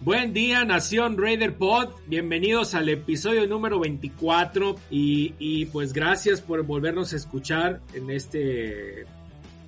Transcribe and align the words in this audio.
Buen 0.00 0.32
día, 0.32 0.64
Nación 0.64 1.18
Raider 1.18 1.56
Pod. 1.56 1.88
Bienvenidos 2.06 2.76
al 2.76 2.88
episodio 2.88 3.48
número 3.48 3.80
24. 3.80 4.76
Y, 4.90 5.66
pues 5.66 5.92
gracias 5.92 6.40
por 6.40 6.62
volvernos 6.62 7.12
a 7.12 7.16
escuchar 7.16 7.80
en 7.94 8.10
este 8.10 9.06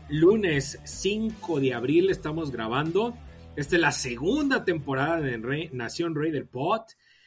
lunes 0.08 0.78
5 0.84 1.58
de 1.58 1.74
abril. 1.74 2.10
Estamos 2.10 2.52
grabando. 2.52 3.16
Esta 3.56 3.74
es 3.74 3.82
la 3.82 3.92
segunda 3.92 4.64
temporada 4.64 5.20
de 5.20 5.70
Nación 5.72 6.14
Raider 6.14 6.46
Pod. 6.46 6.82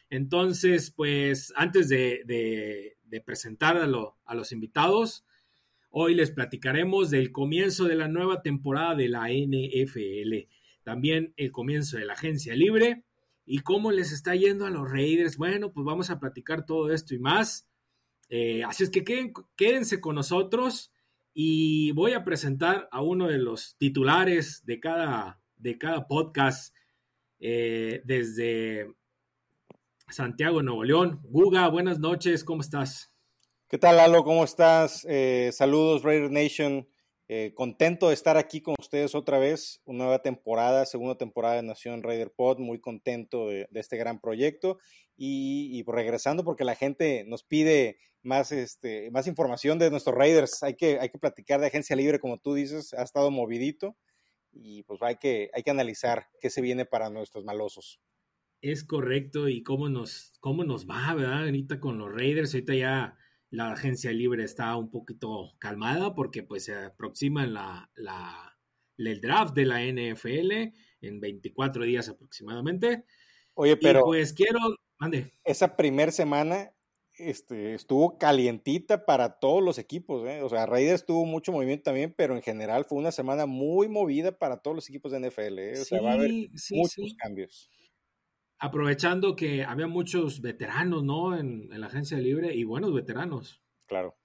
Entonces, 0.09 0.91
pues 0.91 1.51
antes 1.57 1.89
de, 1.89 2.95
a, 3.75 3.85
a 4.25 4.35
los 4.35 4.51
invitados, 4.53 5.25
hoy 5.95 6.15
les 6.15 6.31
platicaremos 6.31 7.09
del 7.09 7.31
comienzo 7.31 7.85
de 7.85 7.95
la 7.95 8.07
nueva 8.07 8.41
temporada 8.41 8.95
de 8.95 9.09
la 9.09 9.29
NFL 9.29 10.49
también 10.83 11.33
el 11.37 11.51
comienzo 11.51 11.97
de 11.97 12.05
la 12.05 12.13
agencia 12.13 12.55
libre 12.55 13.03
y 13.45 13.59
cómo 13.59 13.91
les 13.91 14.11
está 14.11 14.35
yendo 14.35 14.65
a 14.65 14.69
los 14.69 14.89
Raiders. 14.89 15.37
Bueno, 15.37 15.71
pues 15.73 15.85
vamos 15.85 16.09
a 16.09 16.19
platicar 16.19 16.65
todo 16.65 16.91
esto 16.91 17.15
y 17.15 17.19
más. 17.19 17.67
Eh, 18.29 18.63
así 18.63 18.83
es 18.83 18.89
que 18.89 19.33
quédense 19.55 19.99
con 19.99 20.15
nosotros 20.15 20.91
y 21.33 21.91
voy 21.91 22.13
a 22.13 22.23
presentar 22.23 22.87
a 22.91 23.01
uno 23.01 23.27
de 23.27 23.37
los 23.37 23.75
titulares 23.77 24.63
de 24.65 24.79
cada, 24.79 25.41
de 25.57 25.77
cada 25.77 26.07
podcast 26.07 26.75
eh, 27.39 28.01
desde 28.05 28.93
Santiago, 30.09 30.61
Nuevo 30.61 30.83
León. 30.83 31.19
Guga, 31.23 31.67
buenas 31.69 31.99
noches, 31.99 32.43
¿cómo 32.43 32.61
estás? 32.61 33.12
¿Qué 33.67 33.79
tal, 33.79 33.97
Lalo? 33.97 34.23
¿Cómo 34.23 34.43
estás? 34.43 35.05
Eh, 35.09 35.49
saludos, 35.51 36.03
Raider 36.03 36.29
Nation. 36.29 36.87
Eh, 37.27 37.53
contento 37.55 38.09
de 38.09 38.13
estar 38.13 38.37
aquí 38.37 38.61
con 38.61 38.75
ustedes 38.79 39.15
otra 39.15 39.39
vez, 39.39 39.81
una 39.85 40.03
nueva 40.03 40.21
temporada, 40.21 40.85
segunda 40.85 41.17
temporada 41.17 41.55
de 41.55 41.63
Nación 41.63 42.03
Raider 42.03 42.31
Pod, 42.31 42.59
muy 42.59 42.79
contento 42.79 43.47
de, 43.47 43.67
este 43.73 43.97
gran 43.97 44.19
proyecto 44.19 44.77
y, 45.15 45.83
regresando 45.87 46.43
porque 46.43 46.65
la 46.65 46.75
gente 46.75 47.23
nos 47.25 47.43
pide 47.43 47.97
más, 48.21 48.51
este, 48.51 49.09
más 49.09 49.25
información 49.25 49.79
de 49.79 49.89
nuestros 49.89 50.15
Raiders, 50.15 50.61
hay 50.61 50.75
que, 50.75 50.99
hay 50.99 51.09
que 51.09 51.17
platicar 51.17 51.59
de 51.59 51.67
agencia 51.67 51.95
libre, 51.95 52.19
como 52.19 52.37
tú 52.39 52.53
dices, 52.53 52.93
ha 52.93 53.01
estado 53.01 53.31
movidito 53.31 53.95
y 54.51 54.83
pues 54.83 55.01
hay 55.01 55.15
que, 55.15 55.49
hay 55.53 55.63
que 55.63 55.71
analizar 55.71 56.27
qué 56.39 56.49
se 56.49 56.61
viene 56.61 56.85
para 56.85 57.09
nuestros 57.09 57.43
malosos. 57.45 57.99
Es 58.61 58.83
correcto 58.83 59.47
y 59.49 59.63
cómo 59.63 59.89
nos, 59.89 60.33
cómo 60.41 60.63
nos 60.63 60.87
va, 60.87 61.13
¿verdad? 61.15 61.45
Ahorita 61.45 61.79
con 61.79 61.97
los 61.97 62.13
Raiders, 62.13 62.53
ahorita 62.53 62.75
ya 62.75 63.17
la 63.53 63.71
agencia 63.71 64.11
libre 64.11 64.43
está 64.43 64.75
un 64.75 64.89
poquito 64.89 65.53
calmada 65.59 66.15
porque 66.15 66.41
pues 66.41 66.65
se 66.65 66.73
aproxima 66.73 67.45
la, 67.45 67.87
el 68.97 69.21
draft 69.21 69.53
de 69.53 69.65
la 69.65 69.83
NFL 69.83 70.73
en 71.01 71.19
24 71.19 71.83
días 71.83 72.09
aproximadamente. 72.09 73.05
Oye, 73.53 73.77
pero 73.77 74.05
pues 74.05 74.33
quiero, 74.33 74.59
ande. 74.97 75.35
Esa 75.43 75.75
primera 75.75 76.11
semana 76.11 76.73
este, 77.19 77.75
estuvo 77.75 78.17
calientita 78.17 79.05
para 79.05 79.37
todos 79.37 79.61
los 79.61 79.77
equipos, 79.77 80.27
¿eh? 80.27 80.41
o 80.41 80.49
sea, 80.49 80.65
Raiders 80.65 81.05
tuvo 81.05 81.23
mucho 81.27 81.51
movimiento 81.51 81.83
también, 81.83 82.11
pero 82.17 82.35
en 82.35 82.41
general 82.41 82.85
fue 82.85 82.97
una 82.97 83.11
semana 83.11 83.45
muy 83.45 83.87
movida 83.87 84.35
para 84.35 84.57
todos 84.57 84.73
los 84.73 84.89
equipos 84.89 85.11
de 85.11 85.29
NFL, 85.29 85.59
¿eh? 85.59 85.79
o 85.79 85.85
sea, 85.85 86.01
va 86.01 86.09
a 86.09 86.13
haber 86.13 86.31
muchos 86.71 87.13
cambios 87.19 87.69
aprovechando 88.63 89.35
que 89.35 89.65
había 89.65 89.87
muchos 89.87 90.39
veteranos, 90.39 91.03
¿no? 91.03 91.37
En, 91.37 91.67
la 91.69 91.87
agencia 91.87 92.17
libre 92.17 92.55
y 92.55 92.63
buenos 92.63 92.93
veteranos. 92.93 93.61
Claro. 93.87 94.15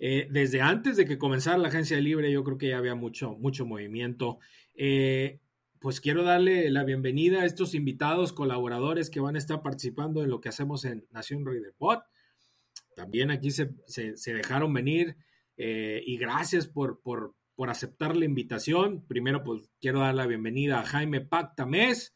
Eh, 0.00 0.26
desde 0.32 0.62
antes 0.62 0.96
de 0.96 1.04
que 1.04 1.16
comenzara 1.16 1.58
la 1.58 1.68
agencia 1.68 2.00
libre, 2.00 2.32
yo 2.32 2.42
creo 2.42 2.58
que 2.58 2.70
ya 2.70 2.78
había 2.78 2.96
mucho, 2.96 3.36
mucho 3.36 3.64
movimiento. 3.64 4.40
Eh, 4.74 5.38
pues 5.78 6.00
quiero 6.00 6.24
darle 6.24 6.70
la 6.70 6.82
bienvenida 6.82 7.42
a 7.42 7.44
estos 7.44 7.76
invitados, 7.76 8.32
colaboradores 8.32 9.10
que 9.10 9.20
van 9.20 9.36
a 9.36 9.38
estar 9.38 9.62
participando 9.62 10.24
en 10.24 10.30
lo 10.30 10.40
que 10.40 10.48
hacemos 10.48 10.84
en 10.84 11.06
Nación 11.12 11.46
Raider 11.46 11.74
Pod. 11.78 11.98
También 12.96 13.30
aquí 13.30 13.52
se, 13.52 13.70
dejaron 14.26 14.72
venir 14.72 15.16
eh, 15.56 16.02
y 16.04 16.16
gracias 16.16 16.66
por, 16.66 17.00
por, 17.00 17.36
por, 17.54 17.70
aceptar 17.70 18.16
la 18.16 18.24
invitación. 18.24 19.06
Primero, 19.06 19.44
pues 19.44 19.70
quiero 19.80 20.00
dar 20.00 20.16
la 20.16 20.26
bienvenida 20.26 20.80
a 20.80 20.84
Jaime 20.84 21.20
Pactamés, 21.20 22.12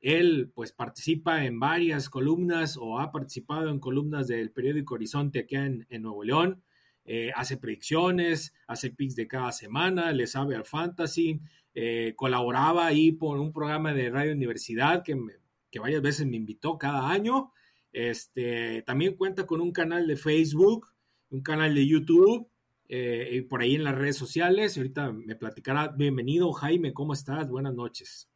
él 0.00 0.50
pues 0.54 0.72
participa 0.72 1.44
en 1.44 1.60
varias 1.60 2.08
columnas 2.08 2.76
o 2.76 2.98
ha 2.98 3.12
participado 3.12 3.68
en 3.68 3.80
columnas 3.80 4.28
del 4.28 4.50
periódico 4.50 4.94
Horizonte 4.94 5.40
aquí 5.40 5.56
en, 5.56 5.86
Nuevo 6.00 6.24
León. 6.24 6.62
Eh, 7.04 7.32
hace 7.34 7.56
predicciones, 7.56 8.54
hace 8.66 8.90
picks 8.90 9.16
de 9.16 9.26
cada 9.26 9.52
semana, 9.52 10.12
le 10.12 10.26
sabe 10.26 10.54
al 10.54 10.64
fantasy, 10.64 11.40
eh, 11.74 12.14
colaboraba 12.16 12.86
ahí 12.86 13.12
por 13.12 13.38
un 13.38 13.52
programa 13.52 13.92
de 13.92 14.10
Radio 14.10 14.32
Universidad 14.32 15.02
que, 15.02 15.18
que 15.70 15.80
varias 15.80 16.02
veces 16.02 16.26
me 16.26 16.36
invitó 16.36 16.78
cada 16.78 17.10
año. 17.10 17.52
Este, 17.92 18.82
también 18.82 19.16
cuenta 19.16 19.46
con 19.46 19.60
un 19.60 19.72
canal 19.72 20.06
de 20.06 20.16
Facebook, 20.16 20.88
un 21.30 21.42
canal 21.42 21.74
de 21.74 21.86
YouTube 21.86 22.48
eh, 22.88 23.28
y 23.32 23.40
por 23.42 23.62
ahí 23.62 23.74
en 23.74 23.84
las 23.84 23.96
redes 23.96 24.16
sociales. 24.16 24.76
Ahorita 24.76 25.12
me 25.12 25.36
platicará. 25.36 25.88
Bienvenido, 25.88 26.52
Jaime, 26.52 26.94
¿cómo 26.94 27.12
estás? 27.12 27.48
Buenas 27.50 27.74
noches. 27.74 28.29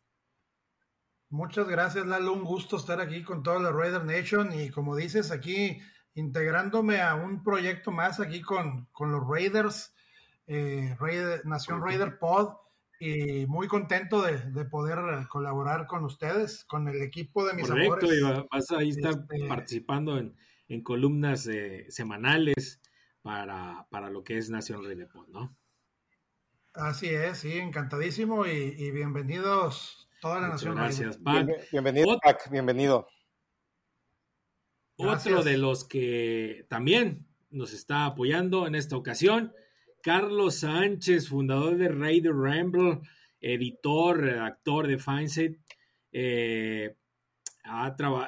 Muchas 1.35 1.67
gracias, 1.67 2.07
Lalo. 2.07 2.33
Un 2.33 2.45
gusto 2.45 2.77
estar 2.77 3.01
aquí 3.01 3.25
con 3.25 3.43
toda 3.43 3.59
la 3.59 3.73
Raider 3.73 4.05
Nation 4.05 4.53
y 4.57 4.71
como 4.71 4.95
dices, 4.95 5.33
aquí 5.33 5.81
integrándome 6.15 7.01
a 7.01 7.17
un 7.17 7.43
proyecto 7.43 7.91
más 7.91 8.21
aquí 8.21 8.41
con, 8.41 8.87
con 8.93 9.11
los 9.11 9.27
Raiders, 9.27 9.93
eh, 10.47 10.97
Nación 11.45 11.83
Raider 11.83 12.21
Pod 12.21 12.55
y 13.01 13.47
muy 13.47 13.67
contento 13.67 14.23
de, 14.23 14.65
poder 14.67 15.27
colaborar 15.27 15.89
con 15.89 16.05
ustedes, 16.05 16.65
con 16.67 16.87
el 16.87 17.03
equipo 17.03 17.45
de 17.45 17.55
mis 17.55 17.67
Correcto, 17.67 18.15
y 18.15 18.23
vas 18.23 18.71
a 18.71 18.81
estar 18.85 19.17
este, 19.19 19.49
participando 19.49 20.19
en, 20.19 20.37
columnas 20.85 21.49
eh, 21.49 21.87
semanales 21.89 22.81
para, 23.23 24.09
lo 24.09 24.23
que 24.23 24.39
es 24.39 24.51
Nación 24.51 24.85
Raider 24.85 25.09
Pod, 25.09 25.27
¿no? 25.31 25.57
Así 26.75 27.09
es, 27.09 27.39
sí, 27.39 27.59
encantadísimo 27.59 28.47
y 28.47 28.93
bienvenidos 28.93 30.04
Toda 30.21 30.41
la 30.41 30.49
nación. 30.49 30.75
Gracias, 30.75 31.21
bienvenido, 31.71 32.19
Pac, 32.23 32.51
bienvenido. 32.51 33.07
Otro 34.97 35.43
de 35.43 35.59
los 35.59 35.85
que 35.85 36.67
también 36.69 37.27
nos 37.51 37.73
está 37.73 38.07
apoyando 38.07 38.67
en 38.67 38.75
esta 38.75 38.97
ocasión, 38.97 39.53
Carlos 40.03 40.57
Sánchez, 40.57 41.29
fundador 41.29 41.77
de 41.77 41.89
Raider 41.89 42.35
Ramble, 42.35 43.01
editor, 43.41 44.21
redactor 44.21 44.87
de 44.87 44.99
Fineset, 44.99 45.59
eh, 46.13 46.97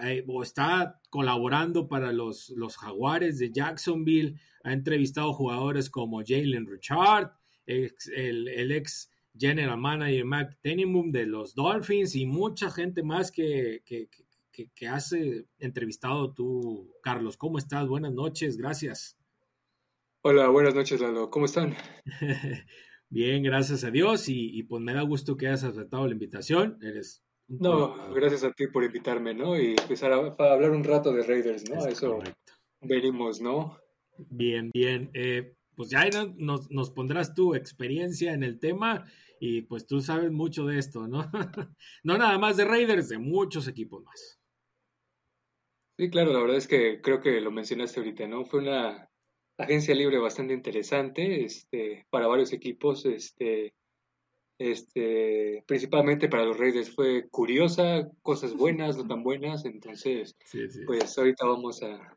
eh, 0.02 0.24
está 0.42 1.00
colaborando 1.10 1.88
para 1.88 2.12
los, 2.12 2.50
los 2.50 2.76
Jaguares 2.76 3.38
de 3.38 3.52
Jacksonville, 3.52 4.40
ha 4.64 4.72
entrevistado 4.72 5.32
jugadores 5.32 5.90
como 5.90 6.22
Jalen 6.26 6.66
Richard, 6.66 7.32
el, 7.66 8.48
el 8.48 8.72
ex 8.72 9.10
general 9.38 9.78
manager 9.78 10.24
Mac 10.24 10.58
Tenenbaum 10.62 11.10
de 11.10 11.26
los 11.26 11.54
Dolphins 11.54 12.14
y 12.14 12.26
mucha 12.26 12.70
gente 12.70 13.02
más 13.02 13.30
que, 13.30 13.82
que, 13.84 14.08
que, 14.74 14.88
has 14.88 15.14
entrevistado 15.58 16.32
tú, 16.32 16.92
Carlos. 17.02 17.36
¿Cómo 17.36 17.58
estás? 17.58 17.86
Buenas 17.86 18.12
noches, 18.12 18.56
gracias. 18.56 19.18
Hola, 20.22 20.48
buenas 20.48 20.74
noches, 20.74 21.00
Lalo. 21.00 21.30
¿Cómo 21.30 21.46
están? 21.46 21.74
Bien, 23.08 23.42
gracias 23.42 23.84
a 23.84 23.90
Dios 23.90 24.28
y, 24.28 24.62
pues 24.64 24.82
me 24.82 24.92
da 24.92 25.02
gusto 25.02 25.36
que 25.36 25.46
hayas 25.46 25.64
aceptado 25.64 26.06
la 26.06 26.12
invitación. 26.12 26.78
Eres 26.82 27.22
no, 27.48 28.12
gracias 28.12 28.42
a 28.42 28.52
ti 28.52 28.66
por 28.66 28.82
invitarme, 28.82 29.32
¿no? 29.32 29.56
Y 29.56 29.76
empezar 29.80 30.12
a, 30.12 30.16
hablar 30.16 30.72
un 30.72 30.82
rato 30.82 31.12
de 31.12 31.22
Raiders, 31.22 31.70
¿no? 31.70 31.86
Eso 31.86 32.18
venimos, 32.80 33.40
¿no? 33.40 33.78
Bien, 34.18 34.70
bien. 34.74 35.10
Eh, 35.14 35.54
pues 35.76 35.90
ya 35.90 36.08
nos, 36.36 36.70
nos, 36.70 36.90
pondrás 36.90 37.34
tu 37.34 37.54
experiencia 37.54 38.32
en 38.32 38.42
el 38.42 38.58
tema 38.58 39.06
y 39.40 39.62
pues 39.62 39.86
tú 39.86 40.00
sabes 40.00 40.30
mucho 40.30 40.66
de 40.66 40.78
esto, 40.78 41.06
¿no? 41.06 41.30
no 42.04 42.18
nada 42.18 42.38
más 42.38 42.56
de 42.56 42.64
Raiders, 42.64 43.08
de 43.08 43.18
muchos 43.18 43.68
equipos 43.68 44.02
más. 44.04 44.40
Sí, 45.98 46.10
claro, 46.10 46.32
la 46.32 46.40
verdad 46.40 46.56
es 46.56 46.68
que 46.68 47.00
creo 47.00 47.20
que 47.20 47.40
lo 47.40 47.50
mencionaste 47.50 48.00
ahorita, 48.00 48.26
¿no? 48.26 48.44
Fue 48.44 48.60
una 48.60 49.08
agencia 49.58 49.94
libre 49.94 50.18
bastante 50.18 50.52
interesante, 50.52 51.44
este, 51.44 52.06
para 52.10 52.26
varios 52.26 52.52
equipos, 52.52 53.06
este, 53.06 53.74
este, 54.58 55.64
principalmente 55.66 56.28
para 56.28 56.44
los 56.44 56.58
Raiders 56.58 56.94
fue 56.94 57.28
curiosa, 57.30 58.08
cosas 58.22 58.54
buenas, 58.54 58.96
no 58.96 59.06
tan 59.06 59.22
buenas, 59.22 59.64
entonces, 59.64 60.36
pues 60.86 61.16
ahorita 61.16 61.46
vamos 61.46 61.82
a 61.82 62.16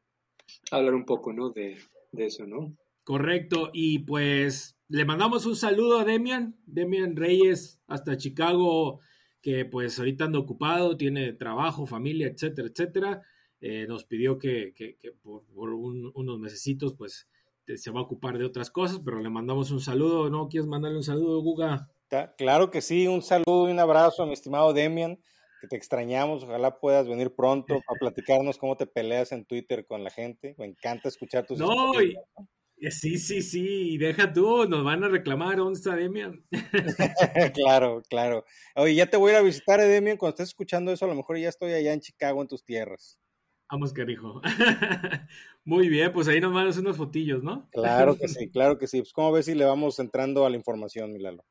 hablar 0.72 0.94
un 0.94 1.06
poco, 1.06 1.32
¿no? 1.32 1.50
De, 1.50 1.78
de 2.12 2.26
eso, 2.26 2.46
¿no? 2.46 2.76
Correcto, 3.04 3.72
y 3.74 4.00
pues 4.00 4.79
le 4.90 5.06
mandamos 5.06 5.46
un 5.46 5.56
saludo 5.56 6.00
a 6.00 6.04
Demian, 6.04 6.56
Demian 6.66 7.16
Reyes, 7.16 7.80
hasta 7.88 8.18
Chicago, 8.18 9.00
que 9.42 9.64
pues 9.64 10.00
ahorita 10.00 10.26
anda 10.26 10.40
ocupado, 10.40 10.98
tiene 10.98 11.32
trabajo, 11.34 11.86
familia, 11.86 12.28
etcétera, 12.28 12.68
etcétera. 12.68 13.22
Eh, 13.62 13.86
nos 13.88 14.06
pidió 14.06 14.40
que, 14.40 14.74
por, 15.22 15.74
unos 15.74 16.40
mesecitos 16.40 16.96
pues 16.96 17.28
se 17.76 17.92
va 17.92 18.00
a 18.00 18.04
ocupar 18.04 18.40
de 18.40 18.46
otras 18.46 18.72
cosas, 18.72 19.00
pero 19.06 19.20
le 19.20 19.30
mandamos 19.30 19.70
un 19.70 19.80
saludo, 19.80 20.30
¿no? 20.32 20.50
¿Quieres 20.50 20.68
mandarle 20.68 20.98
un 20.98 21.04
saludo, 21.04 21.40
Guga? 21.42 21.88
Claro 22.38 22.72
que 22.72 22.82
sí, 22.82 23.08
un 23.08 23.22
saludo 23.22 23.70
y 23.70 23.72
un 23.72 23.80
abrazo 23.80 24.24
a 24.24 24.26
mi 24.26 24.34
estimado 24.34 24.74
Demian, 24.74 25.20
que 25.62 25.68
te 25.68 25.76
extrañamos, 25.76 26.44
ojalá 26.44 26.80
puedas 26.80 27.08
venir 27.08 27.36
pronto 27.36 27.76
a 27.76 27.94
platicarnos 28.00 28.58
cómo 28.58 28.76
te 28.76 28.88
peleas 28.88 29.32
en 29.34 29.46
Twitter 29.46 29.86
con 29.86 30.04
la 30.04 30.10
gente, 30.10 30.56
me 30.58 30.66
encanta 30.66 31.10
escuchar 31.10 31.46
tus 31.46 31.60
no, 31.60 31.92
Sí, 32.90 33.18
sí, 33.18 33.42
sí, 33.42 33.98
deja 33.98 34.32
tú, 34.32 34.66
nos 34.66 34.84
van 34.86 35.04
a 35.04 35.10
reclamar, 35.10 35.58
¿dónde 35.58 35.78
está 35.78 35.96
Demian? 35.96 36.46
claro, 37.54 38.02
claro. 38.10 38.46
Oye, 38.76 38.96
ya 38.96 39.08
te 39.08 39.18
voy 39.18 39.32
a 39.32 39.34
ir 39.34 39.40
a 39.40 39.44
visitar, 39.44 39.82
eh, 39.82 39.88
Demian, 39.88 40.16
cuando 40.16 40.36
estés 40.36 40.50
escuchando 40.50 40.92
eso, 40.92 41.06
a 41.06 41.10
lo 41.10 41.16
mejor 41.16 41.38
ya 41.38 41.50
estoy 41.50 41.74
allá 41.74 41.92
en 41.92 42.00
Chicago, 42.00 42.42
en 42.42 42.48
tus 42.48 42.64
tierras. 42.64 43.20
Vamos, 43.70 43.92
carijo. 43.92 44.42
Muy 45.66 45.90
bien, 45.90 46.14
pues 46.14 46.28
ahí 46.30 46.40
nos 46.40 46.54
mandas 46.54 46.78
unos 46.78 46.96
fotillos, 46.96 47.44
¿no? 47.44 47.70
Claro 47.72 48.18
que 48.18 48.28
sí, 48.28 48.50
claro 48.50 48.78
que 48.78 48.88
sí. 48.88 49.02
Pues, 49.02 49.14
¿cómo 49.14 49.34
ves 49.34 49.46
si 49.46 49.56
le 49.56 49.66
vamos 49.66 50.00
entrando 50.00 50.46
a 50.46 50.50
la 50.50 50.56
información, 50.56 51.12
Milalo? 51.12 51.46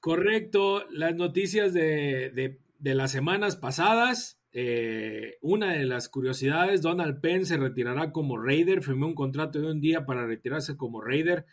Correcto, 0.00 0.84
las 0.90 1.14
noticias 1.14 1.72
de, 1.72 2.58
de 2.78 2.94
las 2.94 3.12
semanas 3.12 3.54
pasadas. 3.54 4.41
Eh, 4.54 5.38
una 5.40 5.72
de 5.72 5.84
las 5.84 6.10
curiosidades, 6.10 6.82
Donald 6.82 7.20
Penn 7.20 7.46
se 7.46 7.56
retirará 7.56 8.12
como 8.12 8.36
Raider, 8.38 8.82
firmó 8.82 9.06
un 9.06 9.14
contrato 9.14 9.60
de 9.60 9.70
un 9.70 9.80
día 9.80 10.04
para 10.04 10.26
retirarse 10.26 10.76
como 10.76 11.00
Raider. 11.00 11.46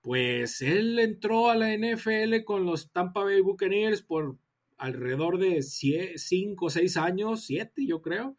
Pues 0.00 0.62
él 0.62 0.98
entró 0.98 1.50
a 1.50 1.56
la 1.56 1.74
NFL 1.74 2.44
con 2.44 2.64
los 2.64 2.90
Tampa 2.90 3.24
Bay 3.24 3.40
Buccaneers 3.40 4.02
por 4.02 4.38
alrededor 4.78 5.38
de 5.38 5.62
5 5.62 6.64
o 6.64 6.70
6 6.70 6.96
años, 6.96 7.44
7 7.44 7.84
yo 7.86 8.00
creo, 8.00 8.36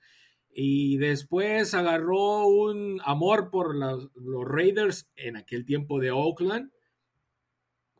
y 0.51 0.97
después 0.97 1.73
agarró 1.73 2.47
un 2.47 3.01
amor 3.03 3.51
por 3.51 3.75
los 3.75 4.09
Raiders 4.45 5.09
en 5.15 5.35
aquel 5.35 5.65
tiempo 5.65 5.99
de 5.99 6.11
Oakland, 6.11 6.71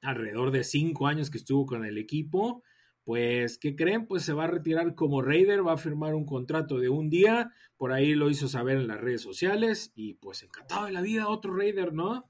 alrededor 0.02 0.52
de 0.52 0.64
5 0.64 1.06
años 1.06 1.30
que 1.30 1.38
estuvo 1.38 1.66
con 1.66 1.86
el 1.86 1.98
equipo 1.98 2.64
pues, 3.10 3.58
¿qué 3.58 3.76
creen? 3.76 4.06
Pues 4.06 4.22
se 4.22 4.34
va 4.34 4.44
a 4.44 4.48
retirar 4.48 4.94
como 4.94 5.24
Raider, 5.24 5.66
va 5.66 5.74
a 5.74 5.78
firmar 5.78 6.14
un 6.14 6.28
contrato 6.28 6.78
de 6.78 6.90
un 6.90 7.10
día, 7.10 7.52
por 7.76 7.92
ahí 7.92 8.14
lo 8.14 8.30
hizo 8.30 8.48
saber 8.48 8.78
en 8.78 8.88
las 8.88 9.02
redes 9.02 9.24
sociales 9.24 9.92
y 9.96 10.14
pues 10.14 10.44
encantado 10.44 10.86
de 10.86 10.92
la 10.92 11.02
vida, 11.02 11.28
otro 11.28 11.56
Raider, 11.56 11.92
¿no? 11.92 12.30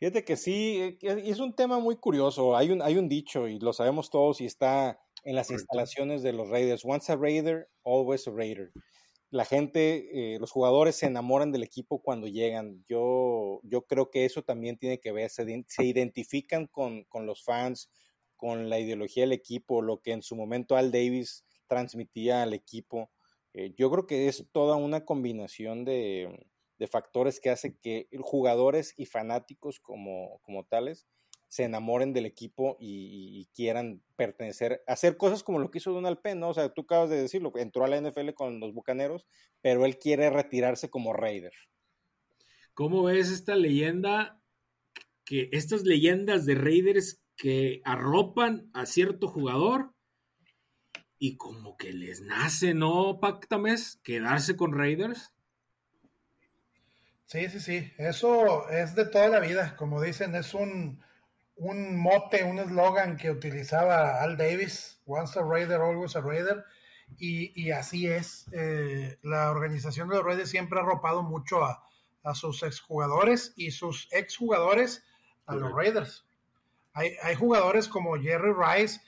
Fíjate 0.00 0.24
que 0.24 0.36
sí, 0.36 0.98
eh, 1.00 1.22
es 1.26 1.38
un 1.38 1.54
tema 1.54 1.78
muy 1.78 1.94
curioso, 1.94 2.56
hay 2.56 2.72
un, 2.72 2.82
hay 2.82 2.96
un 2.96 3.08
dicho 3.08 3.46
y 3.46 3.60
lo 3.60 3.72
sabemos 3.72 4.10
todos 4.10 4.40
y 4.40 4.46
está 4.46 4.98
en 5.22 5.36
las 5.36 5.52
instalaciones 5.52 6.24
de 6.24 6.32
los 6.32 6.48
Raiders, 6.48 6.84
once 6.84 7.12
a 7.12 7.14
Raider, 7.14 7.68
always 7.84 8.26
a 8.26 8.32
Raider. 8.32 8.72
La 9.30 9.44
gente, 9.44 10.34
eh, 10.34 10.40
los 10.40 10.50
jugadores 10.50 10.96
se 10.96 11.06
enamoran 11.06 11.52
del 11.52 11.62
equipo 11.62 12.02
cuando 12.02 12.26
llegan. 12.26 12.84
Yo, 12.88 13.60
yo 13.62 13.82
creo 13.82 14.10
que 14.10 14.24
eso 14.24 14.42
también 14.42 14.76
tiene 14.76 14.98
que 14.98 15.12
ver, 15.12 15.30
se, 15.30 15.64
se 15.68 15.84
identifican 15.84 16.66
con, 16.66 17.04
con 17.04 17.26
los 17.26 17.44
fans, 17.44 17.88
con 18.40 18.70
la 18.70 18.78
ideología 18.78 19.24
del 19.24 19.32
equipo, 19.32 19.82
lo 19.82 20.00
que 20.00 20.12
en 20.12 20.22
su 20.22 20.34
momento 20.34 20.74
Al 20.74 20.90
Davis 20.90 21.44
transmitía 21.66 22.42
al 22.42 22.54
equipo. 22.54 23.10
Eh, 23.52 23.74
yo 23.76 23.90
creo 23.90 24.06
que 24.06 24.28
es 24.28 24.46
toda 24.50 24.76
una 24.76 25.04
combinación 25.04 25.84
de, 25.84 26.46
factores 26.90 27.38
que 27.38 27.50
hace 27.50 27.76
que 27.76 28.08
jugadores 28.20 28.94
y 28.96 29.04
fanáticos 29.04 29.78
como, 29.78 30.40
tales 30.70 31.06
se 31.48 31.64
enamoren 31.64 32.14
del 32.14 32.24
equipo 32.24 32.78
y, 32.80 33.46
quieran 33.54 34.00
pertenecer, 34.16 34.82
hacer 34.86 35.18
cosas 35.18 35.42
como 35.42 35.58
lo 35.58 35.70
que 35.70 35.78
hizo 35.78 35.92
Donald 35.92 36.20
Penn, 36.22 36.40
¿no? 36.40 36.48
O 36.48 36.54
sea, 36.54 36.72
tú 36.72 36.82
acabas 36.82 37.10
de 37.10 37.20
decirlo, 37.20 37.52
entró 37.56 37.84
a 37.84 37.88
la 37.88 38.00
NFL 38.00 38.30
con 38.30 38.58
los 38.58 38.72
Bucaneros, 38.72 39.26
pero 39.60 39.84
él 39.84 39.98
quiere 39.98 40.30
retirarse 40.30 40.88
como 40.88 41.12
Raider. 41.12 41.52
¿Cómo 42.72 43.02
ves 43.02 43.30
esta 43.30 43.56
leyenda? 43.56 44.40
Que 45.26 45.50
estas 45.52 45.82
leyendas 45.82 46.46
de 46.46 46.54
Raiders 46.54 47.19
que 47.40 47.80
arropan 47.86 48.70
a 48.74 48.84
cierto 48.84 49.26
jugador 49.26 49.94
y 51.18 51.38
como 51.38 51.78
que 51.78 51.90
les 51.90 52.20
nace, 52.20 52.74
¿no, 52.74 53.18
Pactames? 53.18 53.98
Quedarse 54.02 54.56
con 54.56 54.76
Raiders. 54.76 55.32
Sí, 57.24 57.48
sí, 57.48 57.60
sí. 57.60 57.92
Eso 57.96 58.68
es 58.68 58.94
de 58.94 59.06
toda 59.06 59.28
la 59.28 59.40
vida. 59.40 59.74
Como 59.76 60.02
dicen, 60.02 60.34
es 60.34 60.52
un, 60.52 61.02
un 61.56 61.98
mote, 61.98 62.44
un 62.44 62.58
eslogan 62.58 63.16
que 63.16 63.30
utilizaba 63.30 64.22
Al 64.22 64.36
Davis. 64.36 65.00
Once 65.06 65.38
a 65.38 65.42
Raider, 65.42 65.80
always 65.80 66.16
a 66.16 66.20
Raider. 66.20 66.62
Y, 67.16 67.70
así 67.70 68.06
es. 68.06 68.48
Eh, 68.52 69.18
la 69.22 69.50
organización 69.50 70.10
de 70.10 70.16
los 70.16 70.26
Raiders 70.26 70.50
siempre 70.50 70.78
ha 70.78 70.82
arropado 70.82 71.22
mucho 71.22 71.64
a, 71.64 71.82
a 72.22 72.34
sus 72.34 72.62
exjugadores 72.62 73.54
y 73.56 73.70
sus 73.70 74.08
exjugadores 74.12 75.02
a 75.46 75.54
los 75.54 75.72
Raiders. 75.72 76.26
Hay, 76.92 77.34
jugadores 77.36 77.88
como 77.88 78.16
Jerry 78.16 78.52
Rice, 78.52 79.00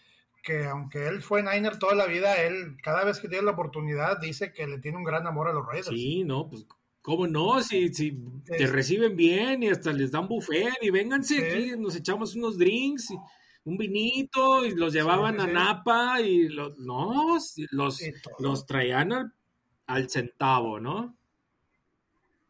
que 0.43 0.65
aunque 0.67 1.07
él 1.07 1.23
fue 1.23 1.43
Niner 1.43 1.79
toda 1.79 1.95
la 1.95 2.07
vida, 2.07 2.43
él 2.43 2.77
cada 2.83 3.05
vez 3.05 3.19
que 3.19 3.29
tiene 3.29 3.45
la 3.45 3.53
oportunidad 3.53 4.19
dice 4.21 4.53
que 4.53 4.67
le 4.67 4.79
tiene 4.79 4.99
un 4.99 5.05
gran 5.05 5.27
amor 5.27 5.49
a 5.49 5.53
los 5.53 5.67
Raiders. 5.67 5.89
Sí, 5.89 6.25
no, 6.25 6.49
pues 6.49 6.67
¿Cómo 7.03 7.27
no? 7.27 7.61
Si, 7.61 7.93
si 7.93 8.17
te 8.47 8.67
reciben 8.69 9.17
bien 9.17 9.65
y 9.65 9.69
hasta 9.69 9.93
les 9.93 10.13
dan 10.13 10.29
buffet 10.29 10.73
y 10.81 10.91
vénganse 10.91 11.45
aquí, 11.45 11.73
nos 11.77 11.97
echamos 11.97 12.37
unos 12.37 12.57
drinks, 12.57 13.11
y 13.11 13.17
un 13.65 13.77
vinito 13.77 14.65
y 14.65 14.75
los 14.77 14.93
llevaban 14.93 15.41
a 15.41 15.49
Napa 15.49 16.21
y 16.21 16.49
los, 16.49 16.79
no, 16.79 17.37
los, 17.73 18.01
los 18.39 18.67
traían 18.67 19.13
al, 19.13 19.35
al, 19.87 20.09
centavo, 20.09 20.79
¿no? 20.79 21.17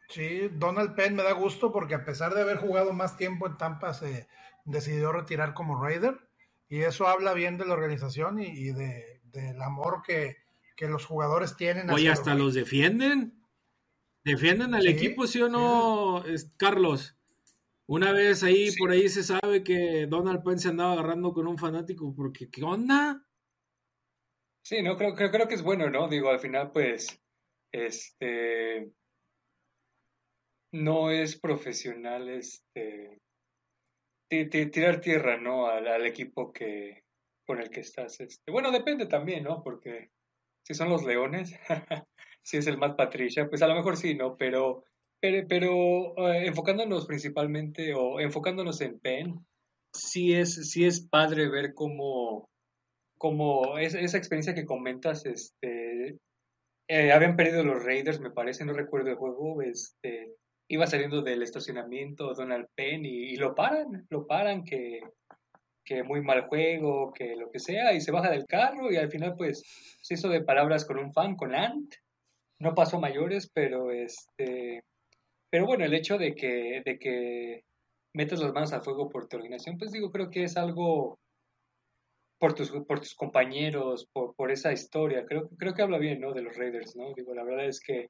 Sí, 0.08 0.48
Donald 0.52 0.94
Penn 0.94 1.16
me 1.16 1.22
da 1.22 1.32
gusto 1.32 1.72
porque 1.72 1.94
a 1.94 2.04
pesar 2.04 2.34
de 2.34 2.42
haber 2.42 2.58
jugado 2.58 2.92
más 2.92 3.16
tiempo 3.16 3.46
en 3.46 3.56
Tampa 3.56 3.94
se, 3.94 4.28
decidió 4.64 5.12
retirar 5.12 5.54
como 5.54 5.82
Raider 5.82 6.18
y 6.68 6.80
eso 6.82 7.06
habla 7.06 7.34
bien 7.34 7.58
de 7.58 7.66
la 7.66 7.74
organización 7.74 8.40
y, 8.40 8.72
de, 8.72 9.20
del 9.24 9.60
amor 9.60 10.02
que, 10.06 10.36
los 10.78 11.06
jugadores 11.06 11.54
tienen. 11.56 11.88
Oye, 11.90 12.10
hasta 12.10 12.34
los, 12.34 12.54
defienden. 12.54 13.40
¿Defienden 14.24 14.74
al 14.74 14.88
equipo, 14.88 15.28
sí 15.28 15.40
o 15.40 15.48
no, 15.48 16.24
Carlos? 16.56 17.16
Una 17.86 18.10
vez 18.10 18.42
ahí, 18.42 18.74
por 18.76 18.90
ahí 18.90 19.08
se 19.08 19.22
sabe 19.22 19.62
que 19.62 20.06
Donald 20.08 20.42
Penn 20.42 20.58
se 20.58 20.70
andaba 20.70 20.94
agarrando 20.94 21.32
con 21.32 21.46
un 21.46 21.56
fanático, 21.56 22.12
porque 22.16 22.50
¿qué 22.50 22.64
onda? 22.64 23.24
Sí, 24.64 24.82
no, 24.82 24.96
creo, 24.96 25.14
creo, 25.14 25.30
creo 25.30 25.46
que 25.46 25.54
es 25.54 25.62
bueno, 25.62 25.90
¿no? 25.90 26.08
Digo, 26.08 26.30
al 26.30 26.40
final, 26.40 26.72
pues, 26.72 27.20
este, 27.70 28.92
no 30.72 31.10
es 31.10 31.38
profesional, 31.38 32.28
este, 32.28 33.20
tirar 34.46 35.00
tierra, 35.00 35.36
¿no? 35.38 35.66
Al, 35.66 36.06
equipo 36.06 36.52
que 36.52 37.04
con 37.46 37.60
el 37.60 37.70
que 37.70 37.80
estás. 37.80 38.20
Este. 38.20 38.50
Bueno, 38.50 38.70
depende 38.70 39.06
también, 39.06 39.44
¿no? 39.44 39.62
Porque 39.62 40.10
si 40.62 40.74
son 40.74 40.88
los 40.88 41.04
Leones, 41.04 41.54
si 42.42 42.56
es 42.56 42.66
el 42.66 42.78
más 42.78 42.94
Patricia, 42.94 43.48
pues 43.48 43.62
a 43.62 43.68
lo 43.68 43.74
mejor 43.74 43.96
sí, 43.96 44.14
¿no? 44.14 44.36
Pero, 44.36 44.84
pero, 45.20 45.46
pero 45.48 46.28
eh, 46.28 46.46
enfocándonos 46.46 47.06
principalmente 47.06 47.94
o 47.94 48.20
enfocándonos 48.20 48.80
en 48.80 48.98
Penn, 49.00 49.46
sí 49.92 50.34
es, 50.34 50.70
sí 50.70 50.84
es 50.84 51.06
padre 51.06 51.48
ver 51.48 51.74
cómo, 51.74 52.48
cómo 53.18 53.78
es, 53.78 53.94
esa 53.94 54.18
experiencia 54.18 54.54
que 54.54 54.66
comentas, 54.66 55.26
este, 55.26 56.18
eh, 56.88 57.12
habían 57.12 57.36
perdido 57.36 57.64
los 57.64 57.84
Raiders, 57.84 58.20
me 58.20 58.30
parece, 58.30 58.64
no 58.64 58.72
recuerdo 58.72 59.10
el 59.10 59.16
juego, 59.16 59.62
este, 59.62 60.34
iba 60.72 60.86
saliendo 60.86 61.20
del 61.20 61.42
estacionamiento 61.42 62.32
Donald 62.32 62.66
Penn 62.74 63.04
y, 63.04 63.36
lo 63.36 63.54
paran, 63.54 64.06
lo 64.08 64.26
paran 64.26 64.64
que, 64.64 65.00
que 65.84 66.02
muy 66.02 66.22
mal 66.22 66.46
juego, 66.46 67.12
que 67.12 67.36
lo 67.36 67.50
que 67.50 67.58
sea, 67.58 67.92
y 67.92 68.00
se 68.00 68.10
baja 68.10 68.30
del 68.30 68.46
carro 68.46 68.90
y 68.90 68.96
al 68.96 69.10
final 69.10 69.34
pues 69.36 69.62
se 70.00 70.14
hizo 70.14 70.30
de 70.30 70.42
palabras 70.42 70.86
con 70.86 70.98
un 70.98 71.12
fan, 71.12 71.36
con 71.36 71.54
Ant. 71.54 71.94
No 72.58 72.74
pasó 72.74 72.98
mayores, 72.98 73.50
pero 73.52 73.90
este 73.90 74.82
pero 75.50 75.66
bueno, 75.66 75.84
el 75.84 75.92
hecho 75.92 76.16
de 76.16 76.34
que, 76.34 76.80
de 76.82 76.98
que 76.98 77.64
metas 78.14 78.40
las 78.40 78.54
manos 78.54 78.72
al 78.72 78.82
fuego 78.82 79.10
por 79.10 79.28
tu 79.28 79.36
organización, 79.36 79.76
pues 79.76 79.92
digo, 79.92 80.10
creo 80.10 80.30
que 80.30 80.44
es 80.44 80.56
algo 80.56 81.18
por 82.38 82.54
tus, 82.54 82.70
por 82.70 83.00
tus 83.00 83.14
compañeros, 83.14 84.08
por, 84.10 84.34
por 84.34 84.50
esa 84.50 84.72
historia. 84.72 85.26
Creo, 85.26 85.50
creo 85.58 85.74
que 85.74 85.82
habla 85.82 85.98
bien, 85.98 86.20
¿no? 86.20 86.32
De 86.32 86.40
los 86.40 86.56
Raiders, 86.56 86.96
¿no? 86.96 87.12
Digo, 87.14 87.34
la 87.34 87.44
verdad 87.44 87.66
es 87.66 87.80
que 87.80 88.08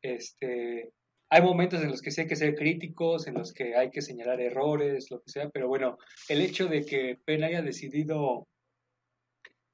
este, 0.00 0.92
hay 1.28 1.42
momentos 1.42 1.82
en 1.82 1.90
los 1.90 2.02
que 2.02 2.10
sí 2.10 2.22
hay 2.22 2.26
que 2.28 2.36
ser 2.36 2.54
críticos, 2.54 3.26
en 3.26 3.34
los 3.34 3.52
que 3.52 3.74
hay 3.74 3.90
que 3.90 4.02
señalar 4.02 4.40
errores, 4.40 5.10
lo 5.10 5.20
que 5.20 5.30
sea, 5.30 5.48
pero 5.50 5.68
bueno, 5.68 5.98
el 6.28 6.40
hecho 6.40 6.68
de 6.68 6.84
que 6.84 7.18
Penn 7.24 7.44
haya 7.44 7.62
decidido 7.62 8.46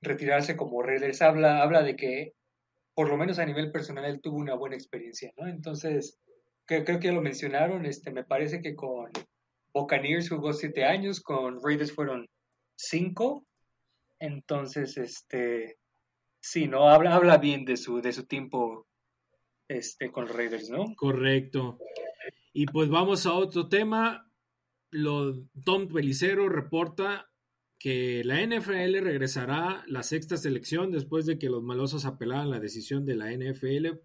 retirarse 0.00 0.56
como 0.56 0.82
Raiders 0.82 1.22
habla, 1.22 1.62
habla 1.62 1.82
de 1.82 1.96
que, 1.96 2.32
por 2.94 3.08
lo 3.08 3.16
menos 3.16 3.38
a 3.38 3.44
nivel 3.44 3.70
personal, 3.70 4.04
él 4.06 4.20
tuvo 4.20 4.38
una 4.38 4.54
buena 4.54 4.76
experiencia, 4.76 5.32
¿no? 5.36 5.46
Entonces, 5.46 6.18
creo, 6.66 6.84
que 6.84 7.06
ya 7.08 7.12
lo 7.12 7.22
mencionaron, 7.22 7.86
este, 7.86 8.10
me 8.10 8.24
parece 8.24 8.60
que 8.62 8.74
con 8.74 9.10
Buccaneers 9.74 10.30
jugó 10.30 10.52
siete 10.52 10.84
años, 10.84 11.20
con 11.20 11.62
Raiders 11.62 11.94
fueron 11.94 12.28
cinco, 12.76 13.44
entonces, 14.18 14.96
este, 14.96 15.76
sí, 16.40 16.66
¿no? 16.66 16.88
Habla, 16.88 17.14
habla 17.14 17.36
bien 17.36 17.64
de 17.64 17.76
su, 17.76 18.00
de 18.00 18.12
su 18.12 18.26
tiempo 18.26 18.86
este, 19.76 20.10
con 20.10 20.28
Raiders, 20.28 20.70
¿no? 20.70 20.94
Correcto. 20.96 21.78
Y 22.52 22.66
pues 22.66 22.88
vamos 22.88 23.26
a 23.26 23.34
otro 23.34 23.68
tema. 23.68 24.30
Lo, 24.90 25.34
Tom 25.64 25.88
Pelicero 25.88 26.48
reporta 26.48 27.30
que 27.78 28.22
la 28.24 28.40
NFL 28.46 29.00
regresará 29.00 29.82
la 29.86 30.02
sexta 30.02 30.36
selección 30.36 30.92
después 30.92 31.26
de 31.26 31.38
que 31.38 31.48
los 31.48 31.62
malosos 31.62 32.04
apelaran 32.04 32.50
la 32.50 32.60
decisión 32.60 33.04
de 33.04 33.16
la 33.16 33.32
NFL 33.32 33.98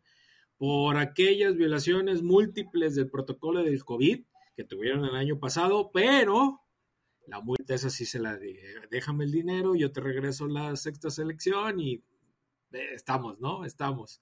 por 0.58 0.98
aquellas 0.98 1.56
violaciones 1.56 2.24
múltiples 2.24 2.96
del 2.96 3.10
protocolo 3.10 3.64
del 3.64 3.84
COVID 3.84 4.24
que 4.56 4.64
tuvieron 4.64 5.06
el 5.06 5.16
año 5.16 5.40
pasado, 5.40 5.92
pero 5.94 6.62
la 7.28 7.42
multa 7.42 7.76
esa 7.76 7.92
sí 7.92 8.06
se 8.06 8.20
la 8.20 8.38
dije, 8.38 8.74
déjame 8.90 9.26
el 9.26 9.32
dinero, 9.32 9.76
yo 9.76 9.92
te 9.92 10.02
regreso 10.02 10.48
la 10.48 10.76
sexta 10.76 11.12
selección 11.12 11.80
y 11.80 11.94
eh, 12.72 12.94
estamos, 12.96 13.40
¿no? 13.40 13.66
Estamos. 13.66 14.22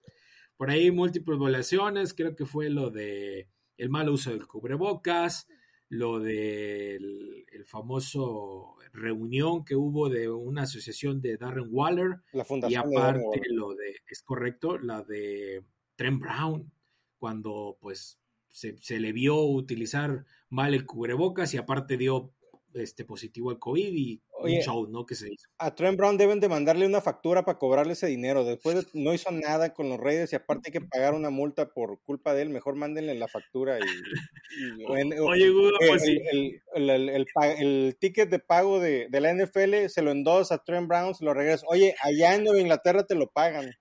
Por 0.57 0.69
ahí 0.69 0.91
múltiples 0.91 1.38
violaciones, 1.38 2.13
creo 2.13 2.35
que 2.35 2.45
fue 2.45 2.69
lo 2.69 2.89
de 2.89 3.50
el 3.77 3.89
mal 3.89 4.09
uso 4.09 4.31
del 4.31 4.47
cubrebocas, 4.47 5.47
lo 5.89 6.19
del 6.19 7.45
el 7.51 7.65
famoso 7.65 8.75
reunión 8.93 9.65
que 9.65 9.75
hubo 9.75 10.09
de 10.09 10.29
una 10.29 10.63
asociación 10.63 11.21
de 11.21 11.38
Darren 11.38 11.67
Waller 11.71 12.21
La 12.31 12.45
fundación 12.45 12.88
y 12.88 12.95
de 12.95 12.97
aparte 12.97 13.41
lo 13.50 13.75
de, 13.75 14.01
es 14.07 14.24
correcto, 14.24 14.77
la 14.77 15.03
de 15.03 15.63
Trent 15.95 16.21
Brown, 16.21 16.71
cuando 17.17 17.77
pues 17.79 18.19
se, 18.50 18.77
se 18.77 19.00
le 19.00 19.12
vio 19.12 19.41
utilizar 19.43 20.25
mal 20.50 20.74
el 20.74 20.85
cubrebocas 20.85 21.53
y 21.53 21.57
aparte 21.57 21.97
dio 21.97 22.33
este 22.74 23.05
positivo 23.05 23.51
al 23.51 23.59
COVID 23.59 23.93
y 23.93 24.21
Oye, 24.37 24.57
un 24.57 24.61
show, 24.63 24.87
¿no? 24.87 25.05
Que 25.05 25.15
se 25.15 25.31
hizo. 25.31 25.47
A 25.57 25.73
Trent 25.75 25.97
Brown 25.97 26.17
deben 26.17 26.39
de 26.39 26.49
mandarle 26.49 26.85
una 26.85 26.99
factura 27.01 27.45
para 27.45 27.57
cobrarle 27.57 27.93
ese 27.93 28.07
dinero. 28.07 28.43
Después 28.43 28.75
de- 28.75 29.01
no 29.01 29.13
hizo 29.13 29.31
nada 29.31 29.73
con 29.73 29.87
los 29.89 29.99
Raiders 29.99 30.33
y 30.33 30.35
aparte 30.35 30.69
hay 30.69 30.73
que 30.73 30.81
pagar 30.81 31.13
una 31.13 31.29
multa 31.29 31.69
por 31.69 32.01
culpa 32.03 32.33
de 32.33 32.41
él. 32.43 32.49
Mejor 32.49 32.75
mándenle 32.75 33.15
la 33.15 33.27
factura 33.27 33.79
y... 33.79 33.81
Oye, 34.87 35.49
Gudo, 35.49 35.69
eh, 35.79 35.87
pues 35.87 36.03
sí. 36.03 36.19
el, 36.31 36.61
el- 36.73 36.89
el- 36.89 37.09
el 37.09 37.25
el 37.59 37.97
ticket 37.99 38.29
de 38.29 38.39
pago 38.39 38.79
de, 38.79 39.07
de 39.09 39.21
la 39.21 39.31
NFL 39.33 39.87
se 39.89 40.01
lo 40.01 40.11
endosa 40.11 40.55
a 40.55 40.63
Trent 40.63 40.87
Brown, 40.87 41.15
se 41.15 41.23
lo 41.25 41.33
regresa. 41.33 41.65
Oye, 41.69 41.95
allá 42.03 42.35
en 42.35 42.43
Nueva 42.43 42.59
Inglaterra 42.59 43.05
te 43.05 43.15
lo 43.15 43.27
pagan. 43.31 43.71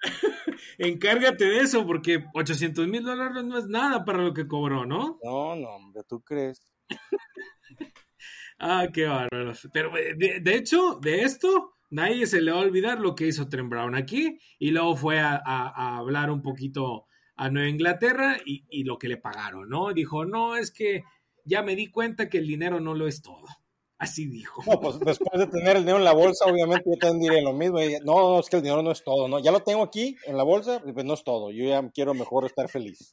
Encárgate 0.78 1.44
de 1.44 1.60
eso, 1.60 1.86
porque 1.86 2.24
800 2.34 2.88
mil 2.88 3.02
dólares 3.04 3.44
no 3.44 3.58
es 3.58 3.66
nada 3.66 4.04
para 4.04 4.18
lo 4.22 4.34
que 4.34 4.46
cobró, 4.48 4.84
¿no? 4.86 5.18
No, 5.22 5.56
no, 5.56 5.68
hombre, 5.76 6.02
¿tú 6.08 6.20
crees? 6.22 6.72
Ah, 8.58 8.88
qué 8.92 9.04
bárbaro. 9.04 9.52
Pero 9.72 9.96
eh, 9.96 10.14
de, 10.16 10.54
hecho, 10.54 10.98
de 11.00 11.22
esto, 11.22 11.74
nadie 11.90 12.26
se 12.26 12.40
le 12.40 12.52
va 12.52 12.58
a 12.58 12.62
olvidar 12.62 13.00
lo 13.00 13.14
que 13.14 13.26
hizo 13.26 13.48
Trent 13.48 13.68
Brown 13.68 13.94
aquí 13.94 14.38
y 14.58 14.70
luego 14.70 14.96
fue 14.96 15.18
a, 15.20 15.38
hablar 15.98 16.30
un 16.30 16.42
poquito 16.42 17.06
a 17.36 17.50
Nueva 17.50 17.68
Inglaterra 17.68 18.36
y, 18.44 18.84
lo 18.84 18.98
que 18.98 19.08
le 19.08 19.16
pagaron, 19.16 19.68
¿no? 19.68 19.92
Dijo, 19.92 20.24
no, 20.24 20.56
es 20.56 20.70
que 20.70 21.02
ya 21.44 21.62
me 21.62 21.76
di 21.76 21.90
cuenta 21.90 22.28
que 22.28 22.38
el 22.38 22.46
dinero 22.46 22.80
no 22.80 22.94
lo 22.94 23.06
es 23.08 23.22
todo. 23.22 23.44
Así 23.98 24.26
dijo. 24.26 24.62
No, 24.66 24.80
pues 24.80 24.98
después 25.00 25.38
de 25.38 25.46
tener 25.46 25.76
el 25.76 25.82
dinero 25.82 25.98
en 25.98 26.04
la 26.04 26.12
bolsa, 26.12 26.46
obviamente 26.46 26.84
yo 26.86 26.98
también 26.98 27.30
diré 27.30 27.42
lo 27.42 27.52
mismo. 27.52 27.78
No, 28.04 28.34
no, 28.34 28.40
es 28.40 28.48
que 28.48 28.56
el 28.56 28.62
dinero 28.62 28.82
no 28.82 28.90
es 28.90 29.02
todo, 29.02 29.28
¿no? 29.28 29.38
Ya 29.38 29.50
lo 29.50 29.60
tengo 29.60 29.82
aquí 29.82 30.16
en 30.26 30.36
la 30.36 30.42
bolsa, 30.42 30.80
pues 30.80 31.04
no 31.04 31.14
es 31.14 31.24
todo. 31.24 31.50
Yo 31.50 31.64
ya 31.64 31.88
quiero 31.90 32.12
mejor 32.12 32.44
estar 32.44 32.68
feliz. 32.68 33.12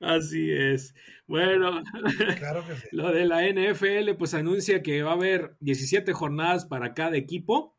Así 0.00 0.50
es. 0.52 0.94
Bueno, 1.26 1.82
Claro 2.38 2.66
que 2.66 2.76
sí. 2.76 2.88
Lo 2.92 3.12
de 3.12 3.26
la 3.26 3.46
NFL, 3.48 4.16
pues 4.16 4.34
anuncia 4.34 4.82
que 4.82 5.02
va 5.02 5.10
a 5.10 5.14
haber 5.14 5.56
17 5.60 6.12
jornadas 6.12 6.66
para 6.66 6.94
cada 6.94 7.16
equipo. 7.16 7.76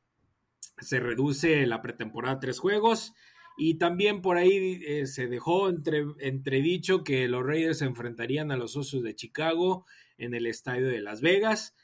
Se 0.79 0.99
reduce 0.99 1.65
la 1.65 1.81
pretemporada 1.81 2.35
a 2.35 2.39
tres 2.39 2.59
juegos. 2.59 3.13
Y 3.57 3.77
también 3.77 4.21
por 4.21 4.37
ahí 4.37 4.81
eh, 4.85 5.05
se 5.05 5.27
dejó 5.27 5.69
entre, 5.69 6.05
entredicho 6.19 7.03
que 7.03 7.27
los 7.27 7.45
Raiders 7.45 7.79
se 7.79 7.85
enfrentarían 7.85 8.51
a 8.51 8.57
los 8.57 8.77
Osos 8.77 9.03
de 9.03 9.15
Chicago 9.15 9.85
en 10.17 10.33
el 10.33 10.45
estadio 10.45 10.87
de 10.87 11.01
Las 11.01 11.21
Vegas. 11.21 11.75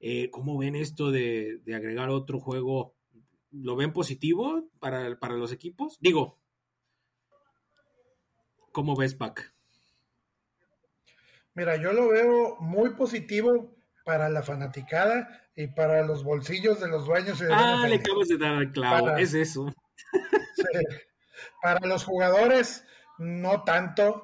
Eh, 0.00 0.30
¿Cómo 0.30 0.56
ven 0.56 0.74
esto 0.76 1.10
de, 1.10 1.58
de 1.64 1.74
agregar 1.74 2.08
otro 2.08 2.40
juego? 2.40 2.94
¿Lo 3.50 3.76
ven 3.76 3.92
positivo 3.92 4.70
para, 4.78 5.18
para 5.18 5.34
los 5.34 5.52
equipos? 5.52 5.98
Digo, 6.00 6.38
¿cómo 8.72 8.96
ves, 8.96 9.14
Pac? 9.14 9.57
Mira, 11.54 11.76
yo 11.76 11.92
lo 11.92 12.08
veo 12.08 12.56
muy 12.60 12.90
positivo 12.90 13.74
para 14.04 14.28
la 14.28 14.42
fanaticada 14.42 15.46
y 15.54 15.66
para 15.68 16.02
los 16.04 16.22
bolsillos 16.24 16.80
de 16.80 16.88
los 16.88 17.04
dueños 17.06 17.40
y 17.40 17.44
de 17.44 17.50
la 17.50 17.82
Ah, 17.82 17.88
le 17.88 17.96
acabas 17.96 18.28
de 18.28 18.38
dar 18.38 18.54
al 18.54 18.72
clavo. 18.72 19.06
Para- 19.06 19.20
Es 19.20 19.34
eso. 19.34 19.66
Sí. 20.56 20.64
Para 21.62 21.86
los 21.86 22.04
jugadores, 22.04 22.84
no 23.18 23.62
tanto, 23.62 24.22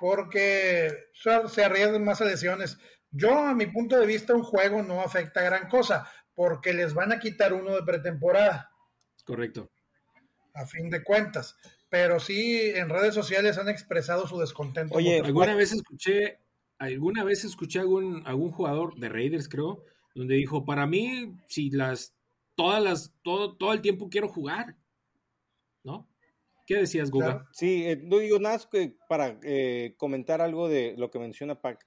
porque 0.00 0.90
se 1.12 1.64
arriesgan 1.64 2.02
más 2.04 2.20
a 2.22 2.24
lesiones. 2.24 2.78
Yo, 3.10 3.38
a 3.38 3.54
mi 3.54 3.66
punto 3.66 3.98
de 4.00 4.06
vista, 4.06 4.34
un 4.34 4.42
juego 4.42 4.82
no 4.82 5.00
afecta 5.02 5.42
gran 5.42 5.68
cosa, 5.68 6.10
porque 6.34 6.72
les 6.72 6.94
van 6.94 7.12
a 7.12 7.18
quitar 7.20 7.52
uno 7.52 7.74
de 7.74 7.82
pretemporada, 7.82 8.70
Correcto. 9.24 9.70
a 10.54 10.66
fin 10.66 10.88
de 10.90 11.04
cuentas. 11.04 11.56
Pero 11.90 12.18
sí, 12.18 12.72
en 12.74 12.88
redes 12.88 13.14
sociales 13.14 13.58
han 13.58 13.68
expresado 13.68 14.26
su 14.26 14.38
descontento. 14.40 14.94
Oye, 14.96 15.20
Alguna 15.20 15.54
vez 15.54 15.72
escuché, 15.72 16.40
alguna 16.78 17.24
vez 17.24 17.44
escuché 17.44 17.80
algún, 17.80 18.22
algún 18.26 18.50
jugador 18.50 18.96
de 18.96 19.08
Raiders, 19.08 19.48
creo, 19.48 19.84
donde 20.14 20.36
dijo, 20.36 20.64
para 20.64 20.86
mí, 20.86 21.36
si 21.48 21.70
las, 21.70 22.14
todas 22.54 22.82
las, 22.82 23.14
todo, 23.22 23.56
todo 23.56 23.72
el 23.72 23.80
tiempo 23.80 24.08
quiero 24.08 24.28
jugar, 24.28 24.76
¿no? 25.82 26.08
¿Qué 26.66 26.76
decías, 26.76 27.10
Guga? 27.10 27.26
Claro. 27.26 27.48
Sí, 27.52 27.84
eh, 27.84 28.00
no 28.02 28.18
digo 28.18 28.38
nada 28.38 28.58
que 28.70 28.96
para 29.08 29.38
eh, 29.42 29.94
comentar 29.98 30.40
algo 30.40 30.68
de 30.68 30.94
lo 30.96 31.10
que 31.10 31.18
menciona 31.18 31.60
Pac. 31.60 31.84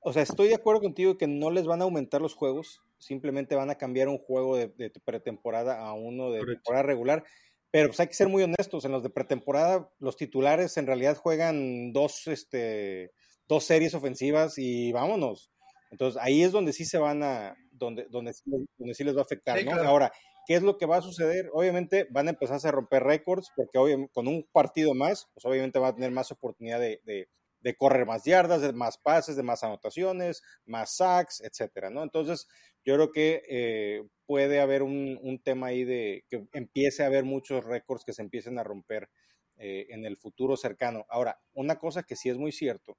O 0.00 0.12
sea, 0.12 0.22
estoy 0.22 0.48
de 0.48 0.54
acuerdo 0.54 0.80
contigo 0.80 1.16
que 1.16 1.26
no 1.26 1.50
les 1.50 1.66
van 1.66 1.80
a 1.80 1.84
aumentar 1.84 2.20
los 2.20 2.34
juegos, 2.34 2.82
simplemente 2.98 3.54
van 3.54 3.70
a 3.70 3.76
cambiar 3.76 4.08
un 4.08 4.18
juego 4.18 4.56
de, 4.56 4.68
de 4.68 4.90
pretemporada 5.04 5.86
a 5.86 5.92
uno 5.92 6.30
de 6.30 6.40
Correcto. 6.40 6.62
temporada 6.62 6.82
regular. 6.82 7.24
Pero 7.70 7.88
pues 7.88 8.00
hay 8.00 8.06
que 8.06 8.14
ser 8.14 8.28
muy 8.28 8.42
honestos, 8.42 8.84
en 8.84 8.92
los 8.92 9.02
de 9.02 9.10
pretemporada 9.10 9.90
los 9.98 10.16
titulares 10.16 10.76
en 10.76 10.86
realidad 10.86 11.16
juegan 11.16 11.92
dos, 11.92 12.26
este, 12.26 13.12
dos 13.48 13.64
series 13.64 13.94
ofensivas 13.94 14.54
y 14.58 14.92
vámonos. 14.92 15.50
Entonces 15.90 16.20
ahí 16.22 16.42
es 16.42 16.52
donde 16.52 16.72
sí 16.72 16.84
se 16.84 16.98
van 16.98 17.22
a, 17.22 17.56
donde, 17.70 18.06
donde, 18.10 18.32
sí 18.32 18.42
les- 18.46 18.66
donde 18.76 18.94
sí 18.94 19.04
les 19.04 19.14
va 19.16 19.20
a 19.20 19.24
afectar, 19.24 19.58
Sí, 19.58 19.64
¿no? 19.64 19.70
claro. 19.72 19.88
Ahora, 19.88 20.12
¿qué 20.46 20.54
es 20.54 20.62
lo 20.62 20.76
que 20.78 20.86
va 20.86 20.96
a 20.96 21.02
suceder? 21.02 21.48
Obviamente 21.52 22.06
van 22.10 22.26
a 22.26 22.30
empezar 22.30 22.58
a 22.64 22.70
romper 22.72 23.02
récords, 23.04 23.50
porque 23.54 23.78
obvia- 23.78 24.08
con 24.12 24.26
un 24.28 24.44
partido 24.52 24.94
más, 24.94 25.28
pues 25.34 25.44
obviamente 25.44 25.78
va 25.78 25.88
a 25.88 25.94
tener 25.94 26.10
más 26.10 26.30
oportunidad 26.32 26.80
de, 26.80 27.00
de- 27.04 27.28
de 27.60 27.74
correr 27.76 28.06
más 28.06 28.24
yardas, 28.24 28.60
de 28.62 28.72
más 28.72 28.98
pases, 28.98 29.34
de 29.36 29.42
más 29.42 29.64
anotaciones, 29.64 30.42
más 30.66 30.96
sacks, 30.96 31.40
etcétera, 31.40 31.90
¿no? 31.90 32.02
Entonces, 32.02 32.46
yo 32.84 32.94
creo 32.94 33.10
que 33.10 33.42
eh, 33.48 34.02
puede 34.26 34.60
haber 34.60 34.82
un, 34.82 35.18
un 35.22 35.42
tema 35.42 35.68
ahí 35.68 35.84
de 35.84 36.24
que 36.28 36.46
empiece 36.52 37.02
a 37.02 37.06
haber 37.06 37.24
muchos 37.24 37.64
récords 37.64 38.04
que 38.04 38.12
se 38.12 38.22
empiecen 38.22 38.58
a 38.58 38.62
romper 38.64 39.08
eh, 39.56 39.86
en 39.88 40.04
el 40.04 40.16
futuro 40.16 40.56
cercano. 40.56 41.06
Ahora, 41.08 41.40
una 41.54 41.76
cosa 41.76 42.02
que 42.04 42.14
sí 42.14 42.28
es 42.28 42.36
muy 42.38 42.52
cierto 42.52 42.96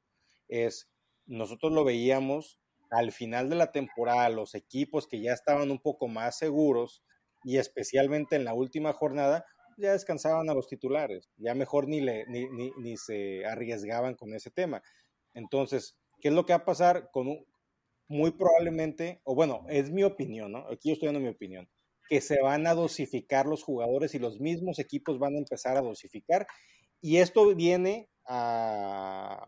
es, 0.48 0.89
nosotros 1.25 1.72
lo 1.72 1.84
veíamos 1.84 2.60
al 2.89 3.12
final 3.12 3.50
de 3.50 3.56
la 3.56 3.72
temporada, 3.72 4.30
los 4.30 4.56
equipos 4.56 5.08
que 5.08 5.22
ya 5.22 5.34
estaban 5.34 5.72
un 5.72 5.80
poco 5.80 6.08
más 6.08 6.38
seguros 6.38 7.04
y 7.44 7.58
especialmente 7.58 8.36
en 8.36 8.46
la 8.46 8.54
última 8.54 8.94
jornada, 8.94 9.46
ya 9.77 9.92
descansaban 9.92 10.50
a 10.50 10.54
los 10.54 10.68
titulares, 10.68 11.30
ya 11.38 11.54
mejor 11.54 11.88
ni, 11.88 12.01
le, 12.01 12.25
ni, 12.27 12.50
ni, 12.50 12.72
ni 12.77 12.98
se 12.98 13.46
arriesgaban 13.46 14.16
con 14.16 14.34
ese 14.34 14.50
tema. 14.50 14.82
Entonces, 15.34 15.98
¿qué 16.20 16.30
es 16.30 16.34
lo 16.34 16.46
que 16.46 16.54
va 16.54 16.60
a 16.60 16.66
pasar 16.66 17.10
con 17.12 17.27
un, 17.27 17.46
muy 18.08 18.32
probablemente, 18.32 19.22
o 19.24 19.36
bueno, 19.36 19.66
es 19.70 19.92
mi 19.92 20.04
opinión, 20.04 20.51
¿no? 20.54 20.60
Aquí 20.72 20.89
yo 20.89 20.94
estoy 20.94 21.08
dando 21.08 21.20
mi 21.20 21.27
opinión, 21.27 21.70
que 22.10 22.22
se 22.22 22.42
van 22.42 22.66
a 22.68 22.74
dosificar 22.74 23.46
los 23.46 23.63
jugadores 23.63 24.16
y 24.16 24.20
los 24.20 24.39
mismos 24.39 24.80
equipos 24.80 25.20
van 25.20 25.36
a 25.36 25.39
empezar 25.39 25.77
a 25.77 25.82
dosificar. 25.82 26.48
Y 27.01 27.18
esto 27.18 27.54
viene 27.54 28.10
a, 28.25 29.46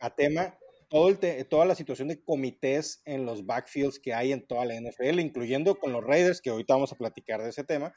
a 0.00 0.14
tema 0.14 0.58
todo 0.88 1.08
el 1.08 1.48
toda 1.48 1.66
la 1.66 1.76
situación 1.76 2.08
de 2.08 2.22
comités 2.22 3.00
en 3.04 3.24
los 3.24 3.46
backfields 3.46 4.00
que 4.00 4.12
hay 4.12 4.32
en 4.32 4.44
toda 4.44 4.64
la 4.64 4.74
NFL, 4.74 5.20
incluyendo 5.20 5.76
con 5.76 5.92
los 5.92 6.02
Raiders, 6.02 6.40
que 6.40 6.50
ahorita 6.50 6.74
vamos 6.74 6.92
a 6.92 6.96
platicar 6.96 7.40
de 7.42 7.50
ese 7.50 7.62
tema, 7.62 7.94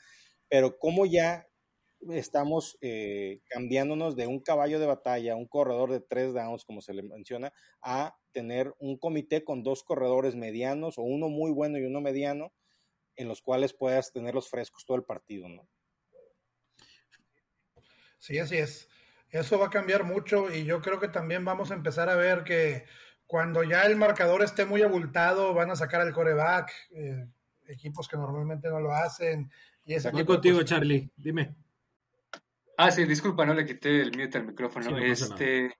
pero 0.47 0.77
cómo 0.77 1.07
ya 1.07 1.47
estamos 2.11 2.77
eh, 2.81 3.41
cambiándonos 3.49 4.15
de 4.15 4.27
un 4.27 4.41
caballo 4.41 4.79
de 4.79 4.85
batalla, 4.85 5.35
un 5.35 5.47
corredor 5.47 5.91
de 5.91 6.01
tres 6.01 6.33
downs, 6.33 6.65
como 6.65 6.81
se 6.81 6.93
le 6.93 7.01
menciona, 7.01 7.51
a 7.81 8.15
tener 8.31 8.73
un 8.77 8.97
comité 8.97 9.43
con 9.43 9.63
dos 9.63 9.83
corredores 9.83 10.35
medianos 10.35 10.97
o 10.97 11.01
uno 11.01 11.29
muy 11.29 11.51
bueno 11.51 11.79
y 11.79 11.85
uno 11.85 12.01
mediano, 12.01 12.53
en 13.15 13.27
los 13.27 13.41
cuales 13.41 13.73
puedas 13.73 14.11
tenerlos 14.11 14.49
frescos 14.49 14.85
todo 14.85 14.97
el 14.97 15.03
partido, 15.03 15.47
¿no? 15.49 15.67
Sí, 18.19 18.37
así 18.37 18.57
es. 18.57 18.87
Eso 19.33 19.57
va 19.57 19.65
a 19.65 19.71
cambiar 19.71 20.03
mucho 20.03 20.53
y 20.53 20.63
yo 20.63 20.79
creo 20.79 20.99
que 20.99 21.07
también 21.07 21.43
vamos 21.43 21.71
a 21.71 21.73
empezar 21.73 22.07
a 22.07 22.15
ver 22.15 22.43
que 22.43 22.85
cuando 23.25 23.63
ya 23.63 23.81
el 23.81 23.95
marcador 23.95 24.43
esté 24.43 24.63
muy 24.63 24.83
abultado, 24.83 25.55
van 25.55 25.71
a 25.71 25.75
sacar 25.75 26.01
al 26.01 26.13
coreback, 26.13 26.71
eh, 26.91 27.25
equipos 27.67 28.07
que 28.07 28.15
normalmente 28.15 28.69
no 28.69 28.79
lo 28.79 28.93
hacen. 28.93 29.49
Y 29.85 29.95
ese 29.95 30.11
contigo, 30.23 30.61
Charlie, 30.61 31.11
dime. 31.15 31.55
Ah, 32.77 32.91
sí, 32.91 33.05
disculpa, 33.05 33.43
no 33.43 33.55
le 33.55 33.65
quité 33.65 34.01
el 34.01 34.15
mute 34.15 34.37
al 34.37 34.45
micrófono. 34.45 34.99
este, 34.99 35.73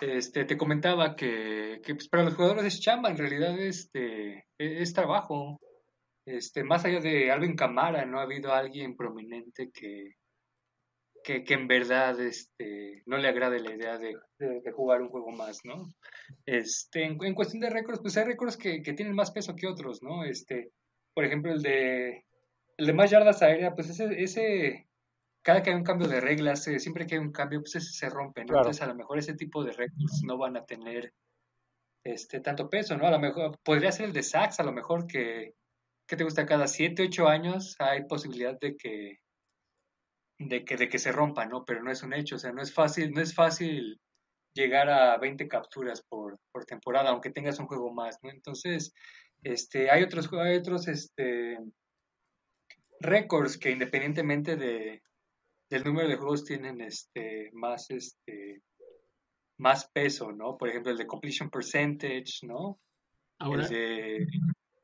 este, 0.00 0.44
te 0.44 0.56
comentaba 0.56 1.14
que, 1.14 1.80
que 1.80 1.94
pues, 1.94 2.08
para 2.08 2.24
los 2.24 2.34
jugadores 2.34 2.64
es 2.64 2.80
chamba, 2.80 3.08
en 3.08 3.18
realidad 3.18 3.56
este, 3.56 4.48
e, 4.58 4.82
es, 4.82 4.92
trabajo. 4.92 5.60
Este, 6.26 6.64
más 6.64 6.84
allá 6.84 6.98
de 6.98 7.30
algo 7.30 7.44
en 7.44 7.54
cámara, 7.54 8.04
no 8.04 8.18
ha 8.18 8.22
habido 8.22 8.52
alguien 8.52 8.96
prominente 8.96 9.70
que, 9.72 10.16
que, 11.24 11.42
en 11.48 11.66
verdad 11.66 12.20
este, 12.20 13.02
no 13.06 13.16
le 13.16 13.28
agrade 13.28 13.58
la 13.58 13.74
idea 13.74 13.98
de, 13.98 14.14
jugar 14.72 15.02
un 15.02 15.08
juego 15.08 15.30
más, 15.32 15.60
¿no? 15.64 15.88
Este, 16.46 17.04
en, 17.04 17.34
cuestión 17.34 17.60
de 17.60 17.70
récords, 17.70 18.00
pues 18.00 18.16
hay 18.16 18.24
récords 18.24 18.56
que, 18.56 18.80
tienen 18.80 19.14
más 19.14 19.32
peso 19.32 19.56
que 19.56 19.66
otros, 19.66 20.02
¿no? 20.02 20.24
Este, 20.24 20.70
por 21.14 21.24
ejemplo, 21.24 21.52
el 21.52 21.62
de, 21.62 22.24
el 22.76 22.86
de 22.86 22.92
más 22.92 23.10
yardas 23.10 23.42
aéreas, 23.42 23.72
pues 23.74 23.88
ese, 23.88 24.22
ese, 24.22 24.86
cada 25.42 25.62
que 25.62 25.70
hay 25.70 25.76
un 25.76 25.84
cambio 25.84 26.06
de 26.06 26.20
reglas, 26.20 26.68
eh, 26.68 26.78
siempre 26.78 27.06
que 27.06 27.14
hay 27.14 27.20
un 27.20 27.32
cambio, 27.32 27.60
pues 27.60 27.76
ese 27.76 27.90
se 27.90 28.10
rompe, 28.10 28.44
¿no? 28.44 28.58
Entonces 28.58 28.82
a 28.82 28.86
lo 28.86 28.94
mejor 28.94 29.18
ese 29.18 29.34
tipo 29.34 29.64
de 29.64 29.72
récords 29.72 30.22
no 30.24 30.36
van 30.36 30.56
a 30.58 30.64
tener 30.64 31.12
este, 32.04 32.40
tanto 32.40 32.68
peso, 32.68 32.96
¿no? 32.96 33.06
A 33.06 33.10
lo 33.10 33.18
mejor 33.18 33.58
podría 33.64 33.90
ser 33.90 34.06
el 34.06 34.12
de 34.12 34.22
Sachs, 34.22 34.60
a 34.60 34.64
lo 34.64 34.72
mejor 34.72 35.06
que, 35.06 35.54
que 36.06 36.16
te 36.16 36.24
gusta 36.24 36.44
cada 36.44 36.66
7, 36.66 37.04
8 37.08 37.28
años 37.28 37.76
hay 37.78 38.04
posibilidad 38.04 38.58
de 38.60 38.76
que 38.76 39.23
de 40.38 40.64
que, 40.64 40.76
de 40.76 40.88
que 40.88 40.98
se 40.98 41.12
rompa, 41.12 41.46
¿no? 41.46 41.64
Pero 41.64 41.82
no 41.82 41.90
es 41.90 42.02
un 42.02 42.14
hecho, 42.14 42.36
o 42.36 42.38
sea, 42.38 42.52
no 42.52 42.62
es 42.62 42.72
fácil, 42.72 43.12
no 43.12 43.20
es 43.20 43.34
fácil 43.34 44.00
llegar 44.54 44.88
a 44.88 45.18
20 45.18 45.48
capturas 45.48 46.02
por, 46.08 46.38
por 46.52 46.64
temporada, 46.64 47.10
aunque 47.10 47.30
tengas 47.30 47.58
un 47.58 47.66
juego 47.66 47.92
más, 47.92 48.18
¿no? 48.22 48.30
Entonces, 48.30 48.92
este, 49.42 49.90
hay 49.90 50.02
otros, 50.02 50.30
hay 50.32 50.56
otros, 50.56 50.88
este, 50.88 51.58
récords 53.00 53.58
que 53.58 53.70
independientemente 53.70 54.56
de, 54.56 55.02
del 55.70 55.84
número 55.84 56.08
de 56.08 56.16
juegos 56.16 56.44
tienen, 56.44 56.80
este, 56.80 57.50
más, 57.52 57.90
este, 57.90 58.62
más 59.58 59.88
peso, 59.92 60.32
¿no? 60.32 60.56
Por 60.56 60.68
ejemplo, 60.68 60.92
el 60.92 60.98
de 60.98 61.06
completion 61.06 61.50
percentage, 61.50 62.40
¿no? 62.42 62.80
Ahora, 63.38 63.68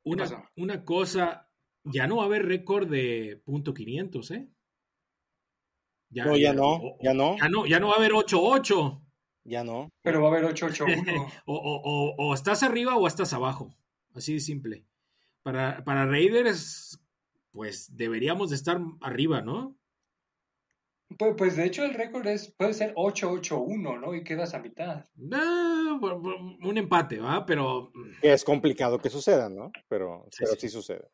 una, 0.03 0.51
una 0.57 0.85
cosa, 0.85 1.49
ya 1.85 2.07
no 2.07 2.17
va 2.17 2.25
a 2.25 2.27
haber 2.27 2.47
récord 2.47 2.89
de 2.89 3.41
punto 3.45 3.73
.500, 3.73 4.37
¿eh? 4.37 4.49
Ya, 6.11 6.25
no, 6.25 6.37
ya, 6.37 6.53
no, 6.53 6.97
ya 7.01 7.15
no. 7.15 7.37
Ya 7.39 7.49
no, 7.49 7.67
ya 7.67 7.81
no 7.81 7.89
va 7.89 7.95
a 7.95 7.97
haber 7.99 8.13
8-8. 8.13 9.01
Ya 9.45 9.65
no. 9.65 9.89
Pero 10.03 10.21
va 10.21 10.29
a 10.29 10.31
haber 10.33 10.53
8-8-1. 10.53 11.33
o, 11.47 11.55
o, 11.55 12.15
o, 12.17 12.35
estás 12.35 12.63
arriba 12.63 12.97
o 12.97 13.07
estás 13.07 13.33
abajo. 13.33 13.75
Así 14.15 14.35
de 14.35 14.41
simple. 14.41 14.85
Para, 15.43 15.85
para 15.85 16.07
Raiders, 16.07 17.01
pues 17.53 17.97
deberíamos 17.97 18.51
de 18.51 18.57
estar 18.57 18.81
arriba, 19.01 19.41
¿no? 19.41 19.77
Pues, 21.19 21.35
pues 21.37 21.57
de 21.57 21.65
hecho 21.65 21.85
el 21.85 21.95
récord 21.95 22.27
es, 22.27 22.53
puede 22.53 22.75
ser 22.75 22.95
8-8-1, 22.95 24.01
¿no? 24.01 24.15
Y 24.15 24.23
quedas 24.23 24.55
a 24.55 24.61
mitad. 24.61 25.05
No, 25.17 25.99
un 26.01 26.79
empate, 26.79 27.19
¿va? 27.19 27.45
Pero... 27.47 27.93
Es 28.23 28.45
complicado 28.45 28.99
que 28.99 29.11
suceda, 29.11 29.49
¿no? 29.49 29.73
Pero 29.89 30.27
pero 30.39 30.53
sí 30.57 30.69
sucede. 30.69 31.09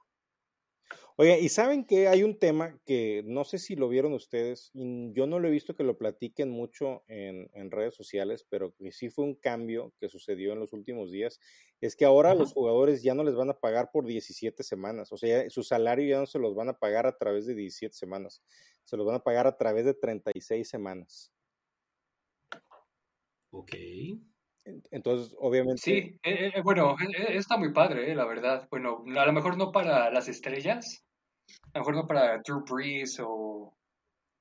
Oye, 1.19 1.41
y 1.41 1.49
saben 1.49 1.87
que 1.87 2.09
hay 2.09 2.23
un 2.23 2.39
tema 2.39 2.79
que 2.85 3.23
no 3.25 3.45
sé 3.45 3.59
si 3.59 3.75
lo 3.75 3.89
vieron 3.89 4.13
ustedes, 4.13 4.71
y 4.75 5.15
yo 5.15 5.27
no 5.27 5.39
lo 5.39 5.49
he 5.49 5.51
visto 5.51 5.75
que 5.75 5.83
lo 5.83 5.97
platiquen 5.97 6.51
mucho 6.51 7.05
en, 7.09 7.71
redes 7.71 7.95
sociales, 7.95 8.47
pero 8.51 8.75
que 8.77 8.93
sí 8.93 9.09
fue 9.09 9.25
un 9.25 9.35
cambio 9.35 9.95
que 9.99 10.11
sucedió 10.11 10.53
en 10.53 10.61
los 10.61 10.75
últimos 10.75 11.11
días, 11.11 11.41
es 11.81 11.97
que 11.97 12.05
ahora 12.05 12.35
los 12.35 12.53
jugadores 12.53 13.03
ya 13.03 13.15
no 13.15 13.25
les 13.25 13.35
van 13.35 13.49
a 13.49 13.59
pagar 13.59 13.91
por 13.91 14.05
17 14.05 14.63
semanas, 14.63 15.11
o 15.11 15.17
sea, 15.17 15.49
su 15.49 15.63
salario 15.63 16.07
ya 16.07 16.19
no 16.21 16.27
se 16.27 16.39
los 16.39 16.55
van 16.55 16.69
a 16.69 16.79
pagar 16.79 17.07
a 17.07 17.17
través 17.17 17.47
de 17.47 17.55
17 17.55 17.95
semanas, 17.95 18.43
se 18.85 18.99
los 18.99 19.07
van 19.07 19.17
a 19.17 19.25
pagar 19.25 19.47
a 19.47 19.57
través 19.57 19.87
de 19.87 19.95
36 19.95 20.69
semanas. 20.69 21.33
Ok. 23.51 23.73
Entonces, 24.91 25.35
obviamente. 25.39 25.81
Sí, 25.81 25.93
eh, 26.23 26.53
eh, 26.55 26.63
bueno, 26.63 26.97
eh, 27.01 27.37
está 27.37 27.57
muy 27.57 27.73
padre, 27.73 28.15
la 28.15 28.27
verdad. 28.27 28.67
Bueno, 28.71 29.05
a 29.17 29.25
lo 29.25 29.33
mejor 29.33 29.57
no 29.57 29.71
para 29.71 30.11
las 30.11 30.29
estrellas, 30.29 31.06
a 31.73 31.79
lo 31.79 31.81
mejor 31.81 31.95
no 31.95 32.07
para 32.07 32.39
Drew 32.39 32.65
Brees 32.65 33.19
o, 33.21 33.75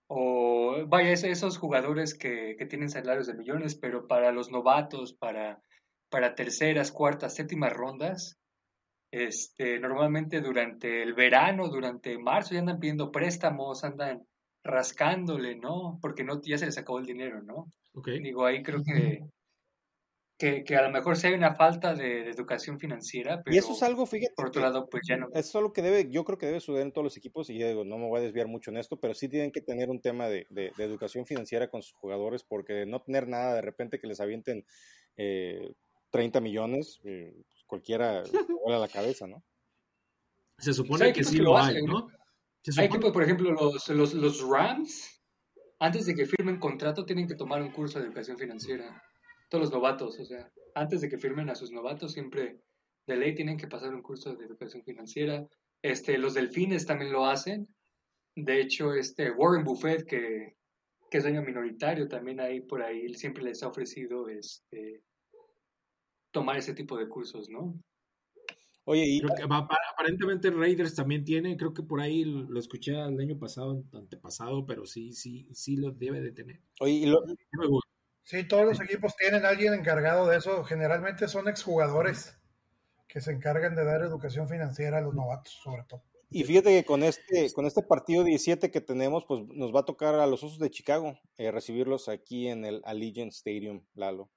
o 0.08 0.86
vaya, 0.88 1.12
esos 1.12 1.58
jugadores 1.58 2.14
que, 2.14 2.56
que, 2.58 2.66
tienen 2.66 2.90
salarios 2.90 3.28
de 3.28 3.34
millones, 3.34 3.76
pero 3.76 4.08
para 4.08 4.32
los 4.32 4.52
novatos, 4.52 5.14
para, 5.14 5.60
para 6.10 6.36
terceras, 6.36 6.92
cuartas, 6.92 7.36
séptimas 7.36 7.74
rondas, 7.74 8.38
este, 9.12 9.80
normalmente 9.80 10.42
durante 10.42 11.02
el 11.02 11.14
verano, 11.14 11.70
durante 11.70 12.18
marzo, 12.18 12.54
ya 12.54 12.60
andan 12.60 12.80
pidiendo 12.80 13.12
préstamos, 13.12 13.84
andan 13.84 14.26
rascándole, 14.64 15.56
¿no? 15.56 16.00
Porque 16.02 16.24
no, 16.24 16.42
ya 16.42 16.58
se 16.58 16.66
les 16.66 16.78
acabó 16.78 17.00
el 17.00 17.06
dinero, 17.06 17.42
¿no? 17.44 17.68
Okay. 17.94 18.20
Digo, 18.20 18.46
ahí 18.46 18.62
creo 18.62 18.84
que 18.84 19.22
que, 20.38 20.64
que, 20.64 20.76
a 20.76 20.82
lo 20.82 20.92
mejor 20.92 21.16
sí 21.16 21.28
hay 21.28 21.34
una 21.34 21.56
falta 21.56 21.94
de, 21.94 22.30
educación 22.30 22.78
financiera, 22.80 23.42
pero 23.44 23.56
y 23.56 23.60
eso 23.60 23.72
es 23.72 23.84
algo, 23.84 24.06
fíjate, 24.06 24.34
por 24.36 24.48
otro 24.48 24.62
lado, 24.62 24.88
pues 24.90 25.04
ya 25.08 25.16
no. 25.16 25.28
Eso 25.28 25.40
es 25.40 25.56
algo 25.56 25.72
que 25.72 25.82
debe, 25.82 26.10
yo 26.10 26.26
creo 26.26 26.38
que 26.38 26.46
debe 26.46 26.60
suceder 26.60 26.86
en 26.86 26.92
todos 26.92 27.06
los 27.06 27.18
equipos, 27.18 27.50
y 27.50 27.58
digo, 27.58 27.86
no 27.86 27.98
me 27.98 28.08
voy 28.08 28.20
a 28.20 28.24
desviar 28.24 28.48
mucho 28.48 28.72
en 28.72 28.78
esto, 28.78 29.00
pero 29.00 29.14
sí 29.14 29.30
tienen 29.30 29.52
que 29.52 29.62
tener 29.62 29.90
un 29.90 30.02
tema 30.02 30.28
de, 30.28 30.46
de, 30.50 30.72
educación 30.78 31.26
financiera 31.26 31.70
con 31.70 31.82
sus 31.82 31.94
jugadores, 31.94 32.44
porque 32.44 32.86
no 32.86 33.02
tener 33.02 33.28
nada 33.28 33.56
de 33.56 33.62
repente 33.62 34.00
que 34.00 34.08
les 34.08 34.20
avienten 34.20 34.66
eh, 35.16 35.74
30 36.12 36.42
millones, 36.42 37.00
eh, 37.06 37.34
pues 37.48 37.64
cualquiera 37.66 38.24
vuela 38.64 38.80
la 38.80 38.90
cabeza, 38.90 39.28
¿no? 39.28 39.44
Se 40.58 40.74
supone 40.74 41.14
que 41.14 41.24
sí 41.24 41.38
lo, 41.38 41.58
hay, 41.58 41.82
¿no? 41.84 42.08
Hay 42.78 42.86
equipos, 42.86 43.12
por 43.12 43.24
ejemplo, 43.24 43.52
los, 43.52 43.88
los, 43.90 44.14
los 44.14 44.48
Rams, 44.48 45.22
antes 45.80 46.06
de 46.06 46.16
que 46.16 46.26
firmen 46.26 46.60
contrato, 46.60 47.06
tienen 47.06 47.28
que 47.28 47.36
tomar 47.36 47.62
un 47.62 47.72
curso 47.72 48.00
de 48.00 48.06
educación 48.06 48.38
financiera 48.38 49.02
todos 49.56 49.70
los 49.70 49.74
novatos, 49.74 50.20
o 50.20 50.26
sea, 50.26 50.52
antes 50.74 51.00
de 51.00 51.08
que 51.08 51.18
firmen 51.18 51.50
a 51.50 51.56
sus 51.56 51.72
novatos, 51.72 52.12
siempre 52.12 52.60
de 53.08 53.16
ley 53.16 53.34
tienen 53.34 53.58
que 53.58 53.70
pasar 53.70 53.96
un 53.96 54.02
curso 54.02 54.36
de 54.36 54.46
educación 54.46 54.84
financiera. 54.84 55.48
Este, 55.82 56.18
los 56.18 56.34
delfines 56.34 56.86
también 56.86 57.14
lo 57.14 57.26
hacen. 57.26 57.70
De 58.36 58.60
hecho, 58.60 58.94
este 58.94 59.32
Warren 59.32 59.64
Buffett, 59.64 60.06
que, 60.06 60.58
que 61.10 61.18
es 61.18 61.24
dueño 61.24 61.42
minoritario, 61.42 62.10
también 62.10 62.42
ahí 62.42 62.60
por 62.60 62.82
ahí 62.82 63.14
siempre 63.14 63.46
les 63.46 63.64
ha 63.64 63.70
ofrecido 63.70 64.28
este, 64.28 65.04
tomar 66.32 66.58
ese 66.58 66.74
tipo 66.74 66.98
de 66.98 67.08
cursos, 67.08 67.48
¿no? 67.50 67.80
Oye, 68.84 69.06
y 69.08 69.22
aparentemente 69.50 70.52
Raiders 70.52 70.96
también 70.96 71.24
tiene, 71.24 71.56
creo 71.56 71.74
que 71.74 71.82
por 71.82 72.02
ahí 72.02 72.26
lo 72.26 72.60
escuché 72.60 72.92
el 72.92 73.20
año 73.20 73.40
pasado, 73.40 73.84
antepasado, 73.94 74.66
pero 74.66 74.86
sí, 74.86 75.14
sí, 75.14 75.48
sí 75.54 75.78
lo 75.78 75.92
debe 75.92 76.20
de 76.20 76.34
tener. 76.34 76.60
Oye, 76.82 76.92
y 76.92 77.06
lo, 77.06 77.24
Sí, 78.26 78.44
todos 78.48 78.66
los 78.66 78.82
equipos 78.82 79.16
tienen 79.16 79.46
alguien 79.46 79.74
encargado 79.74 80.28
de 80.28 80.38
eso. 80.38 80.64
Generalmente 80.64 81.28
son 81.28 81.48
exjugadores 81.48 82.36
que 83.08 83.22
se 83.22 83.32
encargan 83.32 83.76
de 83.76 83.86
dar 83.86 84.02
educación 84.02 84.50
financiera 84.50 84.98
a 84.98 85.02
los 85.02 85.14
novatos, 85.14 85.54
sobre 85.64 85.84
todo. 85.84 86.04
Y 86.32 86.44
fíjate 86.44 86.72
que 86.72 86.86
con 86.86 87.04
este, 87.04 87.54
con 87.54 87.66
este 87.68 87.84
partido 87.84 88.24
17 88.24 88.72
que 88.72 88.82
tenemos, 88.82 89.26
pues 89.26 89.42
nos 89.54 89.74
va 89.74 89.82
a 89.82 89.86
tocar 89.86 90.16
a 90.16 90.26
los 90.26 90.44
Osos 90.44 90.58
de 90.58 90.72
Chicago 90.72 91.18
eh, 91.38 91.52
recibirlos 91.52 92.10
aquí 92.10 92.48
en 92.48 92.66
el 92.66 92.82
Allegiant 92.84 93.32
Stadium, 93.32 93.86
Lalo. 93.94 94.32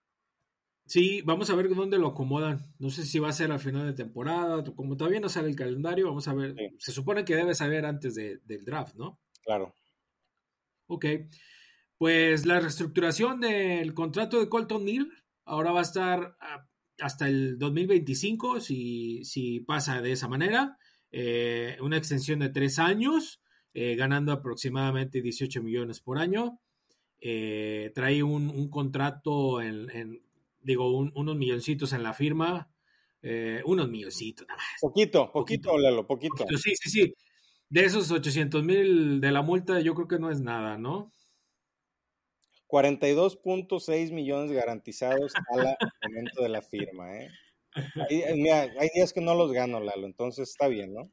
Sí, 0.85 1.22
vamos 1.22 1.48
a 1.48 1.55
ver 1.55 1.74
dónde 1.74 1.98
lo 1.98 2.09
acomodan. 2.09 2.74
No 2.79 2.90
sé 2.90 3.05
si 3.05 3.18
va 3.18 3.31
a 3.31 3.33
ser 3.33 3.51
a 3.53 3.59
final 3.59 3.87
de 3.87 3.94
temporada, 3.94 4.62
como 4.77 4.96
todavía 4.96 5.20
no 5.20 5.31
sale 5.31 5.48
el 5.48 5.57
calendario, 5.57 6.07
vamos 6.07 6.29
a 6.29 6.35
ver. 6.35 6.55
Se 6.79 6.92
supone 6.92 7.24
que 7.24 7.37
debe 7.37 7.55
saber 7.55 7.87
antes 7.87 8.14
del 8.14 8.64
draft, 8.64 8.94
¿no? 8.96 9.18
Claro. 9.42 9.74
Ok. 10.87 11.07
Pues 11.98 12.46
la 12.46 12.61
reestructuración 12.61 13.40
del 13.40 13.92
contrato 13.92 14.38
de 14.38 14.48
Colton 14.48 14.84
Neal 14.84 15.11
ahora 15.44 15.72
va 15.72 15.80
a 15.80 15.82
estar, 15.82 16.37
ah, 16.40 16.64
hasta 17.00 17.26
el 17.26 17.58
2025, 17.58 18.61
si, 18.61 19.24
si 19.24 19.61
pasa 19.61 20.00
de 20.00 20.12
esa 20.12 20.28
manera, 20.28 20.78
eh, 21.11 21.76
una 21.80 21.96
extensión 21.96 22.38
de 22.38 22.50
tres 22.50 22.78
años, 22.78 23.40
eh, 23.74 23.96
ganando 23.96 24.32
aproximadamente 24.32 25.20
18 25.20 25.62
millones 25.62 26.00
por 26.00 26.18
año. 26.18 26.61
Eh, 27.20 27.90
trae 27.94 28.22
un, 28.22 28.68
contrato 28.70 29.61
en, 29.61 30.22
digo, 30.62 30.96
unos 30.96 31.37
milloncitos 31.37 31.92
en 31.92 32.04
la 32.04 32.14
firma, 32.14 32.70
unos 33.64 33.88
milloncitos 33.88 34.46
nada 34.46 34.58
más. 34.58 34.80
Poquito, 34.80 35.32
poquito, 35.32 35.70
poquito. 36.06 36.06
poquito. 36.06 36.56
Sí, 36.56 36.76
sí, 36.76 36.90
sí. 36.90 37.14
De 37.68 37.84
esos 37.84 38.11
800 38.11 38.62
mil 38.62 39.20
de 39.20 39.32
la 39.32 39.42
multa, 39.42 39.80
yo 39.80 39.94
creo 39.94 40.06
que 40.06 40.18
no 40.18 40.30
es 40.30 40.40
nada, 40.40 40.78
¿no? 40.78 41.12
42.6 42.68 44.12
millones 44.12 44.52
garantizados 44.52 45.33
al 45.50 45.76
momento 46.02 46.42
de 46.42 46.48
la 46.48 46.62
firma, 46.62 47.16
¿eh? 47.16 47.31
Hay, 48.11 48.88
días 48.94 49.12
que 49.12 49.20
no 49.20 49.35
los 49.35 49.52
gano, 49.52 49.81
Lalo, 49.81 50.07
entonces 50.07 50.50
está 50.50 50.68
bien, 50.68 50.94
¿no? 50.94 51.11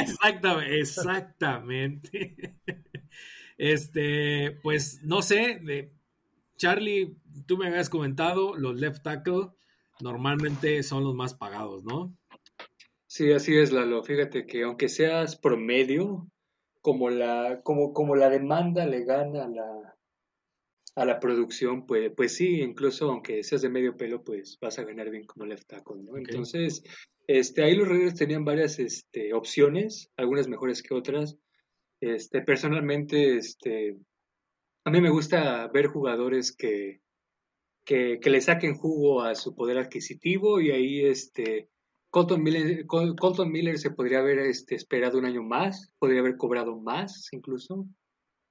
exactamente, 0.00 0.78
exactamente. 0.78 2.54
Este, 3.58 4.58
pues 4.62 5.02
no 5.02 5.22
sé, 5.22 5.60
de 5.62 5.92
Charlie, 6.56 7.16
tú 7.46 7.58
me 7.58 7.68
habías 7.68 7.88
comentado, 7.88 8.56
los 8.56 8.76
left 8.76 9.02
tackle 9.02 9.48
normalmente 10.00 10.82
son 10.82 11.04
los 11.04 11.14
más 11.14 11.34
pagados, 11.34 11.84
¿no? 11.84 12.16
Sí, 13.06 13.32
así 13.32 13.56
es, 13.56 13.72
Lalo. 13.72 14.02
Fíjate 14.02 14.46
que 14.46 14.62
aunque 14.62 14.88
seas 14.88 15.36
promedio, 15.36 16.26
como 16.80 17.10
la, 17.10 17.60
como, 17.62 17.92
como 17.92 18.16
la 18.16 18.30
demanda 18.30 18.86
le 18.86 19.04
gana 19.04 19.44
a 19.44 19.48
la, 19.48 19.91
a 20.94 21.04
la 21.04 21.20
producción, 21.20 21.86
pues, 21.86 22.12
pues 22.14 22.34
sí, 22.34 22.60
incluso 22.60 23.10
aunque 23.10 23.42
seas 23.42 23.62
de 23.62 23.70
medio 23.70 23.96
pelo, 23.96 24.22
pues 24.22 24.58
vas 24.60 24.78
a 24.78 24.84
ganar 24.84 25.10
bien 25.10 25.24
como 25.24 25.46
left 25.46 25.66
tackle, 25.66 26.02
¿no? 26.02 26.16
Entonces, 26.16 26.82
este, 27.26 27.64
ahí 27.64 27.74
los 27.74 27.88
Raiders 27.88 28.14
tenían 28.14 28.44
varias 28.44 28.78
este, 28.78 29.32
opciones, 29.32 30.10
algunas 30.16 30.48
mejores 30.48 30.82
que 30.82 30.94
otras. 30.94 31.36
Este, 32.00 32.42
personalmente, 32.42 33.36
este, 33.36 33.96
a 34.84 34.90
mí 34.90 35.00
me 35.00 35.10
gusta 35.10 35.68
ver 35.68 35.86
jugadores 35.86 36.54
que, 36.54 37.00
que, 37.84 38.18
que 38.20 38.30
le 38.30 38.40
saquen 38.40 38.74
jugo 38.74 39.22
a 39.22 39.34
su 39.34 39.54
poder 39.54 39.78
adquisitivo 39.78 40.60
y 40.60 40.72
ahí, 40.72 41.06
este, 41.06 41.68
Colton 42.12 42.42
Miller, 42.42 42.84
Colton 42.86 43.50
Miller 43.50 43.78
se 43.78 43.90
podría 43.90 44.18
haber 44.18 44.40
este, 44.40 44.74
esperado 44.74 45.18
un 45.18 45.24
año 45.24 45.42
más, 45.42 45.90
podría 45.98 46.20
haber 46.20 46.36
cobrado 46.36 46.78
más 46.78 47.28
incluso, 47.32 47.86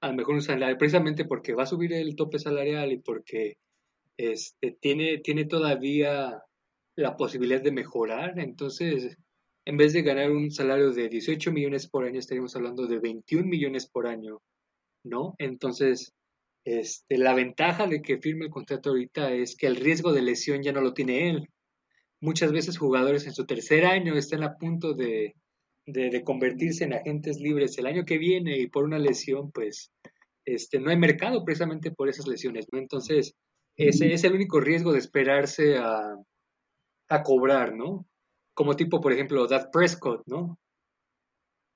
a 0.02 0.08
lo 0.08 0.14
mejor 0.14 0.34
un 0.34 0.42
salario, 0.42 0.76
precisamente 0.76 1.24
porque 1.24 1.54
va 1.54 1.62
a 1.62 1.66
subir 1.66 1.92
el 1.92 2.14
tope 2.16 2.38
salarial 2.38 2.92
y 2.92 2.98
porque 2.98 3.56
este, 4.16 4.76
tiene, 4.80 5.18
tiene 5.18 5.46
todavía 5.46 6.42
la 6.96 7.16
posibilidad 7.16 7.62
de 7.62 7.72
mejorar, 7.72 8.38
entonces 8.38 9.16
en 9.64 9.76
vez 9.76 9.92
de 9.92 10.02
ganar 10.02 10.30
un 10.30 10.50
salario 10.50 10.90
de 10.90 11.08
18 11.08 11.52
millones 11.52 11.88
por 11.88 12.04
año, 12.04 12.18
estaríamos 12.18 12.54
hablando 12.56 12.86
de 12.86 12.98
21 12.98 13.46
millones 13.46 13.88
por 13.88 14.06
año, 14.06 14.42
¿no? 15.04 15.34
Entonces, 15.38 16.12
este, 16.64 17.16
la 17.16 17.34
ventaja 17.34 17.86
de 17.86 18.02
que 18.02 18.18
firme 18.18 18.46
el 18.46 18.50
contrato 18.50 18.90
ahorita 18.90 19.32
es 19.32 19.56
que 19.56 19.68
el 19.68 19.76
riesgo 19.76 20.12
de 20.12 20.22
lesión 20.22 20.62
ya 20.62 20.72
no 20.72 20.80
lo 20.80 20.92
tiene 20.92 21.30
él 21.30 21.48
muchas 22.22 22.52
veces 22.52 22.78
jugadores 22.78 23.26
en 23.26 23.34
su 23.34 23.44
tercer 23.44 23.84
año 23.84 24.16
están 24.16 24.44
a 24.44 24.56
punto 24.56 24.94
de, 24.94 25.34
convertirse 26.24 26.84
en 26.84 26.94
agentes 26.94 27.40
libres 27.40 27.76
el 27.78 27.86
año 27.86 28.04
que 28.04 28.18
viene 28.18 28.58
y 28.58 28.68
por 28.68 28.84
una 28.84 28.98
lesión, 28.98 29.50
pues 29.50 29.90
este, 30.44 30.80
no 30.80 30.90
hay 30.90 30.96
mercado 30.96 31.44
precisamente 31.44 31.90
por 31.90 32.08
esas 32.08 32.26
lesiones, 32.26 32.66
¿no? 32.72 32.78
Entonces, 32.78 33.34
ese 33.76 34.12
es 34.12 34.24
el 34.24 34.34
único 34.34 34.60
riesgo 34.60 34.92
de 34.92 34.98
esperarse 34.98 35.76
a, 35.78 36.16
cobrar, 37.24 37.74
¿no? 37.74 38.06
Como 38.54 38.74
tipo, 38.74 38.98
por 39.00 39.12
ejemplo, 39.12 39.46
Dad 39.46 39.68
Prescott, 39.70 40.22
¿no? 40.26 40.58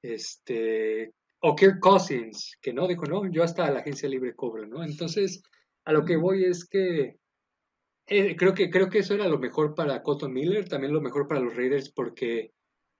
Este, 0.02 1.12
o 1.40 1.54
Kirk 1.54 1.78
Cousins, 1.78 2.56
que 2.62 2.72
no, 2.72 2.88
dijo, 2.88 3.04
no, 3.04 3.30
yo 3.30 3.42
hasta 3.42 3.70
la 3.70 3.80
agencia 3.80 4.08
libre 4.08 4.34
cobro, 4.34 4.66
¿no? 4.66 4.82
Entonces, 4.82 5.42
a 5.84 5.92
lo 5.92 6.06
que 6.06 6.16
voy 6.16 6.44
es 6.44 6.66
que 6.66 7.16
eh, 8.06 8.34
creo, 8.36 8.54
que, 8.54 8.70
creo 8.70 8.88
que 8.88 9.00
eso 9.00 9.14
era 9.14 9.28
lo 9.28 9.38
mejor 9.38 9.74
para 9.74 10.02
Colton 10.02 10.32
Miller, 10.32 10.68
también 10.68 10.94
lo 10.94 11.02
mejor 11.02 11.28
para 11.28 11.40
los 11.40 11.54
Raiders, 11.54 11.90
porque 11.90 12.52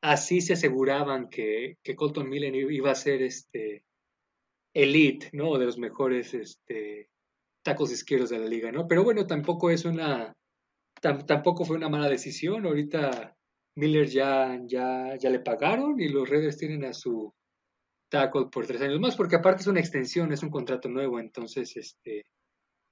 así 0.02 0.40
se 0.40 0.54
aseguraban 0.54 1.28
que, 1.28 1.78
que 1.82 1.96
Colton 1.96 2.28
Miller 2.28 2.54
iba 2.54 2.90
a 2.90 2.94
ser 2.94 3.22
este 3.22 3.85
elite, 4.74 5.30
¿no? 5.32 5.59
De 5.59 5.66
los 5.66 5.78
mejores 5.78 6.35
este, 6.35 7.09
tacos 7.62 7.90
izquierdos 7.90 8.30
de 8.30 8.38
la 8.38 8.46
liga, 8.46 8.70
¿no? 8.70 8.87
Pero 8.87 9.02
bueno, 9.04 9.26
tampoco 9.26 9.70
es 9.70 9.85
una, 9.85 10.35
tampoco 11.00 11.64
fue 11.64 11.76
una 11.76 11.88
mala 11.88 12.09
decisión. 12.09 12.66
Ahorita 12.66 13.35
Miller 13.76 14.06
ya, 14.06 14.61
ya, 14.66 15.16
ya 15.16 15.30
le 15.30 15.40
pagaron 15.40 16.00
y 16.00 16.09
los 16.09 16.28
Raiders 16.28 16.59
tienen 16.59 16.85
a 16.85 16.92
su 16.92 17.32
tackle 18.09 18.46
por 18.52 18.66
tres 18.66 18.80
años 18.82 19.00
más, 19.00 19.16
porque 19.16 19.37
aparte 19.37 19.62
es 19.62 19.66
una 19.66 19.80
extensión, 19.80 20.32
es 20.32 20.42
un 20.42 20.50
contrato 20.50 20.88
nuevo, 20.88 21.18
entonces, 21.18 21.76
este, 21.76 22.24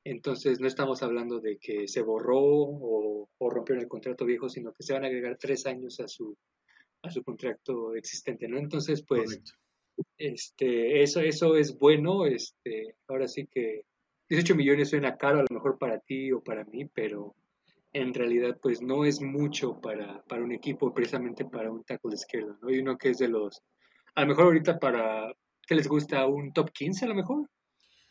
entonces 0.04 0.60
no 0.60 0.66
estamos 0.66 1.02
hablando 1.02 1.40
de 1.40 1.58
que 1.58 1.86
se 1.86 2.02
borró 2.02 2.40
o, 2.40 3.28
o 3.38 3.50
rompieron 3.50 3.82
el 3.82 3.88
contrato 3.88 4.24
viejo, 4.24 4.48
sino 4.48 4.72
que 4.72 4.82
se 4.82 4.92
van 4.92 5.04
a 5.04 5.06
agregar 5.06 5.36
tres 5.38 5.66
años 5.66 6.00
a 6.00 6.08
su, 6.08 6.36
a 7.04 7.10
su 7.10 7.22
contrato 7.22 7.94
existente, 7.94 8.48
¿no? 8.48 8.58
Entonces, 8.58 9.04
pues, 9.06 9.40
este, 10.18 11.02
eso, 11.02 11.20
eso 11.20 11.56
es 11.56 11.78
bueno, 11.78 12.26
este, 12.26 12.96
ahora 13.08 13.28
sí 13.28 13.46
que 13.46 13.82
18 14.28 14.56
millones 14.56 14.90
suena 14.90 15.16
caro 15.16 15.40
a 15.40 15.44
lo 15.48 15.54
mejor 15.54 15.78
para 15.78 16.00
ti 16.00 16.32
o 16.32 16.42
para 16.42 16.64
mí, 16.64 16.86
pero 16.86 17.34
en 17.92 18.12
realidad 18.12 18.58
pues 18.60 18.82
no 18.82 19.04
es 19.04 19.20
mucho 19.20 19.80
para, 19.80 20.22
para 20.24 20.42
un 20.42 20.52
equipo, 20.52 20.92
precisamente 20.92 21.44
para 21.44 21.70
un 21.70 21.84
tackle 21.84 22.10
de 22.10 22.16
izquierda, 22.16 22.58
¿no? 22.60 22.70
Y 22.70 22.78
uno 22.78 22.96
que 22.96 23.10
es 23.10 23.18
de 23.18 23.28
los, 23.28 23.62
a 24.14 24.22
lo 24.22 24.28
mejor 24.28 24.44
ahorita 24.46 24.78
para, 24.78 25.32
¿qué 25.66 25.74
les 25.74 25.86
gusta? 25.86 26.26
¿Un 26.26 26.52
top 26.52 26.70
15 26.72 27.04
a 27.04 27.08
lo 27.08 27.14
mejor? 27.14 27.48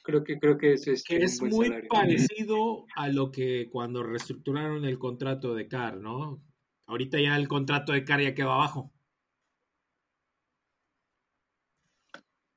Creo 0.03 0.23
que, 0.23 0.37
creo 0.37 0.57
que 0.57 0.73
es, 0.73 1.03
que 1.03 1.17
es 1.17 1.41
muy 1.41 1.69
parecido 1.89 2.85
a 2.95 3.07
lo 3.07 3.31
que 3.31 3.69
cuando 3.71 4.03
reestructuraron 4.03 4.85
el 4.85 4.99
contrato 4.99 5.55
de 5.55 5.67
Carr, 5.67 5.97
¿no? 5.97 6.41
Ahorita 6.85 7.19
ya 7.19 7.35
el 7.35 7.47
contrato 7.47 7.93
de 7.93 8.03
Carr 8.03 8.21
ya 8.21 8.33
quedó 8.33 8.51
abajo. 8.51 8.91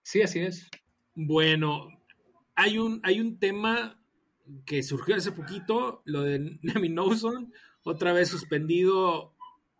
Sí, 0.02 0.22
así 0.22 0.40
es. 0.40 0.70
Bueno, 1.14 1.88
hay 2.54 2.78
un, 2.78 3.00
hay 3.02 3.20
un 3.20 3.38
tema 3.38 4.00
que 4.64 4.82
surgió 4.82 5.16
hace 5.16 5.32
poquito, 5.32 6.02
lo 6.04 6.22
de 6.22 6.58
Nemi 6.62 6.88
Nowson, 6.88 7.52
otra 7.82 8.12
vez 8.12 8.28
suspendido 8.28 9.34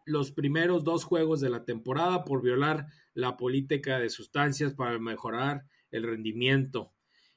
los 0.05 0.31
primeros 0.31 0.85
dos 0.85 1.05
juegos 1.05 1.41
de 1.41 1.51
la 1.51 1.65
temporada 1.65 2.25
por 2.25 2.43
violar 2.43 2.87
la 3.15 3.37
política 3.37 3.99
de 3.99 4.09
sustancias 4.09 4.75
para 4.75 4.99
mejorar 4.99 5.65
el 5.91 6.05
rendimiento. 6.05 6.93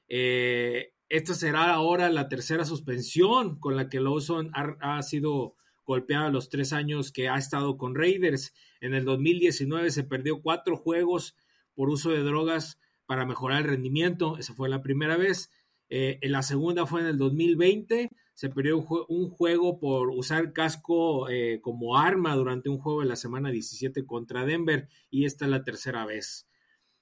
Eh, 0.08 0.92
esta 1.08 1.34
será 1.34 1.72
ahora 1.72 2.08
la 2.10 2.28
tercera 2.28 2.64
suspensión 2.64 3.58
con 3.58 3.76
la 3.76 3.88
que 3.88 4.00
Lawson 4.00 4.52
ha, 4.54 5.02
sido 5.02 5.56
golpeado 5.90 6.30
los 6.30 6.48
tres 6.50 6.72
años 6.72 7.10
que 7.10 7.28
ha 7.28 7.36
estado 7.36 7.76
con 7.76 7.96
Raiders. 7.96 8.54
En 8.80 8.94
el 8.94 9.04
2019 9.04 9.90
se 9.90 10.04
perdió 10.04 10.40
cuatro 10.40 10.76
juegos 10.76 11.36
por 11.74 11.90
uso 11.90 12.10
de 12.10 12.22
drogas 12.22 12.78
para 13.06 13.26
mejorar 13.26 13.62
el 13.62 13.68
rendimiento. 13.68 14.38
Esa 14.38 14.54
fue 14.54 14.68
la 14.68 14.82
primera 14.82 15.16
vez. 15.16 15.50
Eh, 15.88 16.20
en 16.22 16.30
la 16.30 16.42
segunda 16.42 16.86
fue 16.86 17.00
en 17.00 17.08
el 17.08 17.18
2020. 17.18 18.08
Se 18.34 18.48
perdió 18.50 18.78
un, 18.78 19.30
juego 19.30 19.80
por 19.80 20.10
usar 20.10 20.52
casco 20.52 21.28
eh, 21.28 21.60
como 21.60 21.96
arma 21.96 22.36
durante 22.36 22.68
un 22.68 22.78
juego 22.78 23.00
de 23.00 23.08
la 23.08 23.16
semana 23.16 23.50
17 23.50 24.06
contra 24.06 24.44
Denver. 24.44 24.88
Y 25.10 25.24
esta 25.24 25.46
es 25.46 25.50
la 25.50 25.64
tercera 25.64 26.06
vez. 26.06 26.46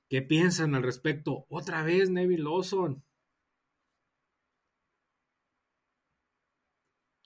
¿Qué 0.08 0.22
piensan 0.22 0.74
al 0.74 0.82
respecto? 0.82 1.44
Otra 1.50 1.82
vez 1.82 2.08
Neville 2.08 2.42
Lawson. 2.42 3.04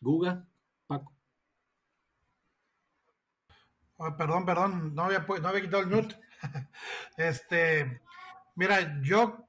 Guga, 0.01 0.49
Oh, 4.05 4.17
perdón, 4.17 4.45
perdón, 4.45 4.95
no 4.97 5.05
había, 5.05 5.21
no 5.21 5.49
había 5.49 5.61
quitado 5.61 5.85
el 5.85 5.89
mute. 5.89 6.17
este, 7.17 8.03
mira, 8.57 9.01
yo 9.01 9.47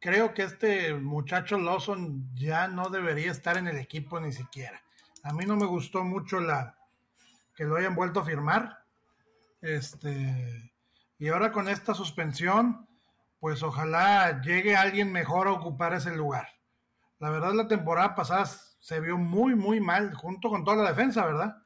creo 0.00 0.34
que 0.34 0.42
este 0.42 0.92
muchacho 0.94 1.56
Lawson 1.56 2.28
ya 2.34 2.66
no 2.66 2.88
debería 2.88 3.30
estar 3.30 3.56
en 3.56 3.68
el 3.68 3.78
equipo 3.78 4.18
ni 4.18 4.32
siquiera. 4.32 4.82
A 5.22 5.32
mí 5.32 5.46
no 5.46 5.54
me 5.54 5.66
gustó 5.66 6.02
mucho 6.02 6.40
la 6.40 6.74
que 7.54 7.62
lo 7.62 7.76
hayan 7.76 7.94
vuelto 7.94 8.18
a 8.18 8.24
firmar. 8.24 8.82
Este, 9.60 10.72
y 11.20 11.28
ahora 11.28 11.52
con 11.52 11.68
esta 11.68 11.94
suspensión, 11.94 12.88
pues 13.38 13.62
ojalá 13.62 14.40
llegue 14.40 14.74
alguien 14.74 15.12
mejor 15.12 15.46
a 15.46 15.52
ocupar 15.52 15.94
ese 15.94 16.10
lugar. 16.16 16.48
La 17.20 17.30
verdad, 17.30 17.54
la 17.54 17.68
temporada 17.68 18.16
pasada 18.16 18.46
se 18.46 18.98
vio 18.98 19.16
muy, 19.16 19.54
muy 19.54 19.78
mal, 19.78 20.12
junto 20.14 20.50
con 20.50 20.64
toda 20.64 20.82
la 20.82 20.90
defensa, 20.90 21.24
¿verdad? 21.24 21.61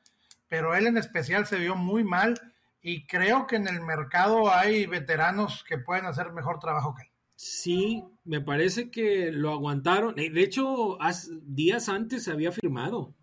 Pero 0.49 0.75
él 0.75 0.87
en 0.87 0.97
especial 0.97 1.47
se 1.47 1.59
vio 1.59 1.77
muy 1.77 2.05
mal 2.05 2.41
y 2.81 3.07
creo 3.07 3.47
que 3.47 3.57
en 3.57 3.67
el 3.67 3.81
mercado 3.81 4.53
hay 4.53 4.87
veteranos 4.87 5.65
que 5.65 5.79
pueden 5.79 6.07
hacer 6.07 6.33
mejor 6.33 6.61
trabajo 6.61 6.95
que 6.95 7.03
él. 7.03 7.09
Sí, 7.37 8.03
me 8.25 8.41
parece 8.41 8.91
que 8.91 9.31
lo 9.31 9.53
aguantaron. 9.53 10.19
Eh, 10.19 10.31
de 10.31 10.43
hecho, 10.43 10.99
días 11.43 11.89
antes 11.89 12.25
se 12.25 12.31
había 12.31 12.51
firmado. 12.51 13.15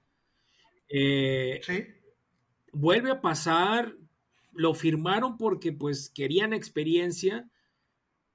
Eh, 0.87 1.61
sí. 1.63 1.85
Vuelve 2.71 3.09
a 3.09 3.21
pasar, 3.21 3.95
lo 4.51 4.75
firmaron 4.75 5.37
porque 5.37 5.71
pues 5.71 6.09
querían 6.09 6.53
experiencia, 6.53 7.49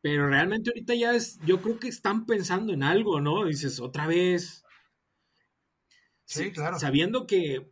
pero 0.01 0.29
realmente 0.29 0.70
ahorita 0.70 0.94
ya 0.94 1.14
es, 1.14 1.38
yo 1.44 1.61
creo 1.61 1.79
que 1.79 1.88
están 1.88 2.27
pensando 2.27 2.72
en 2.72 2.83
algo, 2.83 3.20
¿no? 3.20 3.44
Dices, 3.44 3.79
otra 3.79 4.07
vez. 4.07 4.64
Sí, 6.24 6.51
claro. 6.51 6.79
Sabiendo 6.79 7.27
que, 7.27 7.70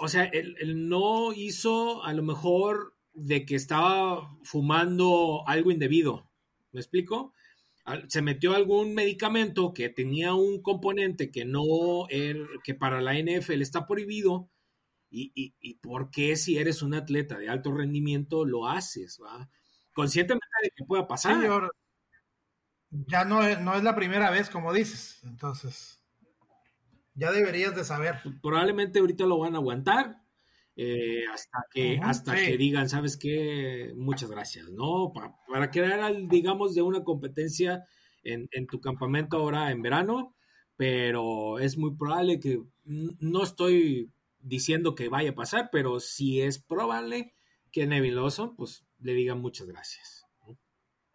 o 0.00 0.08
sea, 0.08 0.24
él, 0.24 0.88
no 0.88 1.32
hizo 1.32 2.02
a 2.04 2.12
lo 2.12 2.22
mejor 2.22 2.96
de 3.12 3.44
que 3.44 3.54
estaba 3.54 4.36
fumando 4.42 5.44
algo 5.46 5.70
indebido. 5.70 6.30
¿Me 6.72 6.80
explico? 6.80 7.34
Se 8.08 8.22
metió 8.22 8.54
algún 8.54 8.94
medicamento 8.94 9.74
que 9.74 9.88
tenía 9.88 10.34
un 10.34 10.62
componente 10.62 11.30
que 11.30 11.44
no, 11.44 12.08
er, 12.08 12.46
que 12.64 12.74
para 12.74 13.00
la 13.00 13.14
NFL 13.14 13.62
está 13.62 13.86
prohibido. 13.86 14.48
Y, 15.10 15.32
y, 15.34 15.54
y, 15.60 15.74
por 15.74 16.10
qué 16.10 16.36
si 16.36 16.56
eres 16.56 16.82
un 16.82 16.94
atleta 16.94 17.36
de 17.36 17.48
alto 17.48 17.72
rendimiento 17.72 18.44
lo 18.44 18.68
haces? 18.68 19.20
¿va? 19.20 19.50
conscientemente 19.92 20.46
de 20.62 20.70
que 20.70 20.84
pueda 20.84 21.06
pasar. 21.06 21.36
ya 22.90 23.24
no 23.24 23.42
no 23.60 23.74
es 23.74 23.82
la 23.82 23.94
primera 23.94 24.30
vez, 24.30 24.48
como 24.50 24.72
dices. 24.72 25.20
Entonces, 25.24 25.99
ya 27.20 27.30
deberías 27.30 27.76
de 27.76 27.84
saber. 27.84 28.16
Probablemente 28.42 28.98
ahorita 28.98 29.26
lo 29.26 29.38
van 29.38 29.54
a 29.54 29.58
aguantar. 29.58 30.16
Eh, 30.76 31.24
hasta 31.30 31.58
que 31.70 32.00
hasta 32.02 32.34
que 32.34 32.56
digan, 32.56 32.88
¿sabes 32.88 33.18
qué? 33.18 33.92
Muchas 33.94 34.30
gracias, 34.30 34.70
¿no? 34.70 35.12
Para, 35.12 35.36
para 35.46 35.70
crear, 35.70 36.14
digamos, 36.28 36.74
de 36.74 36.80
una 36.80 37.04
competencia 37.04 37.84
en, 38.22 38.48
en, 38.52 38.66
tu 38.66 38.80
campamento 38.80 39.36
ahora 39.36 39.70
en 39.70 39.82
verano, 39.82 40.34
pero 40.76 41.58
es 41.58 41.76
muy 41.76 41.94
probable 41.96 42.40
que, 42.40 42.62
no 42.84 43.42
estoy 43.42 44.10
diciendo 44.38 44.94
que 44.94 45.10
vaya 45.10 45.30
a 45.30 45.34
pasar, 45.34 45.68
pero 45.70 46.00
si 46.00 46.40
es 46.40 46.58
probable 46.58 47.34
que 47.70 47.86
Neville 47.86 48.16
Lawson, 48.16 48.56
pues 48.56 48.86
le 49.00 49.12
digan 49.12 49.40
muchas 49.40 49.66
gracias. 49.66 50.24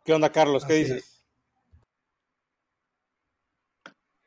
¿Qué 0.04 0.14
onda, 0.14 0.32
Carlos? 0.32 0.64
¿Qué 0.66 0.76
dices? 0.76 1.15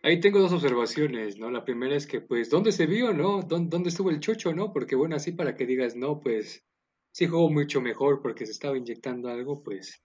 Ahí 0.03 0.21
tengo 0.21 0.39
dos 0.39 0.53
observaciones, 0.53 1.39
¿no? 1.39 1.51
La 1.51 1.65
primera 1.65 1.97
es 1.97 2.07
que, 2.07 2.21
pues, 2.21 2.51
¿dónde 2.51 2.73
se 2.73 2.87
vio, 2.87 3.13
no? 3.13 3.43
¿Dónde, 3.43 3.89
estuvo 3.89 4.11
el 4.11 4.21
chocho, 4.21 4.55
no? 4.55 4.73
Porque, 4.73 4.95
bueno, 4.95 5.17
así 5.17 5.33
para 5.33 5.57
que 5.57 5.67
digas, 5.67 5.97
no, 5.97 6.21
pues, 6.21 6.65
sí 7.13 7.27
jugó 7.27 7.51
mucho 7.51 7.81
mejor 7.81 8.23
porque 8.23 8.47
se 8.47 8.53
estaba 8.53 8.79
inyectando 8.79 9.29
algo, 9.29 9.63
pues, 9.63 10.03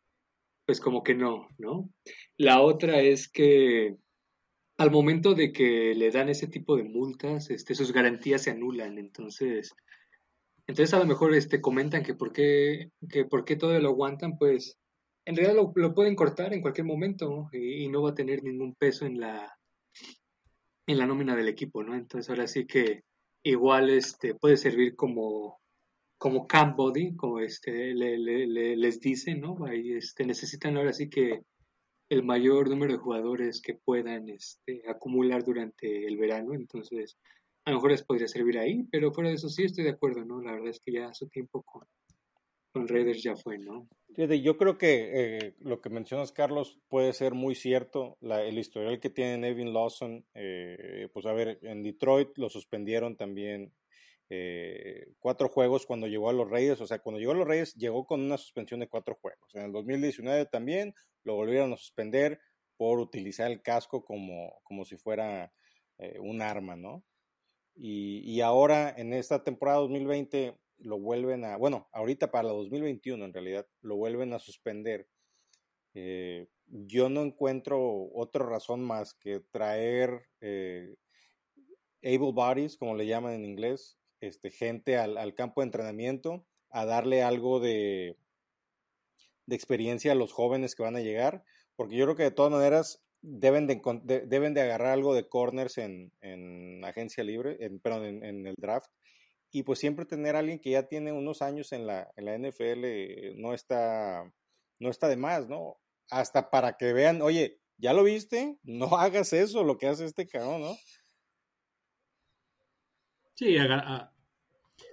pues 0.66 0.80
como 0.80 1.04
que 1.04 1.14
no, 1.14 1.48
¿no? 1.58 1.90
La 2.38 2.62
otra 2.62 3.02
es 3.02 3.30
que 3.30 3.98
al 4.78 4.92
momento 4.92 5.36
de 5.36 5.52
que 5.52 5.94
le 5.96 6.12
dan 6.12 6.30
ese 6.30 6.48
tipo 6.48 6.76
de 6.76 6.84
multas, 6.84 7.50
este, 7.52 7.76
sus 7.76 7.94
garantías 7.94 8.44
se 8.44 8.52
anulan, 8.52 8.98
entonces, 8.98 9.76
entonces 10.68 10.94
a 10.94 11.00
lo 11.00 11.06
mejor 11.06 11.36
este, 11.36 11.62
comentan 11.62 12.04
que 12.04 12.16
por 12.16 12.34
qué, 12.34 12.92
que 13.10 13.26
por 13.26 13.46
qué 13.46 13.56
todo 13.56 13.80
lo 13.80 13.90
aguantan, 13.90 14.38
pues 14.38 14.78
en 15.26 15.36
realidad 15.36 15.56
lo, 15.76 15.94
pueden 15.94 16.16
cortar 16.16 16.54
en 16.54 16.62
cualquier 16.62 16.86
momento 16.86 17.50
y, 17.54 17.88
no 17.90 18.02
va 18.02 18.12
a 18.12 18.16
tener 18.16 18.44
ningún 18.44 18.76
peso 18.76 19.06
en 19.06 19.20
la, 19.20 19.56
en 20.88 20.98
la 20.98 21.06
nómina 21.06 21.36
del 21.36 21.48
equipo, 21.48 21.84
¿no? 21.84 21.96
Entonces 21.96 22.30
ahora 22.30 22.48
sí 22.48 22.66
que 22.66 23.04
igual 23.44 23.90
este, 23.90 24.36
puede 24.36 24.58
servir 24.58 24.96
como, 24.96 25.60
como 26.18 26.48
camp 26.48 26.76
body, 26.76 27.16
como 27.16 27.40
este, 27.40 27.94
le, 27.94 28.18
les 28.76 29.00
dicen, 29.00 29.42
¿no? 29.42 29.66
Ahí 29.66 29.94
este, 29.94 30.26
necesitan 30.26 30.78
ahora 30.78 30.94
sí 30.94 31.10
que 31.10 31.42
el 32.10 32.24
mayor 32.24 32.70
número 32.70 32.94
de 32.94 33.00
jugadores 33.00 33.62
que 33.62 33.76
puedan 33.76 34.30
este, 34.30 34.84
acumular 34.88 35.44
durante 35.44 36.06
el 36.06 36.18
verano, 36.18 36.54
entonces 36.54 37.18
a 37.66 37.72
lo 37.72 37.78
mejor 37.78 37.92
les 37.92 38.04
podría 38.04 38.28
servir 38.28 38.60
ahí, 38.60 38.84
pero 38.92 39.14
fuera 39.14 39.30
de 39.30 39.36
eso 39.36 39.50
sí 39.50 39.64
estoy 39.64 39.86
de 39.86 39.92
acuerdo, 39.92 40.26
¿no? 40.26 40.42
La 40.42 40.52
verdad 40.52 40.70
es 40.70 40.80
que 40.80 40.92
ya 40.92 41.14
su 41.14 41.28
tiempo 41.30 41.64
con, 41.64 41.88
con 42.74 42.88
Raiders 42.88 43.22
ya 43.22 43.36
fue, 43.36 43.60
¿no? 43.60 43.88
yo 44.16 44.58
creo 44.58 44.78
que 44.78 45.12
eh, 45.14 45.56
lo 45.60 45.80
que 45.82 45.90
mencionas, 45.90 46.32
Carlos, 46.32 46.80
puede 46.88 47.14
ser 47.14 47.34
muy 47.34 47.56
cierto. 47.56 48.18
El 48.22 48.58
historial 48.58 49.00
que 49.00 49.10
tiene 49.10 49.38
Nevin 49.38 49.74
Lawson, 49.74 50.26
eh, 50.34 51.08
pues 51.14 51.26
a 51.26 51.34
ver, 51.34 51.60
en 51.62 51.84
Detroit 51.84 52.30
lo 52.38 52.50
suspendieron 52.50 53.16
también 53.16 53.74
eh, 54.30 55.08
cuatro 55.20 55.50
juegos 55.50 55.86
cuando 55.86 56.08
llegó 56.08 56.30
a 56.30 56.34
los 56.34 56.50
Reyes. 56.50 56.82
O 56.82 56.88
sea, 56.88 57.00
cuando 57.00 57.20
llegó 57.20 57.32
a 57.32 57.36
los 57.36 57.48
Reyes, 57.48 57.76
llegó 57.76 58.06
con 58.06 58.22
una 58.22 58.38
suspensión 58.38 58.82
de 58.82 58.90
cuatro 58.90 59.18
juegos. 59.22 59.54
En 59.56 59.64
el 59.64 59.72
2019 59.72 60.46
también 60.48 60.94
lo 61.24 61.36
volvieron 61.36 61.74
a 61.74 61.78
suspender 61.78 62.40
por 62.78 63.00
utilizar 63.00 63.52
el 63.52 63.62
casco 63.62 64.04
como, 64.04 64.60
como 64.64 64.84
si 64.84 64.98
fuera 64.98 65.54
un 66.20 66.42
arma, 66.42 66.76
¿no? 66.76 67.04
Y, 67.76 68.42
ahora 68.42 68.94
en 68.96 69.14
esta 69.14 69.44
temporada 69.44 69.80
2020 69.80 70.56
lo 70.80 71.00
vuelven 71.00 71.46
a, 71.46 71.58
bueno, 71.58 71.88
ahorita 71.92 72.32
para 72.32 72.50
la 72.50 72.54
2021 72.54 73.26
en 73.26 73.34
realidad, 73.34 73.68
lo 73.82 73.96
vuelven 73.96 74.34
a 74.34 74.40
suspender. 74.40 75.08
Eh, 75.94 76.48
yo 76.66 77.10
no 77.10 77.22
encuentro 77.22 78.10
otra 78.14 78.46
razón 78.46 78.84
más 78.84 79.14
que 79.14 79.40
traer 79.52 80.28
eh, 80.42 80.96
able 82.04 82.32
bodies, 82.34 82.78
como 82.78 82.96
le 82.96 83.06
llaman 83.06 83.34
en 83.34 83.46
inglés, 83.46 83.98
este, 84.20 84.52
gente 84.52 84.98
al, 84.98 85.36
campo 85.36 85.62
de 85.62 85.66
entrenamiento, 85.66 86.46
a 86.70 86.86
darle 86.86 87.22
algo 87.22 87.60
de, 87.60 88.18
de 89.46 89.56
experiencia 89.56 90.12
a 90.12 90.16
los 90.16 90.32
jóvenes 90.32 90.76
que 90.76 90.84
van 90.84 90.96
a 90.96 91.02
llegar, 91.02 91.44
porque 91.76 91.96
yo 91.96 92.06
creo 92.06 92.16
que 92.16 92.24
de 92.24 92.32
todas 92.32 92.52
maneras 92.52 93.04
deben 93.24 93.68
de, 93.68 93.82
deben 94.28 94.54
de 94.54 94.62
agarrar 94.62 94.92
algo 94.92 95.16
de 95.16 95.28
corners 95.28 95.78
en, 95.78 96.12
en 96.22 96.84
agencia 96.84 97.24
libre, 97.24 97.58
en, 97.62 97.80
perdón, 97.80 98.24
en, 98.24 98.46
el 98.46 98.56
draft. 98.58 98.92
Y 99.54 99.64
pues 99.64 99.80
siempre 99.80 100.06
tener 100.06 100.36
a 100.36 100.40
alguien 100.40 100.60
que 100.60 100.72
ya 100.72 100.88
tiene 100.88 101.14
unos 101.14 101.42
años 101.42 101.72
en 101.72 101.88
la, 101.88 102.12
en 102.18 102.26
la 102.26 102.38
NFL 102.38 103.40
no 103.40 103.54
está, 103.54 104.30
no 104.80 104.90
está 104.90 105.08
de 105.08 105.16
más, 105.16 105.48
¿no? 105.48 105.78
Hasta 106.10 106.50
para 106.50 106.76
que 106.76 106.92
vean, 106.92 107.22
oye, 107.22 107.62
¿ya 107.78 107.94
lo 107.94 108.04
viste? 108.04 108.58
No 108.64 108.88
hagas 108.98 109.32
eso, 109.32 109.64
lo 109.64 109.78
que 109.78 109.88
hace 109.88 110.06
este 110.06 110.28
cabrón, 110.28 110.62
¿no? 110.62 110.76
Sí, 113.36 113.56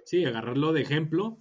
sí 0.05 0.25
agarrarlo 0.25 0.73
de 0.73 0.81
ejemplo 0.81 1.39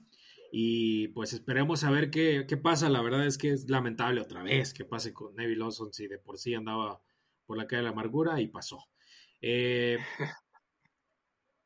y 0.52 1.08
pues 1.08 1.32
esperemos 1.32 1.84
a 1.84 1.90
ver 1.90 2.10
qué, 2.10 2.44
pasa. 2.62 2.88
La 2.88 3.02
verdad 3.02 3.26
es 3.26 3.38
que 3.38 3.50
es 3.50 3.68
lamentable 3.68 4.20
otra 4.20 4.42
vez 4.42 4.74
que 4.74 4.84
pase 4.84 5.12
con 5.12 5.34
Neville 5.36 5.60
Lawson 5.60 5.92
si 5.92 6.08
de 6.08 6.18
por 6.18 6.38
sí 6.38 6.54
andaba 6.54 7.00
por 7.46 7.56
la 7.56 7.66
calle 7.66 7.78
de 7.78 7.84
la 7.84 7.90
amargura 7.90 8.40
y 8.40 8.48
pasó. 8.48 8.88
Eh, 9.40 9.98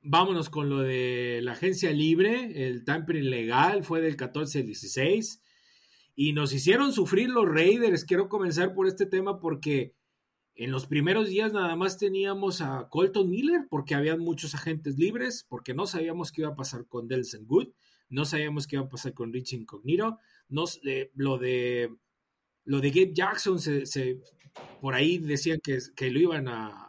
vámonos 0.04 0.50
con 0.50 0.68
lo 0.68 0.80
de 0.80 1.40
la 1.42 1.52
agencia 1.52 1.90
libre. 1.90 2.66
El 2.66 2.84
tampering 2.84 3.30
legal 3.30 3.84
fue 3.84 4.00
del 4.00 4.16
14 4.16 4.60
al 4.60 4.66
16 4.66 5.42
y 6.14 6.32
nos 6.32 6.52
hicieron 6.52 6.92
sufrir 6.92 7.30
los 7.30 7.48
Raiders. 7.48 8.04
Quiero 8.04 8.28
comenzar 8.28 8.74
por 8.74 8.86
este 8.86 9.06
tema 9.06 9.40
porque 9.40 9.94
en 10.54 10.70
los 10.70 10.86
primeros 10.86 11.28
días 11.28 11.52
nada 11.52 11.74
más 11.74 11.98
teníamos 11.98 12.60
a 12.60 12.88
Colton 12.88 13.28
Miller 13.28 13.66
porque 13.68 13.94
habían 13.94 14.20
muchos 14.20 14.54
agentes 14.54 14.98
libres, 14.98 15.44
porque 15.48 15.74
no 15.74 15.86
sabíamos 15.86 16.30
qué 16.30 16.42
iba 16.42 16.50
a 16.50 16.56
pasar 16.56 16.86
con 16.86 17.08
Delson 17.08 17.46
Good 17.46 17.68
no 18.14 18.24
sabíamos 18.24 18.66
qué 18.66 18.76
iba 18.76 18.84
a 18.84 18.88
pasar 18.88 19.12
con 19.12 19.32
Rich 19.32 19.54
Incognito, 19.54 20.18
no, 20.48 20.64
lo 21.14 21.38
de 21.38 21.92
lo 22.66 22.80
de 22.80 22.90
Gabe 22.90 23.12
Jackson, 23.12 23.58
se, 23.58 24.20
por 24.80 24.94
ahí 24.94 25.18
decían 25.18 25.60
que 25.60 26.10
lo 26.10 26.18
iban 26.18 26.48
a, 26.48 26.80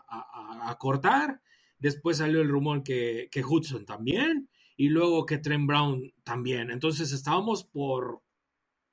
cortar, 0.79 1.41
después 1.79 2.17
salió 2.17 2.41
el 2.41 2.49
rumor 2.49 2.83
que, 2.83 3.29
que, 3.31 3.43
Hudson 3.43 3.85
también, 3.85 4.49
y 4.77 4.89
luego 4.89 5.25
que 5.25 5.37
Trent 5.37 5.67
Brown 5.67 6.13
también. 6.23 6.71
Entonces 6.71 7.11
estábamos 7.11 7.63
por, 7.63 8.21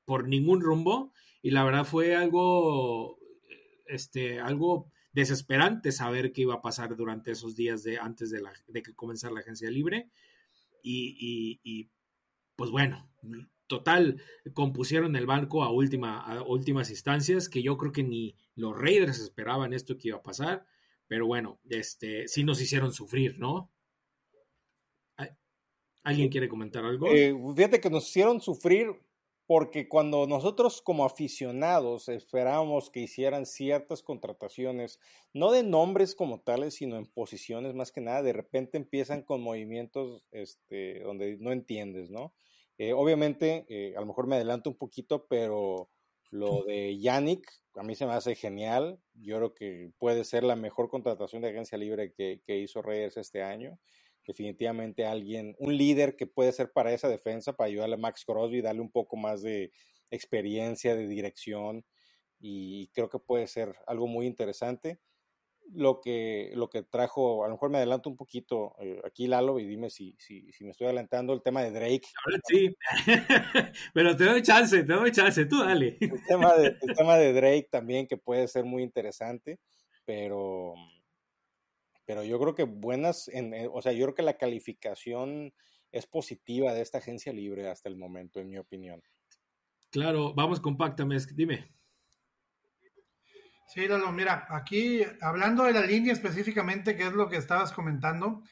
por 0.04 0.28
ningún 0.28 0.60
rumbo, 0.60 1.12
y 1.42 1.50
la 1.50 1.64
verdad 1.64 1.84
fue 1.84 2.14
algo, 2.14 3.18
este, 3.86 4.40
algo 4.40 4.90
desesperante 5.12 5.92
saber 5.92 6.32
qué 6.32 6.42
iba 6.42 6.54
a 6.54 6.62
pasar 6.62 6.96
durante 6.96 7.32
esos 7.32 7.56
días 7.56 7.82
de, 7.82 7.98
antes 7.98 8.30
de, 8.30 8.40
la, 8.40 8.52
de 8.68 8.82
que 8.82 8.94
comenzara 8.94 9.34
la 9.34 9.40
agencia 9.40 9.70
libre. 9.70 10.08
y, 10.82 11.60
y 11.62 11.90
pues 12.56 12.70
bueno, 12.70 13.08
total, 13.66 14.22
compusieron 14.52 15.16
el 15.16 15.26
banco 15.26 15.64
a, 15.64 15.70
última, 15.72 16.20
a 16.20 16.42
últimas 16.42 16.90
instancias, 16.90 17.48
que 17.48 17.62
yo 17.62 17.76
creo 17.76 17.92
que 17.92 18.02
ni 18.02 18.36
los 18.54 18.76
Raiders 18.76 19.18
esperaban 19.18 19.72
esto 19.72 19.96
que 19.96 20.08
iba 20.08 20.18
a 20.18 20.22
pasar, 20.22 20.66
pero 21.12 21.26
bueno, 21.26 21.60
este, 21.68 22.26
sí 22.26 22.42
nos 22.42 22.58
hicieron 22.58 22.90
sufrir, 22.90 23.38
¿no? 23.38 23.70
¿Alguien 26.02 26.30
quiere 26.30 26.48
comentar 26.48 26.86
algo? 26.86 27.06
Eh, 27.06 27.34
fíjate 27.54 27.82
que 27.82 27.90
nos 27.90 28.08
hicieron 28.08 28.40
sufrir 28.40 28.98
porque 29.46 29.90
cuando 29.90 30.26
nosotros 30.26 30.80
como 30.80 31.04
aficionados 31.04 32.08
esperábamos 32.08 32.88
que 32.88 33.00
hicieran 33.00 33.44
ciertas 33.44 34.02
contrataciones, 34.02 35.00
no 35.34 35.52
de 35.52 35.62
nombres 35.62 36.14
como 36.14 36.40
tales, 36.40 36.76
sino 36.76 36.96
en 36.96 37.04
posiciones 37.04 37.74
más 37.74 37.92
que 37.92 38.00
nada, 38.00 38.22
de 38.22 38.32
repente 38.32 38.78
empiezan 38.78 39.20
con 39.20 39.42
movimientos 39.42 40.24
este, 40.30 41.00
donde 41.00 41.36
no 41.36 41.52
entiendes, 41.52 42.08
¿no? 42.08 42.32
Eh, 42.78 42.94
obviamente, 42.94 43.66
eh, 43.68 43.92
a 43.98 44.00
lo 44.00 44.06
mejor 44.06 44.28
me 44.28 44.36
adelanto 44.36 44.70
un 44.70 44.76
poquito, 44.76 45.26
pero 45.26 45.90
lo 46.32 46.64
de 46.64 46.98
Yannick 46.98 47.46
a 47.76 47.82
mí 47.82 47.94
se 47.94 48.06
me 48.06 48.12
hace 48.12 48.34
genial. 48.34 48.98
Yo 49.14 49.36
creo 49.36 49.54
que 49.54 49.92
puede 49.98 50.24
ser 50.24 50.44
la 50.44 50.56
mejor 50.56 50.88
contratación 50.88 51.42
de 51.42 51.50
agencia 51.50 51.78
libre 51.78 52.12
que, 52.12 52.40
hizo 52.58 52.82
Reyes 52.82 53.16
este 53.16 53.42
año. 53.42 53.78
definitivamente 54.24 55.04
alguien, 55.04 55.56
un 55.58 55.76
líder 55.76 56.14
que 56.14 56.28
puede 56.28 56.52
ser 56.52 56.70
para 56.72 56.92
esa 56.92 57.08
defensa, 57.08 57.54
para 57.54 57.68
ayudarle 57.68 57.96
a 57.96 57.98
Max 57.98 58.24
Crosby, 58.24 58.60
darle 58.62 58.80
un 58.80 58.92
poco 58.92 59.16
más 59.16 59.42
de 59.42 59.72
experiencia, 60.12 60.94
de 60.94 61.08
dirección, 61.08 61.84
y 62.38 62.88
creo 62.94 63.08
que 63.08 63.18
puede 63.18 63.48
ser 63.48 63.74
algo 63.86 64.06
muy 64.06 64.26
interesante. 64.26 65.00
Lo 65.70 66.00
que, 66.00 66.52
lo 66.54 66.68
que 66.68 66.82
trajo, 66.82 67.44
a 67.44 67.48
lo 67.48 67.54
mejor 67.54 67.70
me 67.70 67.78
adelanto 67.78 68.10
un 68.10 68.16
poquito 68.16 68.74
eh, 68.80 69.00
aquí, 69.04 69.26
Lalo, 69.26 69.58
y 69.58 69.66
dime 69.66 69.88
si, 69.88 70.14
si, 70.18 70.52
si, 70.52 70.64
me 70.64 70.70
estoy 70.70 70.86
adelantando, 70.86 71.32
el 71.32 71.42
tema 71.42 71.62
de 71.62 71.70
Drake. 71.70 72.08
sí, 72.46 72.76
pero 73.94 74.14
te 74.16 74.24
doy 74.24 74.42
chance, 74.42 74.82
te 74.82 74.92
doy 74.92 75.12
chance, 75.12 75.46
tú 75.46 75.60
dale. 75.60 75.96
El 76.00 76.26
tema, 76.26 76.54
de, 76.54 76.76
el 76.80 76.96
tema 76.96 77.16
de 77.16 77.32
Drake 77.32 77.68
también, 77.70 78.06
que 78.06 78.18
puede 78.18 78.48
ser 78.48 78.64
muy 78.64 78.82
interesante, 78.82 79.60
pero 80.04 80.74
pero 82.04 82.24
yo 82.24 82.38
creo 82.38 82.54
que 82.54 82.64
buenas, 82.64 83.28
en, 83.28 83.54
o 83.72 83.80
sea, 83.80 83.92
yo 83.92 84.04
creo 84.04 84.14
que 84.14 84.22
la 84.22 84.36
calificación 84.36 85.54
es 85.92 86.06
positiva 86.06 86.72
de 86.72 86.82
esta 86.82 86.98
agencia 86.98 87.32
libre 87.32 87.68
hasta 87.68 87.88
el 87.88 87.96
momento, 87.96 88.40
en 88.40 88.50
mi 88.50 88.58
opinión. 88.58 89.02
Claro, 89.90 90.34
vamos 90.34 90.60
compactame, 90.60 91.16
dime. 91.34 91.70
Sí, 93.72 93.88
Lalo, 93.88 94.12
mira, 94.12 94.46
aquí 94.50 95.02
hablando 95.20 95.64
de 95.64 95.72
la 95.72 95.80
línea 95.80 96.12
específicamente, 96.12 96.96
que 96.96 97.06
es 97.06 97.12
lo 97.12 97.28
que 97.28 97.36
estabas 97.36 97.72
comentando, 97.72 98.42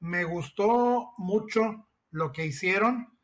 me 0.00 0.24
gustó 0.24 1.14
mucho 1.16 1.88
lo 2.10 2.30
que 2.32 2.46
hicieron 2.46 3.18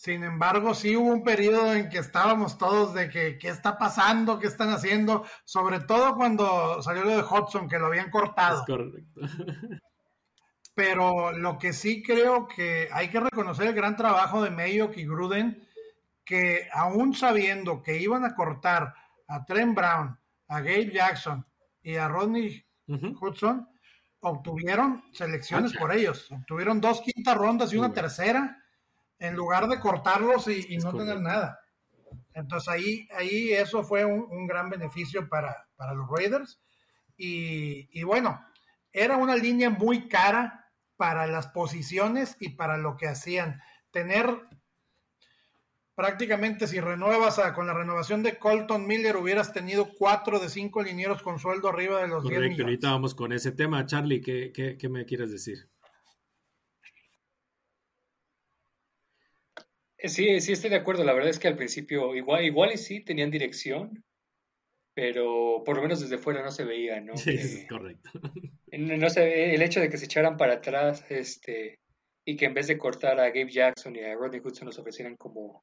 sin 0.00 0.24
embargo, 0.24 0.74
sí 0.74 0.96
hubo 0.96 1.10
un 1.10 1.22
periodo 1.22 1.74
en 1.74 1.90
que 1.90 1.98
estábamos 1.98 2.56
todos 2.56 2.94
de 2.94 3.10
que 3.10 3.36
qué 3.36 3.48
está 3.48 3.76
pasando, 3.76 4.38
qué 4.38 4.46
están 4.46 4.70
haciendo, 4.70 5.26
sobre 5.44 5.80
todo 5.80 6.14
cuando 6.14 6.80
salió 6.80 7.04
lo 7.04 7.18
de 7.18 7.22
Hudson, 7.22 7.68
que 7.68 7.78
lo 7.78 7.88
habían 7.88 8.08
cortado. 8.08 8.64
correcto. 8.64 9.20
Pero 10.74 11.32
lo 11.32 11.58
que 11.58 11.74
sí 11.74 12.02
creo 12.02 12.48
que 12.48 12.88
hay 12.90 13.10
que 13.10 13.20
reconocer 13.20 13.66
el 13.66 13.74
gran 13.74 13.94
trabajo 13.94 14.42
de 14.42 14.48
Mayock 14.48 14.96
y 14.96 15.04
Gruden, 15.04 15.68
que 16.24 16.66
aún 16.72 17.12
sabiendo 17.12 17.82
que 17.82 17.98
iban 17.98 18.24
a 18.24 18.34
cortar 18.34 18.94
a 19.28 19.44
Trent 19.44 19.76
Brown, 19.76 20.18
a 20.50 20.60
Gabe 20.60 20.90
Jackson 20.92 21.46
y 21.80 21.94
a 21.94 22.08
Rodney 22.08 22.62
Hudson, 22.88 23.68
obtuvieron 24.20 25.02
selecciones 25.12 25.72
por 25.76 25.92
ellos. 25.92 26.30
Obtuvieron 26.30 26.80
dos 26.80 27.00
quintas 27.02 27.36
rondas 27.36 27.72
y 27.72 27.76
una 27.76 27.92
tercera 27.92 28.58
en 29.18 29.34
lugar 29.36 29.68
de 29.68 29.78
cortarlos 29.78 30.48
y, 30.48 30.76
no 30.78 30.92
tener 30.92 31.20
nada. 31.20 31.60
Entonces 32.34 32.68
ahí, 32.68 33.08
ahí 33.16 33.52
eso 33.52 33.84
fue 33.84 34.04
un, 34.04 34.46
gran 34.46 34.68
beneficio 34.68 35.28
para, 35.28 35.68
los 35.94 36.08
Raiders. 36.10 36.60
Y, 37.16 38.02
bueno, 38.02 38.44
era 38.92 39.16
una 39.16 39.36
línea 39.36 39.70
muy 39.70 40.08
cara 40.08 40.66
para 40.96 41.26
las 41.28 41.46
posiciones 41.48 42.36
y 42.40 42.50
para 42.50 42.76
lo 42.76 42.96
que 42.96 43.06
hacían. 43.06 43.60
Tener 43.92 44.48
prácticamente 46.00 46.66
si 46.66 46.80
renuevas 46.80 47.38
con 47.54 47.66
la 47.66 47.74
renovación 47.74 48.22
de 48.22 48.38
Colton 48.38 48.86
Miller 48.86 49.18
hubieras 49.18 49.52
tenido 49.52 49.92
cuatro 49.98 50.38
de 50.38 50.48
cinco 50.48 50.82
linieros 50.82 51.22
con 51.22 51.38
sueldo 51.38 51.68
arriba 51.68 52.00
de 52.00 52.08
los 52.08 52.22
Correcto, 52.22 52.40
10 52.40 52.50
millones. 52.52 52.64
ahorita 52.64 52.90
vamos 52.90 53.14
con 53.14 53.34
ese 53.34 53.52
tema. 53.52 53.84
Charlie, 53.84 54.22
¿qué, 54.22 54.50
qué 54.78 54.88
me 54.88 55.04
quieres 55.04 55.30
decir? 55.30 55.68
Sí, 59.98 60.40
sí 60.40 60.52
estoy 60.52 60.70
de 60.70 60.76
acuerdo. 60.76 61.04
La 61.04 61.12
verdad 61.12 61.28
es 61.28 61.38
que 61.38 61.48
al 61.48 61.56
principio 61.56 62.14
igual, 62.14 62.46
igual 62.46 62.72
y 62.72 62.78
sí 62.78 63.00
tenían 63.00 63.30
dirección, 63.30 64.02
pero 64.94 65.62
por 65.66 65.76
lo 65.76 65.82
menos 65.82 66.00
desde 66.00 66.16
fuera 66.16 66.42
no 66.42 66.50
se 66.50 66.64
veía, 66.64 66.98
¿no? 67.02 67.14
Sí, 67.14 67.30
es 67.34 67.66
correcto. 67.68 68.10
No 68.72 69.10
sé, 69.10 69.54
el 69.54 69.60
hecho 69.60 69.80
de 69.80 69.90
que 69.90 69.98
se 69.98 70.06
echaran 70.06 70.38
para 70.38 70.54
atrás, 70.54 71.04
este, 71.10 71.78
y 72.24 72.38
que 72.38 72.46
en 72.46 72.54
vez 72.54 72.68
de 72.68 72.78
cortar 72.78 73.20
a 73.20 73.28
Gabe 73.28 73.50
Jackson 73.50 73.94
y 73.96 74.00
a 74.00 74.14
Rodney 74.14 74.40
Hudson 74.42 74.64
los 74.64 74.78
ofrecieran 74.78 75.16
como, 75.16 75.62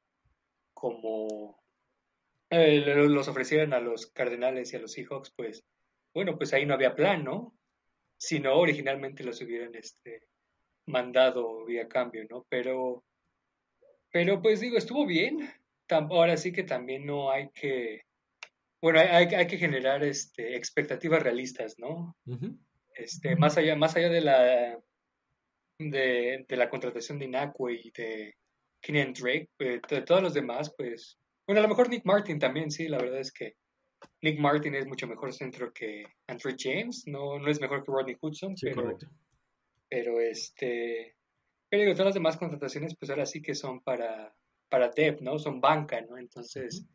como, 0.79 1.59
eh, 2.49 2.79
los 3.07 3.27
ofrecieran 3.27 3.73
a 3.73 3.79
los 3.79 4.07
Cardenales 4.07 4.71
y 4.71 4.75
a 4.75 4.79
los 4.79 4.93
Seahawks, 4.93 5.31
pues, 5.35 5.63
bueno, 6.13 6.37
pues 6.37 6.53
ahí 6.53 6.65
no 6.65 6.73
había 6.73 6.95
plan, 6.95 7.23
¿no? 7.23 7.57
Si 8.19 8.39
no, 8.39 8.55
originalmente 8.57 9.23
los 9.23 9.41
hubieran, 9.41 9.75
este, 9.75 10.23
mandado 10.87 11.65
vía 11.65 11.87
cambio, 11.87 12.25
¿no? 12.29 12.45
Pero 12.49 13.03
pero 14.11 14.41
pues 14.41 14.59
digo, 14.59 14.77
estuvo 14.77 15.05
bien. 15.05 15.49
Ahora 15.89 16.37
sí 16.37 16.51
que 16.51 16.63
también 16.63 17.05
no 17.05 17.31
hay 17.31 17.49
que, 17.51 18.01
bueno, 18.81 18.99
hay, 18.99 19.27
hay 19.27 19.47
que 19.47 19.57
generar 19.57 20.03
este, 20.03 20.55
expectativas 20.55 21.23
realistas, 21.23 21.77
¿no? 21.77 22.17
este, 22.95 23.35
más 23.35 23.57
allá, 23.57 23.75
más 23.75 23.95
allá 23.95 24.09
de 24.09 24.21
la 24.21 24.79
de, 25.79 26.45
la 26.49 26.69
contratación 26.69 27.19
de 27.19 27.25
Inacue 27.25 27.75
y 27.75 27.91
de 27.91 28.35
Kenyan 28.81 29.13
Drake, 29.13 29.49
eh, 29.59 29.81
de, 29.87 30.01
todos 30.01 30.21
los 30.21 30.33
demás, 30.33 30.73
pues, 30.77 31.17
bueno, 31.45 31.59
a 31.59 31.63
lo 31.63 31.69
mejor 31.69 31.89
Nick 31.89 32.05
Martin 32.05 32.39
también, 32.39 32.71
sí, 32.71 32.87
la 32.87 32.97
verdad 32.97 33.19
es 33.19 33.31
que 33.31 33.55
Nick 34.21 34.39
Martin 34.39 34.75
es 34.75 34.85
mucho 34.85 35.07
mejor 35.07 35.33
centro 35.33 35.73
que 35.73 36.05
Andrew 36.27 36.55
James, 36.57 37.03
no, 37.07 37.39
no 37.39 37.49
es 37.49 37.59
mejor 37.59 37.83
que 37.83 37.91
Rodney 37.91 38.17
Hudson, 38.19 38.55
pero, 38.61 38.97
pero 39.89 40.19
este, 40.19 41.15
pero 41.69 41.83
digo, 41.83 41.93
todas 41.93 42.07
las 42.07 42.13
demás 42.13 42.37
contrataciones, 42.37 42.95
pues 42.97 43.09
ahora 43.09 43.25
sí 43.25 43.41
que 43.41 43.55
son 43.55 43.81
para, 43.81 44.33
para 44.69 44.89
Dev, 44.89 45.21
¿no? 45.21 45.37
Son 45.39 45.59
banca, 45.59 45.99
¿no? 46.01 46.17
Entonces, 46.17 46.85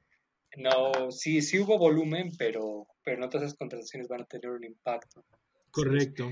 no, 0.57 1.11
sí, 1.11 1.43
sí 1.43 1.59
hubo 1.59 1.79
volumen, 1.79 2.31
pero, 2.39 2.87
pero 3.03 3.19
no 3.19 3.29
todas 3.29 3.47
esas 3.47 3.59
contrataciones 3.59 4.09
van 4.09 4.23
a 4.23 4.27
tener 4.27 4.51
un 4.51 4.65
impacto. 4.65 5.25
Correcto. 5.71 6.31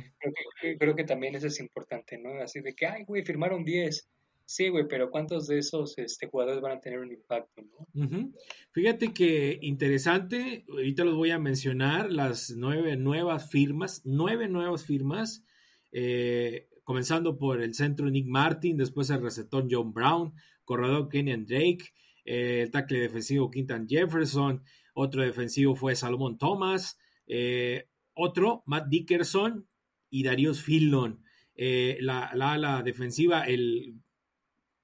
creo, 0.79 0.95
que, 0.95 1.05
también 1.05 1.35
eso 1.35 1.47
es 1.47 1.59
importante, 1.61 2.19
¿no? 2.19 2.43
Así 2.43 2.61
de 2.61 2.75
que, 2.75 2.87
ay, 2.87 3.05
güey, 3.05 3.25
firmaron 3.25 3.65
10. 3.65 4.09
Sí, 4.51 4.69
güey, 4.69 4.89
pero 4.89 5.13
¿cuántos 5.13 5.47
de 5.47 5.59
esos 5.59 5.97
este, 5.97 6.27
jugadores 6.27 6.61
van 6.61 6.73
a 6.73 6.81
tener 6.81 6.99
un 6.99 7.13
impacto, 7.13 7.63
no? 7.63 8.33
Fíjate 8.73 9.13
que 9.15 9.61
interesante, 9.63 10.65
ahorita 10.69 11.05
los 11.05 11.15
voy 11.15 11.31
a 11.31 11.39
mencionar, 11.39 12.11
las 12.11 12.51
nueve 12.57 12.97
nuevas 12.97 13.49
firmas, 13.49 14.03
nueve 14.05 14.49
nuevas 14.49 14.85
firmas. 14.85 15.45
Eh, 15.93 16.67
comenzando 16.83 17.39
por 17.39 17.63
el 17.63 17.75
centro 17.75 18.11
Nick 18.11 18.27
Martin, 18.27 18.77
después 18.77 19.09
el 19.11 19.23
receptor 19.23 19.69
John 19.71 19.93
Brown, 19.93 20.35
corredor 20.65 21.09
Kenyan 21.09 21.47
Drake, 21.47 21.93
eh, 22.25 22.63
el 22.63 22.73
tackle 22.73 22.99
defensivo 22.99 23.53
Quintan 23.53 23.87
Jefferson, 23.89 24.65
otro 24.95 25.23
defensivo 25.23 25.77
fue 25.77 25.95
Salomon 25.95 26.39
Thomas, 26.39 26.99
eh, 27.29 27.89
otro 28.15 28.65
Matt 28.67 28.89
Dickerson 28.89 29.69
y 30.11 30.25
Darius 30.25 30.61
Fillon. 30.61 31.23
La, 31.55 32.25
ala 32.25 32.83
defensiva, 32.83 33.45
el 33.45 34.01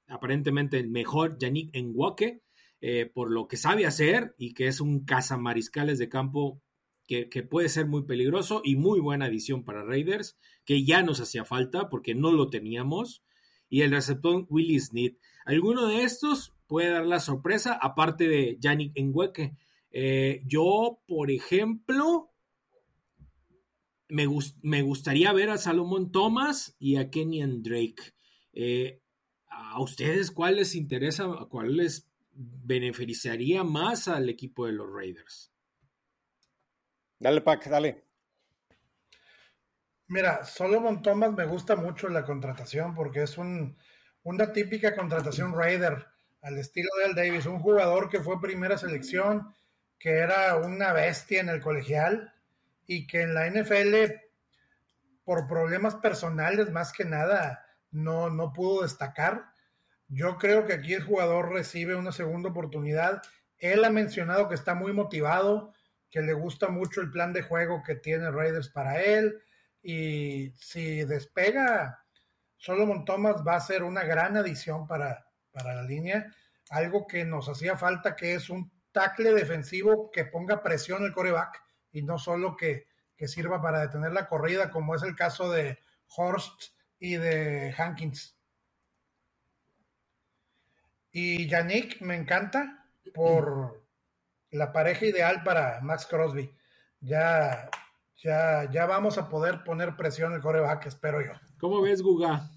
aparentemente 0.08 0.78
el 0.78 0.88
mejor 0.88 1.38
Yannick 1.38 1.74
Nwake, 1.74 2.42
por 3.14 3.32
lo 3.32 3.48
que 3.48 3.56
sabe 3.56 3.84
hacer 3.86 4.34
y 4.38 4.54
que 4.54 4.68
es 4.68 4.80
un 4.80 5.04
cazamariscales 5.04 5.98
de 5.98 6.08
campo 6.08 6.62
que, 7.06 7.42
puede 7.48 7.68
ser 7.68 7.86
muy 7.86 8.02
peligroso 8.02 8.60
y 8.64 8.76
muy 8.76 9.00
buena 9.00 9.26
adición 9.26 9.64
para 9.64 9.84
Raiders, 9.84 10.36
que 10.64 10.84
ya 10.84 11.02
nos 11.02 11.20
hacía 11.20 11.44
falta 11.44 11.88
porque 11.88 12.14
no 12.14 12.32
lo 12.32 12.50
teníamos. 12.50 13.22
Y 13.68 13.82
el 13.82 13.90
receptor 13.90 14.46
Willie 14.48 14.80
Sneed. 14.80 15.16
Alguno 15.44 15.86
de 15.86 16.02
estos 16.02 16.54
puede 16.66 16.90
dar 16.90 17.06
la 17.06 17.20
sorpresa, 17.20 17.78
aparte 17.80 18.28
de 18.28 18.58
Yannick 18.60 18.98
Ngweke. 19.00 19.56
Eh, 19.90 20.42
yo, 20.46 21.00
por 21.06 21.30
ejemplo, 21.30 22.30
me, 24.08 24.26
me, 24.62 24.82
gustaría 24.82 25.32
ver 25.32 25.50
a 25.50 25.58
Salomón 25.58 26.12
Thomas 26.12 26.76
y 26.78 26.96
a 26.96 27.10
Kenyan 27.10 27.62
Drake. 27.62 28.14
Eh, 28.52 29.00
¿A 29.58 29.80
ustedes 29.80 30.30
cuál 30.30 30.56
les 30.56 30.74
interesa, 30.74 31.26
cuál 31.48 31.76
les 31.76 32.06
beneficiaría 32.32 33.64
más 33.64 34.06
al 34.08 34.28
equipo 34.28 34.66
de 34.66 34.72
los 34.72 34.92
Raiders? 34.92 35.50
Dale, 37.18 37.40
Pac, 37.40 37.66
dale. 37.68 38.04
Mira, 40.08 40.44
Solomon 40.44 41.02
Thomas 41.02 41.32
me 41.32 41.46
gusta 41.46 41.74
mucho 41.74 42.08
la 42.08 42.24
contratación 42.24 42.94
porque 42.94 43.22
es 43.22 43.38
un, 43.38 43.76
una 44.22 44.52
típica 44.52 44.94
contratación 44.94 45.54
Raider 45.54 46.06
al 46.42 46.58
estilo 46.58 46.88
de 46.98 47.06
Al 47.06 47.14
Davis, 47.14 47.46
un 47.46 47.58
jugador 47.58 48.08
que 48.08 48.20
fue 48.20 48.40
primera 48.40 48.78
selección, 48.78 49.52
que 49.98 50.10
era 50.10 50.56
una 50.56 50.92
bestia 50.92 51.40
en 51.40 51.48
el 51.48 51.60
colegial 51.60 52.32
y 52.86 53.06
que 53.06 53.22
en 53.22 53.34
la 53.34 53.50
NFL, 53.50 53.94
por 55.24 55.48
problemas 55.48 55.96
personales 55.96 56.70
más 56.70 56.92
que 56.92 57.04
nada, 57.04 57.65
no, 57.90 58.30
no 58.30 58.52
pudo 58.52 58.82
destacar. 58.82 59.46
Yo 60.08 60.38
creo 60.38 60.66
que 60.66 60.74
aquí 60.74 60.94
el 60.94 61.04
jugador 61.04 61.52
recibe 61.52 61.96
una 61.96 62.12
segunda 62.12 62.50
oportunidad. 62.50 63.22
Él 63.58 63.84
ha 63.84 63.90
mencionado 63.90 64.48
que 64.48 64.54
está 64.54 64.74
muy 64.74 64.92
motivado, 64.92 65.72
que 66.10 66.20
le 66.20 66.32
gusta 66.32 66.68
mucho 66.68 67.00
el 67.00 67.10
plan 67.10 67.32
de 67.32 67.42
juego 67.42 67.82
que 67.82 67.96
tiene 67.96 68.30
Raiders 68.30 68.68
para 68.68 69.02
él. 69.02 69.42
Y 69.82 70.50
si 70.58 71.04
despega, 71.04 72.04
Solomon 72.56 73.04
Thomas 73.04 73.36
va 73.46 73.56
a 73.56 73.60
ser 73.60 73.82
una 73.82 74.04
gran 74.04 74.36
adición 74.36 74.86
para, 74.86 75.26
para 75.52 75.74
la 75.74 75.82
línea. 75.82 76.32
Algo 76.70 77.06
que 77.06 77.24
nos 77.24 77.48
hacía 77.48 77.76
falta, 77.76 78.16
que 78.16 78.34
es 78.34 78.50
un 78.50 78.72
tackle 78.92 79.34
defensivo 79.34 80.10
que 80.10 80.24
ponga 80.24 80.62
presión 80.62 81.04
el 81.04 81.12
coreback 81.12 81.62
y 81.92 82.02
no 82.02 82.18
solo 82.18 82.56
que, 82.56 82.86
que 83.16 83.28
sirva 83.28 83.60
para 83.60 83.80
detener 83.80 84.12
la 84.12 84.26
corrida, 84.26 84.70
como 84.70 84.94
es 84.94 85.02
el 85.02 85.14
caso 85.14 85.50
de 85.50 85.78
Horst 86.16 86.75
y 86.98 87.16
de 87.16 87.74
Hankins. 87.76 88.36
Y 91.12 91.48
Yannick 91.48 92.00
me 92.00 92.14
encanta 92.14 92.86
por 93.14 93.82
la 94.50 94.72
pareja 94.72 95.06
ideal 95.06 95.42
para 95.42 95.80
Max 95.80 96.06
Crosby. 96.06 96.50
Ya, 97.00 97.70
ya, 98.18 98.70
ya 98.70 98.86
vamos 98.86 99.18
a 99.18 99.28
poder 99.28 99.64
poner 99.64 99.96
presión 99.96 100.32
en 100.32 100.36
el 100.36 100.42
coreback, 100.42 100.86
espero 100.86 101.22
yo. 101.22 101.32
¿Cómo 101.58 101.80
ves, 101.80 102.02
Guga? 102.02 102.50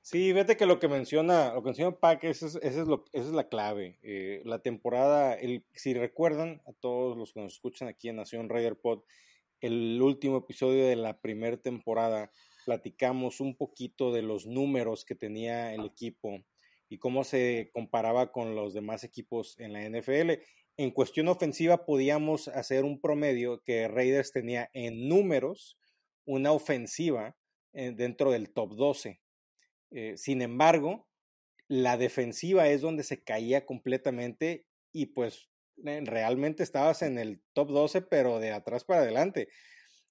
Sí, 0.00 0.32
fíjate 0.32 0.56
que 0.56 0.64
lo 0.64 0.78
que 0.78 0.88
menciona, 0.88 1.52
lo 1.52 1.62
que 1.62 1.66
menciona 1.66 1.94
Pac, 1.94 2.24
esa 2.24 2.46
es, 2.46 2.54
es, 2.54 2.76
lo, 2.76 3.04
esa 3.12 3.26
es 3.26 3.32
la 3.32 3.48
clave. 3.48 3.98
Eh, 4.02 4.40
la 4.46 4.60
temporada, 4.60 5.34
el, 5.34 5.66
si 5.74 5.92
recuerdan 5.92 6.62
a 6.66 6.72
todos 6.72 7.14
los 7.14 7.34
que 7.34 7.40
nos 7.40 7.52
escuchan 7.52 7.88
aquí 7.88 8.08
en 8.08 8.16
Nación 8.16 8.48
Raider 8.48 8.76
Pod, 8.76 9.02
el 9.60 10.00
último 10.00 10.38
episodio 10.38 10.86
de 10.86 10.96
la 10.96 11.20
primera 11.20 11.58
temporada, 11.58 12.30
platicamos 12.68 13.40
un 13.40 13.56
poquito 13.56 14.12
de 14.12 14.20
los 14.20 14.44
números 14.44 15.06
que 15.06 15.14
tenía 15.14 15.72
el 15.72 15.86
equipo 15.86 16.44
y 16.90 16.98
cómo 16.98 17.24
se 17.24 17.70
comparaba 17.72 18.30
con 18.30 18.54
los 18.54 18.74
demás 18.74 19.04
equipos 19.04 19.58
en 19.58 19.72
la 19.72 19.88
NFL. 19.88 20.42
En 20.76 20.90
cuestión 20.90 21.28
ofensiva 21.28 21.86
podíamos 21.86 22.48
hacer 22.48 22.84
un 22.84 23.00
promedio 23.00 23.62
que 23.64 23.88
Raiders 23.88 24.32
tenía 24.32 24.68
en 24.74 25.08
números 25.08 25.78
una 26.26 26.52
ofensiva 26.52 27.38
eh, 27.72 27.94
dentro 27.96 28.32
del 28.32 28.52
top 28.52 28.74
12 28.74 29.18
eh, 29.90 30.18
sin 30.18 30.42
embargo, 30.42 31.08
la 31.66 31.96
defensiva 31.96 32.68
es 32.68 32.82
donde 32.82 33.02
se 33.02 33.22
caía 33.22 33.64
completamente 33.64 34.66
y 34.92 35.06
pues 35.06 35.48
realmente 35.76 36.62
estabas 36.62 37.00
en 37.00 37.16
el 37.16 37.40
top 37.54 37.70
12, 37.70 38.02
pero 38.02 38.40
de 38.40 38.52
atrás 38.52 38.84
para 38.84 39.00
adelante. 39.00 39.48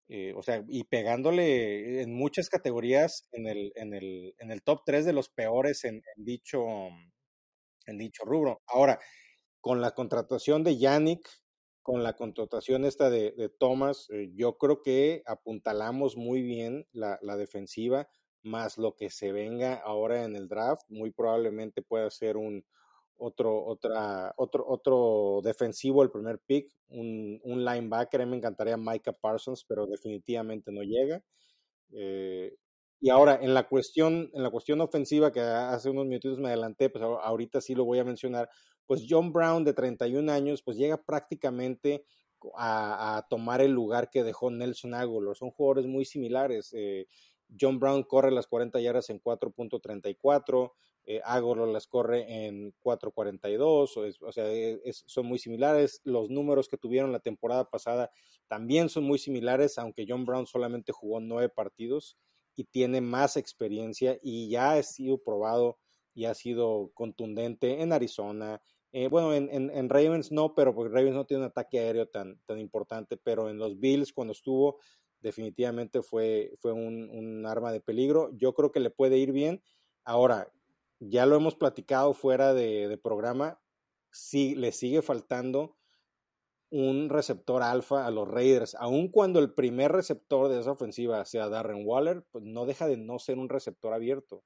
Eh, 0.09 0.33
o 0.35 0.41
sea, 0.41 0.63
y 0.69 0.85
pegándole 0.85 2.01
en 2.01 2.13
muchas 2.13 2.49
categorías 2.49 3.27
en 3.33 3.47
el, 3.47 3.73
en 3.75 3.93
el, 3.93 4.35
en 4.39 4.51
el 4.51 4.63
top 4.63 4.83
3 4.85 5.05
de 5.05 5.13
los 5.13 5.29
peores 5.29 5.83
en, 5.83 6.01
dicho, 6.15 6.65
en 7.85 7.97
dicho 7.97 8.23
rubro. 8.23 8.61
Ahora, 8.67 8.99
con 9.59 9.81
la 9.81 9.91
contratación 9.91 10.63
de 10.63 10.77
Yannick, 10.77 11.27
con 11.81 12.03
la 12.03 12.15
contratación 12.15 12.85
esta 12.85 13.09
de, 13.09 13.51
Thomas, 13.59 14.07
eh, 14.11 14.29
yo 14.33 14.57
creo 14.57 14.81
que 14.81 15.23
apuntalamos 15.25 16.15
muy 16.15 16.41
bien 16.41 16.87
la, 16.91 17.19
la 17.21 17.35
defensiva 17.35 18.07
más 18.43 18.77
lo 18.77 18.95
que 18.95 19.09
se 19.09 19.31
venga 19.31 19.75
ahora 19.75 20.23
en 20.23 20.35
el 20.35 20.47
draft, 20.47 20.83
muy 20.89 21.11
probablemente 21.11 21.81
pueda 21.81 22.09
ser 22.09 22.37
un 22.37 22.65
otro, 23.17 23.65
otra, 23.65 24.33
otro, 24.37 24.65
otro 24.67 25.41
defensivo 25.43 26.03
el 26.03 26.11
primer 26.11 26.39
pick, 26.39 26.71
un, 26.89 27.39
un 27.43 27.65
linebacker, 27.65 28.25
me 28.25 28.37
encantaría 28.37 28.77
Micah 28.77 29.13
Parsons, 29.13 29.65
pero 29.67 29.85
definitivamente 29.87 30.71
no 30.71 30.81
llega. 30.83 31.23
Eh, 31.91 32.55
y 32.99 33.09
ahora, 33.09 33.39
en 33.41 33.53
la 33.53 33.67
cuestión, 33.67 34.31
en 34.33 34.43
la 34.43 34.49
cuestión 34.49 34.81
ofensiva, 34.81 35.31
que 35.31 35.41
hace 35.41 35.89
unos 35.89 36.05
minutitos 36.05 36.39
me 36.39 36.47
adelanté, 36.47 36.89
pues 36.89 37.03
ahorita 37.03 37.61
sí 37.61 37.75
lo 37.75 37.85
voy 37.85 37.99
a 37.99 38.03
mencionar, 38.03 38.49
pues 38.85 39.05
John 39.07 39.31
Brown 39.31 39.63
de 39.63 39.73
31 39.73 40.31
años, 40.31 40.63
pues 40.63 40.77
llega 40.77 40.97
prácticamente 40.97 42.05
a, 42.55 43.25
tomar 43.29 43.61
el 43.61 43.71
lugar 43.71 44.09
que 44.09 44.23
dejó 44.23 44.49
Nelson 44.49 44.93
Aguilar. 44.93 45.35
Son 45.35 45.51
jugadores 45.51 45.85
muy 45.85 46.05
similares. 46.05 46.73
Eh, 46.73 47.07
John 47.59 47.79
Brown 47.79 48.03
corre 48.03 48.31
las 48.31 48.47
40 48.47 48.79
yardas 48.79 49.09
en 49.09 49.21
4.34, 49.21 50.73
eh, 51.07 51.21
las 51.71 51.87
corre 51.87 52.45
en 52.45 52.73
4.42, 52.83 54.19
o, 54.21 54.31
sea, 54.31 54.45
e, 54.51 54.79
son 54.91 55.25
muy 55.25 55.39
similares. 55.39 56.01
Los 56.03 56.29
números 56.29 56.67
que 56.67 56.77
tuvieron 56.77 57.11
la 57.11 57.19
temporada 57.19 57.69
pasada 57.69 58.11
también 58.47 58.89
son 58.89 59.05
muy 59.05 59.17
similares, 59.17 59.77
aunque 59.77 60.05
John 60.07 60.25
Brown 60.25 60.45
solamente 60.45 60.91
jugó 60.91 61.19
nueve 61.19 61.49
partidos 61.49 62.17
y 62.55 62.65
tiene 62.65 63.01
más 63.01 63.37
experiencia 63.37 64.19
y 64.21 64.49
ya 64.49 64.73
ha 64.73 64.83
sido 64.83 65.17
probado 65.17 65.79
y 66.13 66.25
ha 66.25 66.33
sido 66.33 66.91
contundente 66.93 67.81
en 67.81 67.93
Arizona. 67.93 68.61
Eh, 68.91 69.07
bueno, 69.07 69.33
en, 69.33 69.49
en, 69.51 69.89
Ravens 69.89 70.31
no, 70.31 70.55
pero 70.55 70.73
porque 70.73 70.93
Ravens 70.93 71.15
no 71.15 71.25
tiene 71.25 71.43
un 71.43 71.49
ataque 71.49 71.79
aéreo 71.79 72.07
tan, 72.07 72.39
tan 72.45 72.59
importante, 72.59 73.17
pero 73.17 73.49
en 73.49 73.57
los 73.57 73.79
Bills 73.79 74.13
cuando 74.13 74.31
estuvo 74.31 74.79
definitivamente 75.19 76.01
fue, 76.01 76.53
fue 76.59 76.73
un, 76.73 77.45
arma 77.45 77.71
de 77.71 77.81
peligro. 77.81 78.31
Yo 78.33 78.53
creo 78.53 78.71
que 78.71 78.79
le 78.79 78.89
puede 78.89 79.17
ir 79.17 79.31
bien. 79.31 79.61
Ahora, 80.03 80.51
ya 80.99 81.25
lo 81.25 81.35
hemos 81.35 81.55
platicado 81.55 82.13
fuera 82.13 82.53
de, 82.53 82.99
programa, 83.01 83.59
sí, 84.11 84.55
le 84.55 84.71
sigue 84.71 85.01
faltando 85.01 85.77
un 86.69 87.09
receptor 87.09 87.63
alfa 87.63 88.05
a 88.05 88.11
los 88.11 88.27
Raiders, 88.27 88.75
aun 88.75 89.09
cuando 89.09 89.39
el 89.39 89.53
primer 89.53 89.91
receptor 89.91 90.49
de 90.49 90.59
esa 90.59 90.71
ofensiva 90.71 91.23
sea 91.25 91.47
Darren 91.47 91.83
Waller, 91.85 92.25
pues 92.31 92.43
no 92.43 92.65
deja 92.65 92.87
de 92.87 92.97
no 92.97 93.19
ser 93.19 93.37
un 93.37 93.47
receptor 93.47 93.93
abierto. 93.93 94.43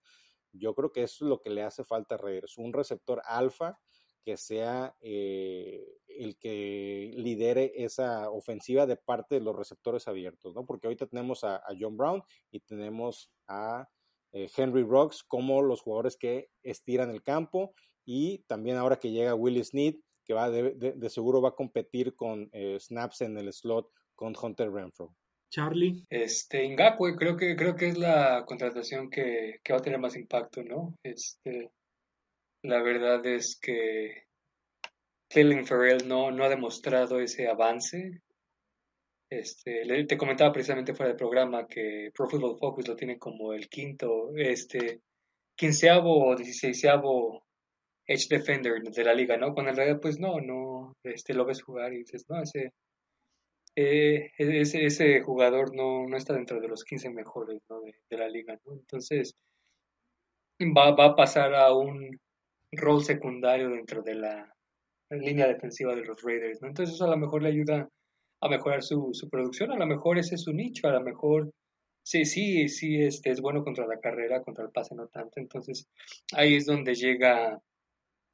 Yo 0.54 0.76
creo 0.76 0.92
que 0.92 1.04
eso 1.04 1.26
es 1.26 1.30
lo 1.30 1.42
que 1.42 1.50
le 1.50 1.64
hace 1.64 1.84
falta 1.84 2.16
a 2.16 2.18
Raiders, 2.20 2.58
un 2.58 2.74
receptor 2.74 3.22
alfa 3.26 3.80
que 4.24 4.38
sea 4.38 4.96
eh, 5.02 5.84
el 6.08 6.38
que 6.38 7.12
lidere 7.16 7.72
esa 7.76 8.30
ofensiva 8.30 8.86
de 8.86 8.98
parte 8.98 9.36
de 9.36 9.42
los 9.42 9.56
receptores 9.56 10.08
abiertos, 10.08 10.54
¿no? 10.54 10.66
Porque 10.66 10.88
ahorita 10.88 11.08
tenemos 11.08 11.44
a, 11.44 11.64
John 11.80 11.98
Brown 11.98 12.24
y 12.52 12.60
tenemos 12.60 13.32
a 13.48 13.90
eh, 14.32 14.50
Henry 14.56 14.84
Rocks 14.84 15.24
como 15.24 15.62
los 15.62 15.82
jugadores 15.82 16.18
que 16.18 16.50
estiran 16.64 17.10
el 17.10 17.22
campo 17.22 17.74
y 18.06 18.40
también 18.48 18.78
ahora 18.78 18.98
que 18.98 19.12
llega 19.12 19.36
Willie 19.36 19.64
Snead, 19.64 19.96
que 20.26 20.34
va 20.34 20.50
de, 20.50 21.10
seguro 21.10 21.42
va 21.42 21.50
a 21.50 21.56
competir 21.56 22.16
con 22.16 22.50
eh, 22.54 22.78
snaps 22.80 23.22
en 23.22 23.38
el 23.38 23.52
slot 23.52 23.90
con 24.16 24.34
Hunter 24.42 24.72
Renfro. 24.72 25.16
Charlie. 25.50 26.06
Este, 26.10 26.68
Ngakwe 26.70 27.18
creo 27.18 27.36
que, 27.36 27.56
creo 27.56 27.76
que 27.76 27.90
es 27.90 27.98
la 27.98 28.46
contratación 28.46 29.10
que, 29.10 29.60
que 29.64 29.74
va 29.74 29.80
a 29.80 29.82
tener 29.82 30.00
más 30.00 30.16
impacto, 30.16 30.64
¿no? 30.64 30.96
Este, 31.04 31.72
la 32.64 32.82
verdad 32.82 33.26
es 33.26 33.60
que 33.62 34.28
Kellen 35.30 35.66
Farrell 35.66 36.08
no, 36.08 36.32
no 36.32 36.44
ha 36.44 36.50
demostrado 36.50 37.20
ese 37.20 37.48
avance. 37.48 38.22
Este, 39.32 40.06
te 40.06 40.18
comentaba 40.18 40.52
precisamente 40.52 40.94
fuera 40.94 41.12
del 41.12 41.18
programa 41.18 41.66
que 41.66 42.12
Pro 42.14 42.28
Football 42.28 42.58
Focus 42.60 42.90
lo 42.90 42.98
tiene 42.98 43.18
como 43.18 43.54
el 43.54 43.70
quinto, 43.70 44.36
este, 44.36 45.00
quinceavo 45.56 46.28
o 46.28 46.36
dieciséisavo 46.36 47.46
edge 48.06 48.28
defender 48.28 48.82
de 48.82 49.04
la 49.06 49.14
liga, 49.14 49.38
¿no? 49.38 49.54
Cuando 49.54 49.72
en 49.72 49.78
realidad, 49.78 50.02
pues 50.02 50.20
no, 50.20 50.42
no, 50.42 50.98
este, 51.04 51.34
lo 51.34 51.46
ves 51.46 51.64
jugar 51.64 51.94
y 51.94 52.00
dices, 52.00 52.26
no, 52.28 52.42
ese, 52.42 52.74
eh, 53.78 54.32
ese, 54.38 54.84
ese 54.84 55.22
jugador 55.22 55.74
no, 55.74 56.06
no 56.10 56.18
está 56.18 56.34
dentro 56.34 56.60
de 56.60 56.68
los 56.68 56.84
15 56.84 57.10
mejores 57.12 57.62
¿no? 57.70 57.80
de, 57.80 57.96
de, 58.10 58.18
la 58.18 58.28
liga, 58.28 58.60
¿no? 58.66 58.74
Entonces, 58.74 59.34
va, 60.60 60.92
va 60.92 61.06
a 61.06 61.16
pasar 61.16 61.56
a 61.56 61.74
un 61.74 62.20
rol 62.74 63.02
secundario 63.06 63.70
dentro 63.70 64.02
de 64.02 64.16
la 64.16 64.54
línea 65.10 65.48
defensiva 65.48 65.96
de 65.96 66.04
los 66.04 66.22
Raiders, 66.22 66.62
¿no? 66.62 66.68
Entonces 66.68 66.96
eso 66.96 67.06
a 67.06 67.12
lo 67.12 67.18
mejor 67.18 67.44
le 67.44 67.50
ayuda 67.50 67.90
a 68.42 68.50
mejorar 68.50 68.84
su, 68.84 69.12
su 69.14 69.30
producción, 69.30 69.72
a 69.72 69.78
lo 69.78 69.86
mejor 69.86 70.18
ese 70.18 70.36
es 70.36 70.42
su 70.42 70.54
nicho, 70.54 70.88
a 70.88 70.92
lo 70.92 71.02
mejor 71.02 71.52
sí, 72.04 72.26
sí, 72.26 72.68
sí, 72.68 73.02
este 73.02 73.32
es 73.32 73.42
bueno 73.42 73.64
contra 73.64 73.88
la 73.88 74.00
carrera, 74.00 74.42
contra 74.42 74.66
el 74.66 74.72
pase 74.72 74.96
no 74.96 75.08
tanto, 75.08 75.40
entonces 75.40 75.88
ahí 76.34 76.56
es 76.56 76.66
donde 76.66 76.96
llega 76.96 77.62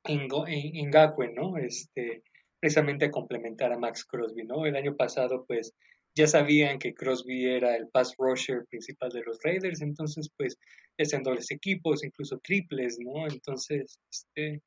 Ingakwe, 0.07 1.33
¿no? 1.33 1.57
Este, 1.57 2.23
precisamente 2.59 3.05
a 3.05 3.11
complementar 3.11 3.71
a 3.71 3.77
Max 3.77 4.05
Crosby, 4.05 4.43
¿no? 4.43 4.65
El 4.65 4.75
año 4.75 4.95
pasado, 4.95 5.45
pues, 5.45 5.73
ya 6.15 6.27
sabían 6.27 6.79
que 6.79 6.95
Crosby 6.95 7.45
era 7.45 7.75
el 7.75 7.89
pass 7.89 8.15
rusher 8.17 8.65
principal 8.69 9.11
de 9.11 9.21
los 9.23 9.39
Raiders, 9.43 9.81
entonces, 9.81 10.29
pues, 10.35 10.57
en 10.97 11.23
dobles 11.23 11.51
equipos, 11.51 12.03
incluso 12.03 12.39
triples, 12.39 12.97
¿no? 12.99 13.27
Entonces, 13.27 13.99
este, 14.09 14.61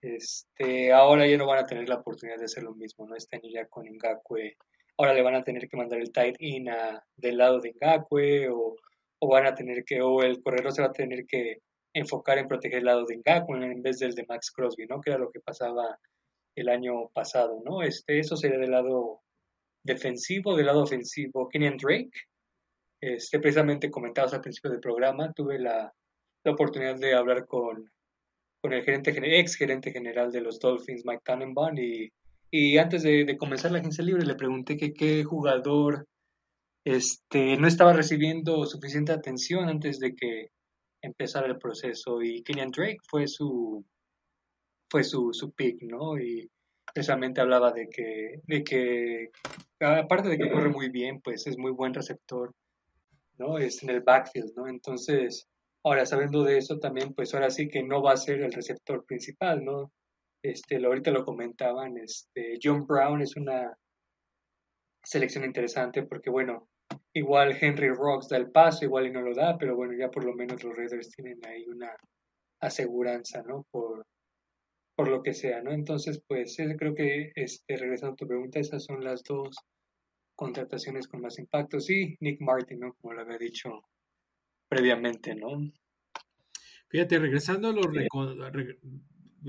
este, 0.00 0.92
ahora 0.92 1.26
ya 1.26 1.36
no 1.36 1.46
van 1.46 1.58
a 1.58 1.66
tener 1.66 1.88
la 1.88 1.96
oportunidad 1.96 2.38
de 2.38 2.44
hacer 2.44 2.62
lo 2.62 2.74
mismo, 2.74 3.06
¿no? 3.06 3.16
Este 3.16 3.36
año 3.36 3.48
ya 3.52 3.66
con 3.66 3.86
Ngakwe, 3.86 4.56
ahora 4.98 5.14
le 5.14 5.22
van 5.22 5.34
a 5.34 5.44
tener 5.44 5.68
que 5.68 5.76
mandar 5.76 6.00
el 6.00 6.12
tight 6.12 6.36
in 6.40 6.68
del 7.16 7.36
lado 7.36 7.60
de 7.60 7.74
Ngakwe, 7.74 8.48
o, 8.48 8.76
o 9.20 9.28
van 9.28 9.46
a 9.46 9.54
tener 9.54 9.84
que, 9.84 10.00
o 10.02 10.22
el 10.22 10.42
corredor 10.42 10.72
se 10.72 10.82
va 10.82 10.88
a 10.88 10.92
tener 10.92 11.26
que 11.26 11.58
enfocar 11.92 12.38
en 12.38 12.48
proteger 12.48 12.78
el 12.78 12.84
lado 12.84 13.04
de 13.04 13.16
Ngakwe 13.18 13.64
en 13.64 13.82
vez 13.82 13.98
del 13.98 14.14
de 14.14 14.24
Max 14.26 14.50
Crosby, 14.50 14.86
¿no? 14.86 15.00
Que 15.00 15.10
era 15.10 15.18
lo 15.18 15.30
que 15.30 15.40
pasaba 15.40 15.98
el 16.54 16.68
año 16.68 17.08
pasado, 17.08 17.60
¿no? 17.64 17.82
Este, 17.82 18.18
eso 18.18 18.36
sería 18.36 18.58
del 18.58 18.70
lado 18.70 19.20
defensivo, 19.82 20.56
del 20.56 20.66
lado 20.66 20.82
ofensivo, 20.82 21.48
Kenyan 21.48 21.76
Drake, 21.76 22.10
este, 23.00 23.40
precisamente 23.40 23.90
comentados 23.90 24.34
al 24.34 24.42
principio 24.42 24.70
del 24.70 24.80
programa, 24.80 25.32
tuve 25.32 25.58
la, 25.58 25.92
oportunidad 26.44 26.96
de 26.96 27.14
hablar 27.14 27.46
con, 27.46 27.90
con 28.60 28.72
el 28.72 28.82
gerente, 28.84 29.12
ex 29.40 29.56
gerente 29.56 29.92
general 29.92 30.30
de 30.30 30.40
los 30.40 30.58
Dolphins, 30.58 31.04
Mike 31.04 31.22
Tannenbaum, 31.24 31.78
y, 31.78 32.08
y 32.50 32.78
antes 32.78 33.02
de, 33.02 33.36
comenzar 33.38 33.72
la 33.72 33.78
agencia 33.78 34.04
libre 34.04 34.24
le 34.24 34.34
pregunté 34.34 34.76
que 34.76 34.92
qué 34.92 35.24
jugador 35.24 36.06
este, 36.84 37.56
no 37.56 37.66
estaba 37.66 37.92
recibiendo 37.92 38.66
suficiente 38.66 39.12
atención 39.12 39.68
antes 39.68 39.98
de 39.98 40.14
que 40.14 40.48
empezara 41.02 41.46
el 41.46 41.58
proceso, 41.58 42.22
y 42.22 42.42
Kenyan 42.42 42.70
Drake 42.70 42.98
fue 43.08 43.26
su, 43.26 43.84
fue 44.90 45.04
su, 45.04 45.32
su 45.32 45.52
pick, 45.52 45.82
¿no? 45.82 46.18
Y 46.18 46.50
precisamente 46.92 47.40
hablaba 47.40 47.72
de 47.72 47.88
que, 47.88 48.40
de 48.44 48.64
que, 48.64 49.30
aparte 49.80 50.28
de 50.28 50.38
que 50.38 50.50
corre 50.50 50.68
muy 50.68 50.90
bien, 50.90 51.20
pues 51.22 51.46
es 51.46 51.56
muy 51.56 51.70
buen 51.70 51.94
receptor 51.94 52.52
¿no? 53.40 53.58
Es 53.58 53.82
en 53.82 53.90
el 53.90 54.02
backfield, 54.02 54.52
¿no? 54.54 54.68
Entonces, 54.68 55.48
ahora 55.84 56.06
sabiendo 56.06 56.44
de 56.44 56.58
eso 56.58 56.78
también, 56.78 57.14
pues 57.14 57.34
ahora 57.34 57.50
sí 57.50 57.68
que 57.68 57.82
no 57.82 58.02
va 58.02 58.12
a 58.12 58.16
ser 58.16 58.40
el 58.40 58.52
receptor 58.52 59.04
principal, 59.04 59.64
¿no? 59.64 59.92
Este, 60.42 60.76
ahorita 60.76 61.10
lo 61.10 61.24
comentaban, 61.24 61.98
este, 61.98 62.58
John 62.62 62.86
Brown 62.86 63.20
es 63.20 63.36
una 63.36 63.76
selección 65.02 65.44
interesante 65.44 66.02
porque, 66.02 66.30
bueno, 66.30 66.68
igual 67.14 67.56
Henry 67.60 67.88
Rocks 67.88 68.28
da 68.28 68.36
el 68.36 68.50
paso, 68.50 68.84
igual 68.84 69.06
y 69.06 69.10
no 69.10 69.22
lo 69.22 69.34
da, 69.34 69.56
pero 69.58 69.76
bueno, 69.76 69.94
ya 69.98 70.10
por 70.10 70.24
lo 70.24 70.34
menos 70.34 70.62
los 70.62 70.76
Raiders 70.76 71.10
tienen 71.10 71.38
ahí 71.46 71.66
una 71.68 71.94
aseguranza, 72.60 73.42
¿no? 73.42 73.66
Por, 73.70 74.06
por 74.96 75.08
lo 75.08 75.22
que 75.22 75.34
sea, 75.34 75.62
¿no? 75.62 75.72
Entonces, 75.72 76.22
pues 76.26 76.56
creo 76.78 76.94
que, 76.94 77.32
este, 77.34 77.76
regresando 77.76 78.14
a 78.14 78.16
tu 78.16 78.26
pregunta, 78.26 78.60
esas 78.60 78.84
son 78.84 79.02
las 79.02 79.22
dos 79.22 79.56
contrataciones 80.36 81.06
con 81.08 81.20
más 81.20 81.38
impacto. 81.38 81.80
Sí, 81.80 82.16
Nick 82.20 82.40
Martin, 82.40 82.80
¿no? 82.80 82.94
Como 82.94 83.14
lo 83.14 83.22
había 83.22 83.38
dicho 83.38 83.82
previamente, 84.70 85.34
¿no? 85.34 85.70
Fíjate, 86.88 87.18
regresando 87.18 87.68
a 87.68 87.72
los, 87.72 87.86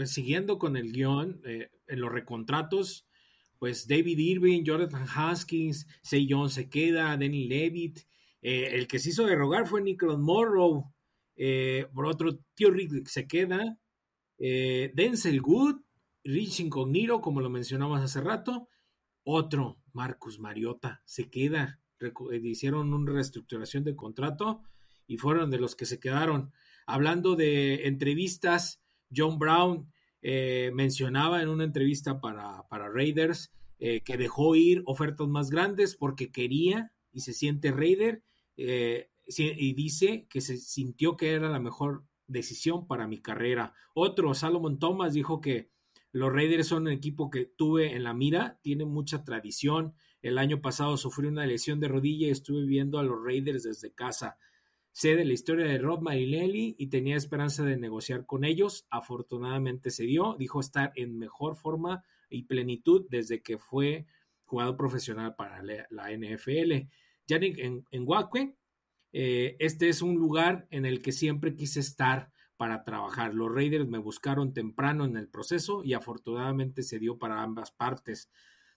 siguiendo 0.09 0.57
con 0.57 0.75
el 0.75 0.91
guion, 0.91 1.41
eh, 1.45 1.69
en 1.87 2.01
los 2.01 2.11
recontratos, 2.11 3.07
pues 3.59 3.87
David 3.87 4.17
Irving, 4.17 4.63
Jonathan 4.63 5.05
Haskins, 5.07 5.87
Say 6.01 6.27
John 6.29 6.49
se 6.49 6.69
queda, 6.69 7.15
Danny 7.17 7.47
Levitt, 7.47 7.99
eh, 8.41 8.69
el 8.73 8.87
que 8.87 8.97
se 8.97 9.09
hizo 9.09 9.25
derogar 9.25 9.67
fue 9.67 9.83
Nicholas 9.83 10.17
Morrow, 10.17 10.91
eh, 11.35 11.85
por 11.93 12.07
otro, 12.07 12.39
Tío 12.55 12.71
Rick 12.71 13.07
se 13.07 13.27
queda, 13.27 13.77
Denzel 14.39 15.39
Good, 15.39 15.81
Rich 16.23 16.61
Incognito, 16.61 17.21
como 17.21 17.41
lo 17.41 17.51
mencionamos 17.51 18.01
hace 18.01 18.21
rato, 18.21 18.67
otro, 19.23 19.77
Marcus 19.93 20.39
Mariota, 20.39 21.03
se 21.05 21.29
queda, 21.29 21.79
hicieron 22.41 22.91
una 22.91 23.11
reestructuración 23.11 23.83
de 23.83 23.95
contrato 23.95 24.63
y 25.11 25.17
fueron 25.17 25.51
de 25.51 25.59
los 25.59 25.75
que 25.75 25.85
se 25.85 25.99
quedaron. 25.99 26.53
Hablando 26.85 27.35
de 27.35 27.85
entrevistas, 27.85 28.81
John 29.13 29.39
Brown 29.39 29.91
eh, 30.21 30.71
mencionaba 30.73 31.41
en 31.41 31.49
una 31.49 31.65
entrevista 31.65 32.21
para, 32.21 32.63
Raiders 32.71 33.51
eh, 33.77 34.03
que 34.05 34.15
dejó 34.15 34.55
ir 34.55 34.83
ofertas 34.85 35.27
más 35.27 35.49
grandes 35.49 35.97
porque 35.97 36.31
quería 36.31 36.93
y 37.11 37.19
se 37.19 37.33
siente 37.33 37.73
Raider 37.73 38.23
eh, 38.55 39.09
y 39.27 39.73
dice 39.73 40.27
que 40.29 40.39
se 40.39 40.55
sintió 40.55 41.17
que 41.17 41.31
era 41.33 41.49
la 41.49 41.59
mejor 41.59 42.05
decisión 42.27 42.87
para 42.87 43.05
mi 43.05 43.19
carrera. 43.19 43.73
Otro, 43.93 44.33
Salomon 44.33 44.79
Thomas, 44.79 45.13
dijo 45.13 45.41
que 45.41 45.71
los 46.13 46.31
Raiders 46.31 46.67
son 46.67 46.83
un 46.83 46.93
equipo 46.93 47.29
que 47.29 47.43
tuve 47.43 47.97
en 47.97 48.05
la 48.05 48.13
mira, 48.13 48.59
tiene 48.61 48.85
mucha 48.85 49.25
tradición. 49.25 49.93
El 50.21 50.37
año 50.37 50.61
pasado 50.61 50.95
sufrí 50.95 51.27
una 51.27 51.45
lesión 51.45 51.81
de 51.81 51.89
rodilla 51.89 52.27
y 52.27 52.31
estuve 52.31 52.65
viendo 52.65 52.97
a 52.97 53.03
los 53.03 53.21
Raiders 53.21 53.63
desde 53.63 53.91
casa. 53.91 54.37
Sé 54.91 55.15
de 55.15 55.25
la 55.25 55.33
historia 55.33 55.65
de 55.65 55.77
Rob 55.77 56.01
Marinelli 56.01 56.75
y 56.77 56.87
tenía 56.87 57.15
esperanza 57.15 57.63
de 57.63 57.77
negociar 57.77 58.25
con 58.25 58.43
ellos. 58.43 58.85
Afortunadamente 58.89 59.89
se 59.89 60.03
dio. 60.03 60.35
Dijo 60.37 60.59
estar 60.59 60.91
en 60.95 61.17
mejor 61.17 61.55
forma 61.55 62.03
y 62.29 62.43
plenitud 62.43 63.05
desde 63.09 63.41
que 63.41 63.57
fue 63.57 64.05
jugador 64.43 64.75
profesional 64.75 65.35
para 65.35 65.63
la 65.63 66.11
NFL. 66.11 66.87
Yannick 67.27 67.59
en, 67.59 67.85
en 67.91 68.05
eh, 69.13 69.55
este 69.59 69.89
es 69.89 70.01
un 70.01 70.15
lugar 70.15 70.67
en 70.69 70.85
el 70.85 71.01
que 71.01 71.11
siempre 71.11 71.55
quise 71.55 71.79
estar 71.79 72.31
para 72.57 72.83
trabajar. 72.83 73.33
Los 73.33 73.53
Raiders 73.53 73.87
me 73.87 73.97
buscaron 73.97 74.53
temprano 74.53 75.05
en 75.05 75.17
el 75.17 75.27
proceso 75.27 75.83
y 75.83 75.93
afortunadamente 75.93 76.83
se 76.83 76.99
dio 76.99 77.17
para 77.17 77.41
ambas 77.41 77.71
partes. 77.71 78.29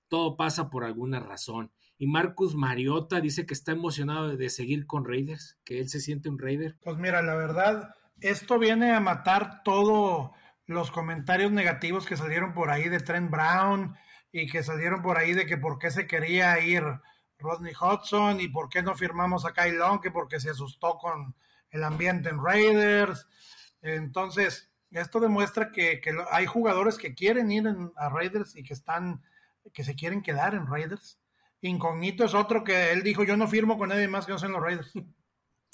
Todo 0.08 0.36
pasa 0.36 0.70
por 0.70 0.84
alguna 0.84 1.20
razón 1.20 1.70
y 2.04 2.06
Marcus 2.06 2.54
Mariota 2.54 3.18
dice 3.18 3.46
que 3.46 3.54
está 3.54 3.72
emocionado 3.72 4.36
de 4.36 4.50
seguir 4.50 4.86
con 4.86 5.06
Raiders, 5.06 5.56
que 5.64 5.80
él 5.80 5.88
se 5.88 6.00
siente 6.00 6.28
un 6.28 6.38
Raider. 6.38 6.76
Pues 6.82 6.98
mira, 6.98 7.22
la 7.22 7.34
verdad, 7.34 7.94
esto 8.20 8.58
viene 8.58 8.92
a 8.92 9.00
matar 9.00 9.62
todos 9.62 10.30
los 10.66 10.90
comentarios 10.90 11.50
negativos 11.50 12.04
que 12.04 12.18
salieron 12.18 12.52
por 12.52 12.70
ahí 12.70 12.90
de 12.90 13.00
Trent 13.00 13.30
Brown 13.30 13.96
y 14.30 14.46
que 14.48 14.62
salieron 14.62 15.00
por 15.00 15.16
ahí 15.16 15.32
de 15.32 15.46
que 15.46 15.56
por 15.56 15.78
qué 15.78 15.90
se 15.90 16.06
quería 16.06 16.60
ir 16.60 16.84
Rodney 17.38 17.72
Hudson 17.72 18.38
y 18.38 18.48
por 18.48 18.68
qué 18.68 18.82
no 18.82 18.94
firmamos 18.94 19.46
a 19.46 19.54
Kyle 19.54 19.78
Long, 19.78 20.02
que 20.02 20.10
porque 20.10 20.40
se 20.40 20.50
asustó 20.50 20.98
con 20.98 21.34
el 21.70 21.84
ambiente 21.84 22.28
en 22.28 22.44
Raiders. 22.44 23.26
Entonces, 23.80 24.70
esto 24.90 25.20
demuestra 25.20 25.72
que, 25.72 26.02
hay 26.30 26.44
jugadores 26.44 26.98
que 26.98 27.14
quieren 27.14 27.50
ir 27.50 27.64
a 27.96 28.10
Raiders 28.10 28.56
y 28.56 28.62
que 28.62 28.74
están, 28.74 29.22
que 29.72 29.84
se 29.84 29.94
quieren 29.94 30.20
quedar 30.20 30.54
en 30.54 30.66
Raiders 30.66 31.18
Incognito 31.68 32.24
es 32.24 32.34
otro 32.34 32.62
que 32.62 32.92
él 32.92 33.02
dijo, 33.02 33.24
yo 33.24 33.36
no 33.36 33.48
firmo 33.48 33.78
con 33.78 33.88
nadie 33.88 34.08
más 34.08 34.26
que 34.26 34.32
no 34.32 34.38
sean 34.38 34.52
los 34.52 34.62
Raiders. 34.62 34.92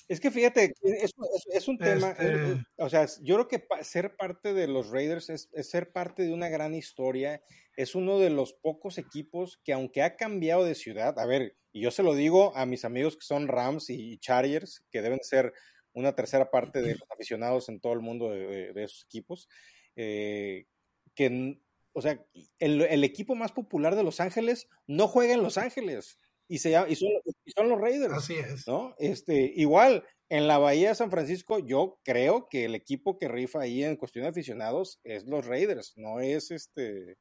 Es 0.08 0.18
que 0.18 0.32
fíjate, 0.32 0.74
es, 0.82 1.68
un 1.68 1.78
tema, 1.78 2.10
este 2.10 2.64
o 2.78 2.88
sea, 2.88 3.06
yo 3.22 3.36
creo 3.36 3.46
que 3.46 3.84
ser 3.84 4.16
parte 4.16 4.52
de 4.52 4.66
los 4.66 4.90
Raiders 4.90 5.30
es, 5.30 5.48
ser 5.62 5.92
parte 5.92 6.24
de 6.24 6.32
una 6.32 6.48
gran 6.48 6.74
historia, 6.74 7.40
es 7.76 7.94
uno 7.94 8.18
de 8.18 8.30
los 8.30 8.52
pocos 8.52 8.98
equipos 8.98 9.60
que 9.62 9.72
aunque 9.72 10.02
ha 10.02 10.16
cambiado 10.16 10.64
de 10.64 10.74
ciudad, 10.74 11.16
a 11.16 11.26
ver, 11.26 11.56
y 11.70 11.82
yo 11.82 11.92
se 11.92 12.02
lo 12.02 12.16
digo 12.16 12.52
a 12.56 12.66
mis 12.66 12.84
amigos 12.84 13.16
que 13.16 13.24
son 13.24 13.46
Rams 13.46 13.88
y 13.88 14.18
Chargers, 14.18 14.84
que 14.90 15.00
deben 15.00 15.20
ser 15.22 15.52
una 15.92 16.12
tercera 16.16 16.50
parte 16.50 16.82
de 16.82 16.96
los 16.96 17.08
aficionados 17.08 17.68
en 17.68 17.78
todo 17.78 17.92
el 17.92 18.00
mundo 18.00 18.30
de, 18.30 18.72
esos 18.82 19.04
equipos, 19.04 19.48
eh, 19.94 20.66
que 21.14 21.60
o 21.92 22.02
sea, 22.02 22.24
el, 22.58 23.04
equipo 23.04 23.34
más 23.34 23.52
popular 23.52 23.96
de 23.96 24.02
Los 24.02 24.20
Ángeles 24.20 24.68
no 24.86 25.08
juega 25.08 25.34
en 25.34 25.42
Los 25.42 25.58
Ángeles 25.58 26.18
y, 26.48 26.58
se 26.58 26.70
y, 26.88 26.96
son, 26.96 27.68
los 27.68 27.80
Raiders. 27.80 28.12
Así 28.12 28.34
es. 28.34 28.66
¿no? 28.66 28.94
Este, 28.98 29.52
igual, 29.56 30.04
en 30.28 30.46
la 30.46 30.58
Bahía 30.58 30.90
de 30.90 30.94
San 30.94 31.10
Francisco, 31.10 31.58
yo 31.58 32.00
creo 32.04 32.48
que 32.48 32.64
el 32.64 32.74
equipo 32.74 33.18
que 33.18 33.28
rifa 33.28 33.60
ahí 33.60 33.84
en 33.84 33.96
cuestión 33.96 34.24
de 34.24 34.30
aficionados 34.30 35.00
es 35.04 35.26
los 35.26 35.46
Raiders, 35.46 35.94
no 35.96 36.20
es 36.20 36.50
este, 36.50 37.16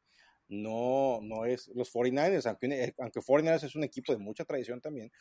no, 0.49 1.19
no 1.21 1.45
es 1.45 1.67
los 1.75 1.93
49ers, 1.93 2.47
aunque, 2.47 2.93
aunque 2.97 3.19
49ers 3.19 3.63
es 3.63 3.75
un 3.75 3.83
equipo 3.83 4.13
de 4.13 4.19
mucha 4.19 4.45
tradición 4.45 4.81
también, 4.81 5.11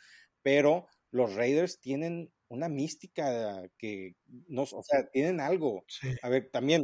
pero 0.41 0.87
los 1.11 1.35
Raiders 1.35 1.79
tienen 1.79 2.31
una 2.49 2.67
mística 2.67 3.61
que, 3.77 4.15
no, 4.47 4.63
o 4.63 4.83
sea, 4.83 5.07
tienen 5.11 5.39
algo. 5.39 5.85
A 6.23 6.29
ver, 6.29 6.49
también 6.51 6.83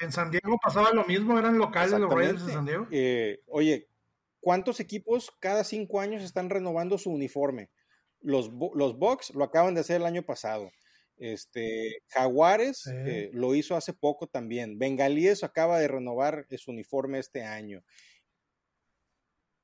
en 0.00 0.12
San 0.12 0.30
Diego 0.30 0.58
pasaba 0.62 0.92
lo 0.92 1.04
mismo, 1.04 1.38
eran 1.38 1.58
locales 1.58 1.98
los 1.98 2.12
Raiders 2.12 2.46
de 2.46 2.52
San 2.52 2.66
Diego. 2.66 2.86
Eh, 2.90 3.40
oye, 3.46 3.88
¿cuántos 4.40 4.80
equipos 4.80 5.32
cada 5.40 5.64
cinco 5.64 6.00
años 6.00 6.22
están 6.22 6.50
renovando 6.50 6.98
su 6.98 7.10
uniforme? 7.10 7.70
Los, 8.20 8.50
los 8.74 8.98
Bucks 8.98 9.34
lo 9.34 9.44
acaban 9.44 9.74
de 9.74 9.80
hacer 9.80 9.96
el 9.96 10.06
año 10.06 10.22
pasado. 10.22 10.70
Este, 11.18 12.02
Jaguares 12.08 12.86
eh, 12.86 13.30
lo 13.32 13.54
hizo 13.54 13.76
hace 13.76 13.92
poco 13.92 14.28
también. 14.28 14.78
Bengalíes 14.78 15.42
acaba 15.42 15.78
de 15.80 15.88
renovar 15.88 16.46
su 16.56 16.70
uniforme 16.70 17.18
este 17.18 17.44
año. 17.44 17.82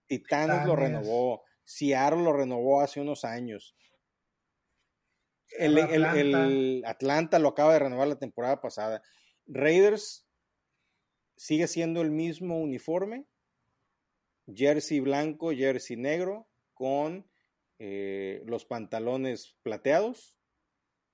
Titanes 0.06 0.66
lo 0.66 0.76
renovó. 0.76 1.42
Seattle 1.64 2.22
lo 2.22 2.32
renovó 2.32 2.80
hace 2.80 3.00
unos 3.00 3.24
años. 3.24 3.76
el, 5.56 6.82
Atlanta 6.84 7.38
lo 7.38 7.50
acaba 7.50 7.72
de 7.74 7.78
renovar 7.78 8.08
la 8.08 8.18
temporada 8.18 8.60
pasada. 8.60 9.02
Raiders 9.46 10.23
sigue 11.36 11.66
siendo 11.66 12.02
el 12.02 12.10
mismo 12.10 12.60
uniforme, 12.60 13.26
jersey 14.52 15.00
blanco, 15.00 15.52
jersey 15.52 15.96
negro, 15.96 16.48
con 16.74 17.26
eh, 17.78 18.42
los 18.46 18.64
pantalones 18.64 19.56
plateados 19.62 20.38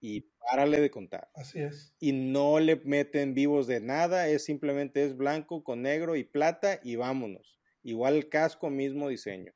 y 0.01 0.33
párale 0.39 0.81
de 0.81 0.91
contar. 0.91 1.31
Así 1.35 1.61
es. 1.61 1.95
Y 2.01 2.13
no 2.13 2.59
le 2.59 2.77
meten 2.77 3.35
vivos 3.35 3.67
de 3.67 3.81
nada, 3.81 4.29
es 4.29 4.45
simplemente 4.45 5.05
es 5.05 5.17
blanco 5.17 5.63
con 5.63 5.83
negro 5.83 6.17
y 6.17 6.25
plata 6.25 6.81
y 6.83 6.97
vámonos. 6.97 7.59
Igual 7.83 8.17
el 8.17 8.29
casco, 8.29 8.71
mismo 8.71 9.09
diseño. 9.09 9.53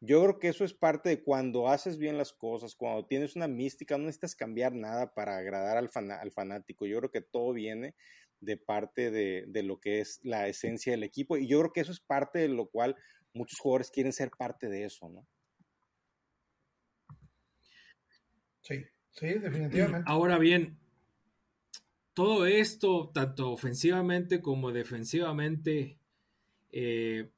Yo 0.00 0.22
creo 0.22 0.38
que 0.38 0.48
eso 0.48 0.64
es 0.64 0.74
parte 0.74 1.08
de 1.08 1.22
cuando 1.22 1.68
haces 1.68 1.98
bien 1.98 2.18
las 2.18 2.32
cosas, 2.32 2.76
cuando 2.76 3.04
tienes 3.06 3.34
una 3.34 3.48
mística, 3.48 3.98
no 3.98 4.04
necesitas 4.04 4.36
cambiar 4.36 4.72
nada 4.72 5.12
para 5.12 5.36
agradar 5.36 5.76
al, 5.76 5.90
al 6.12 6.30
fanático. 6.30 6.86
Yo 6.86 6.98
creo 6.98 7.10
que 7.10 7.20
todo 7.20 7.52
viene 7.52 7.96
de 8.40 8.56
parte 8.56 9.10
de, 9.10 9.62
lo 9.62 9.80
que 9.80 10.00
es 10.00 10.20
la 10.22 10.48
esencia 10.48 10.92
del 10.92 11.02
equipo. 11.02 11.36
Y 11.36 11.46
yo 11.46 11.58
creo 11.60 11.72
que 11.72 11.80
eso 11.80 11.92
es 11.92 12.00
parte 12.00 12.40
de 12.40 12.48
lo 12.48 12.66
cual 12.66 12.96
muchos 13.32 13.58
jugadores 13.58 13.90
quieren 13.90 14.12
ser 14.12 14.30
parte 14.30 14.68
de 14.68 14.84
eso, 14.84 15.08
¿no? 15.08 15.26
Sí, 18.62 18.84
sí, 19.12 19.26
definitivamente. 19.38 20.04
Ahora 20.06 20.38
bien, 20.38 20.78
todo 22.14 22.46
esto, 22.46 23.10
tanto 23.12 23.52
ofensivamente 23.52 24.40
como 24.40 24.72
defensivamente, 24.72 25.98
eh, 26.72 27.30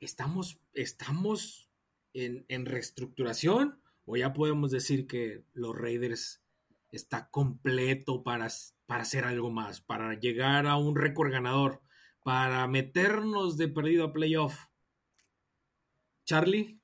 estamos, 0.00 0.60
estamos 0.72 1.68
en, 2.14 2.44
en, 2.48 2.64
reestructuración 2.66 3.80
o 4.06 4.16
ya 4.16 4.32
podemos 4.32 4.70
decir 4.70 5.06
que 5.06 5.42
los 5.52 5.76
Raiders 5.76 6.40
está 6.90 7.28
completo 7.30 8.22
para 8.22 8.48
para 8.88 9.02
hacer 9.02 9.24
algo 9.24 9.50
más, 9.50 9.82
para 9.82 10.18
llegar 10.18 10.66
a 10.66 10.78
un 10.78 10.96
récord 10.96 11.30
ganador, 11.30 11.82
para 12.24 12.66
meternos 12.66 13.58
de 13.58 13.68
perdido 13.68 14.06
a 14.06 14.12
playoff. 14.14 14.58
Charlie. 16.24 16.80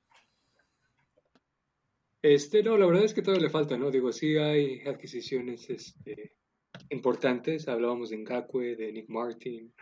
Este, 2.20 2.62
no, 2.62 2.76
la 2.76 2.86
verdad 2.86 3.04
es 3.04 3.14
que 3.14 3.22
todavía 3.22 3.46
le 3.46 3.50
falta, 3.50 3.78
¿no? 3.78 3.90
Digo, 3.90 4.12
sí 4.12 4.36
hay 4.36 4.82
adquisiciones 4.82 5.68
este, 5.70 6.36
importantes. 6.90 7.68
Hablábamos 7.68 8.10
de 8.10 8.18
Ngakwe, 8.18 8.76
de 8.76 8.92
Nick 8.92 9.08
Martin, 9.08 9.72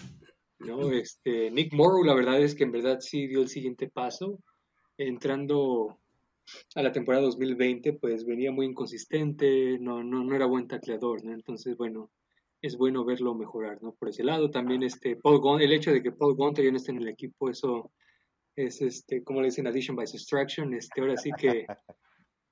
¿no? 0.61 0.93
Este, 0.93 1.51
Nick 1.51 1.73
Morrow, 1.73 2.05
la 2.05 2.14
verdad 2.14 2.41
es 2.41 2.55
que 2.55 2.62
en 2.62 2.70
verdad 2.70 3.01
sí 3.01 3.27
dio 3.27 3.43
el 3.43 3.49
siguiente 3.49 3.89
paso. 3.89 4.39
Entrando 4.97 6.01
a 6.74 6.82
la 6.82 6.93
temporada 6.93 7.24
2020, 7.24 7.95
pues 7.95 8.24
venía 8.24 8.53
muy 8.53 8.66
inconsistente, 8.66 9.78
no, 9.78 10.03
no, 10.03 10.24
no 10.24 10.34
era 10.34 10.47
buen 10.47 10.66
tacleador, 10.66 11.24
¿no? 11.24 11.32
Entonces, 11.32 11.76
bueno, 11.76 12.11
es 12.61 12.76
bueno 12.76 13.05
verlo 13.05 13.34
mejorar, 13.34 13.82
¿no? 13.82 13.93
Por 13.95 14.09
ese 14.09 14.22
lado, 14.22 14.51
también 14.51 14.82
este 14.82 15.16
Paul 15.16 15.61
el 15.61 15.72
hecho 15.72 15.93
de 15.93 16.03
que 16.03 16.12
Paul 16.12 16.36
Gunter 16.36 16.64
ya 16.64 16.70
no 16.70 16.76
esté 16.76 16.93
en 16.93 16.99
el 16.99 17.09
equipo, 17.09 17.51
eso 17.51 17.90
es, 18.55 18.80
este, 18.82 19.24
como 19.24 19.40
le 19.40 19.47
dicen, 19.47 19.66
addition 19.66 19.97
by 19.97 20.07
subtraction, 20.07 20.72
este, 20.74 21.01
ahora 21.01 21.16
sí 21.16 21.30
que, 21.36 21.66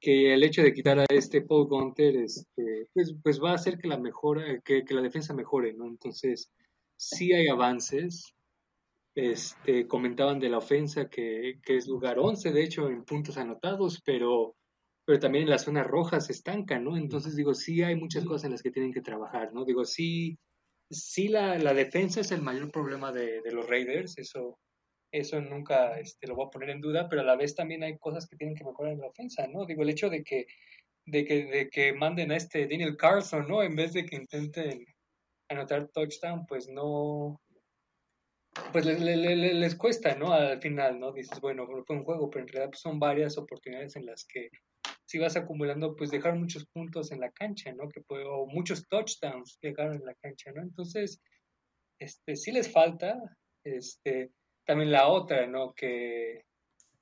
que 0.01 0.35
el 0.35 0.43
hecho 0.43 0.63
de 0.63 0.73
quitar 0.73 0.99
a 0.99 1.07
este 1.09 1.43
Paul 1.43 1.69
Gunter, 1.69 2.17
este, 2.17 2.89
pues, 2.93 3.15
pues 3.23 3.41
va 3.41 3.53
a 3.53 3.55
hacer 3.55 3.79
que 3.79 3.89
la 3.89 3.99
mejora, 3.99 4.61
que, 4.65 4.85
que 4.85 4.95
la 4.95 5.03
defensa 5.03 5.35
mejore, 5.35 5.75
¿no? 5.75 5.87
Entonces, 5.87 6.51
sí 6.97 7.33
hay 7.33 7.49
avances, 7.49 8.35
este, 9.21 9.87
comentaban 9.87 10.39
de 10.39 10.49
la 10.49 10.59
ofensa 10.59 11.09
que, 11.09 11.61
es 11.67 11.87
lugar 11.87 12.19
11, 12.19 12.53
de 12.53 12.65
hecho, 12.65 12.89
en 12.89 13.05
puntos 13.05 13.37
anotados, 13.37 14.01
pero 14.05 14.57
pero 15.05 15.19
también 15.19 15.45
en 15.45 15.51
la 15.51 15.59
zona 15.59 15.83
roja 15.83 16.21
se 16.21 16.33
estanca, 16.33 16.79
¿no? 16.79 16.97
Entonces 16.97 17.35
digo, 17.35 17.53
sí 17.53 17.83
hay 17.83 17.97
muchas 17.97 18.25
cosas 18.25 18.45
en 18.45 18.53
las 18.53 18.63
que 18.63 18.71
tienen 18.71 18.93
que 18.93 19.01
trabajar, 19.01 19.53
¿no? 19.53 19.65
Digo, 19.65 19.85
sí, 19.85 20.39
sí 20.89 21.27
la, 21.27 21.57
defensa 21.75 22.21
es 22.21 22.31
el 22.31 22.43
mayor 22.43 22.71
problema 22.71 23.11
de, 23.11 23.41
de, 23.41 23.51
los 23.51 23.69
Raiders, 23.69 24.19
eso, 24.19 24.61
eso 25.11 25.41
nunca 25.41 25.99
este, 25.99 26.29
lo 26.29 26.37
voy 26.37 26.47
a 26.47 26.51
poner 26.51 26.71
en 26.71 26.81
duda, 26.81 27.09
pero 27.09 27.23
a 27.23 27.25
la 27.25 27.35
vez 27.35 27.57
también 27.57 27.83
hay 27.83 27.99
cosas 27.99 28.29
que 28.29 28.37
tienen 28.37 28.55
que 28.55 28.65
mejorar 28.65 28.93
en 28.93 29.01
la 29.01 29.09
ofensa, 29.09 29.49
¿no? 29.49 29.67
Digo, 29.67 29.83
el 29.83 29.91
hecho 29.91 30.11
de 30.11 30.23
que, 30.23 30.47
de 31.07 31.25
que, 31.25 31.45
de 31.47 31.71
que 31.71 31.93
manden 31.93 32.31
a 32.31 32.37
este 32.37 32.69
Daniel 32.69 32.97
Carlson, 32.97 33.49
¿no? 33.49 33.65
En 33.65 33.75
vez 33.75 33.93
de 33.95 34.05
que 34.07 34.15
intenten 34.15 34.87
anotar 35.49 35.89
touchdown, 35.89 36.47
pues 36.47 36.69
no, 36.69 37.41
pues 38.73 38.85
les, 38.85 39.01
les, 39.01 39.55
les, 39.55 39.75
cuesta, 39.77 40.15
¿no? 40.17 40.33
Al 40.33 40.61
final, 40.61 40.99
¿no? 40.99 41.13
Dices, 41.13 41.41
bueno, 41.41 41.67
fue 41.87 41.97
un 41.97 42.05
juego, 42.05 42.31
pero 42.31 42.45
en 42.45 42.49
realidad 42.49 42.71
pues, 42.71 42.81
son 42.81 42.99
varias 42.99 43.39
oportunidades 43.39 43.97
en 43.97 44.07
las 44.07 44.25
que 44.25 44.51
si 45.05 45.19
vas 45.19 45.37
acumulando, 45.37 45.97
pues 45.97 46.11
dejar 46.11 46.37
muchos 46.37 46.67
puntos 46.67 47.11
en 47.11 47.21
la 47.21 47.31
cancha, 47.33 47.73
¿no? 47.73 47.89
Que 47.89 48.01
puede, 48.01 48.25
o 48.25 48.47
muchos 48.47 48.87
touchdowns 48.87 49.59
dejaron 49.61 49.97
en 49.97 50.07
la 50.07 50.15
cancha, 50.15 50.53
¿no? 50.53 50.63
Entonces, 50.63 51.21
este, 51.99 52.37
sí 52.37 52.53
les 52.53 52.71
falta, 52.71 53.19
este, 53.65 54.31
también 54.65 54.93
la 54.93 55.09
otra, 55.09 55.47
¿no? 55.47 55.73
Que 55.75 56.45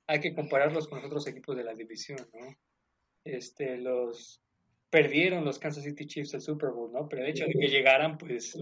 hay 0.07 0.19
que 0.19 0.33
compararlos 0.33 0.87
con 0.87 0.97
los 0.97 1.07
otros 1.07 1.27
equipos 1.27 1.55
de 1.55 1.63
la 1.63 1.75
división, 1.75 2.27
¿no? 2.33 2.55
Este, 3.23 3.77
los 3.77 4.41
perdieron 4.89 5.45
los 5.45 5.59
Kansas 5.59 5.83
City 5.83 6.07
Chiefs 6.07 6.33
el 6.33 6.41
Super 6.41 6.71
Bowl, 6.71 6.91
¿no? 6.91 7.07
Pero 7.07 7.23
el 7.23 7.29
hecho 7.29 7.45
de 7.45 7.53
que 7.53 7.67
llegaran, 7.67 8.17
pues, 8.17 8.57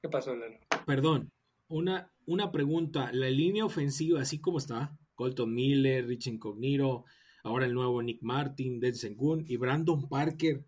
¿qué 0.00 0.08
pasó, 0.08 0.36
Lalo? 0.36 0.58
Perdón, 0.86 1.28
una, 1.68 2.12
una 2.26 2.52
pregunta, 2.52 3.10
la 3.12 3.30
línea 3.30 3.64
ofensiva, 3.64 4.20
así 4.20 4.40
como 4.40 4.58
está, 4.58 4.96
Colton 5.14 5.52
Miller, 5.52 6.06
Rich 6.06 6.28
Incognito, 6.28 7.04
ahora 7.42 7.66
el 7.66 7.74
nuevo 7.74 8.02
Nick 8.02 8.22
Martin, 8.22 8.80
Denzel 8.80 9.16
Gunn 9.16 9.44
y 9.46 9.56
Brandon 9.56 10.08
Parker, 10.08 10.64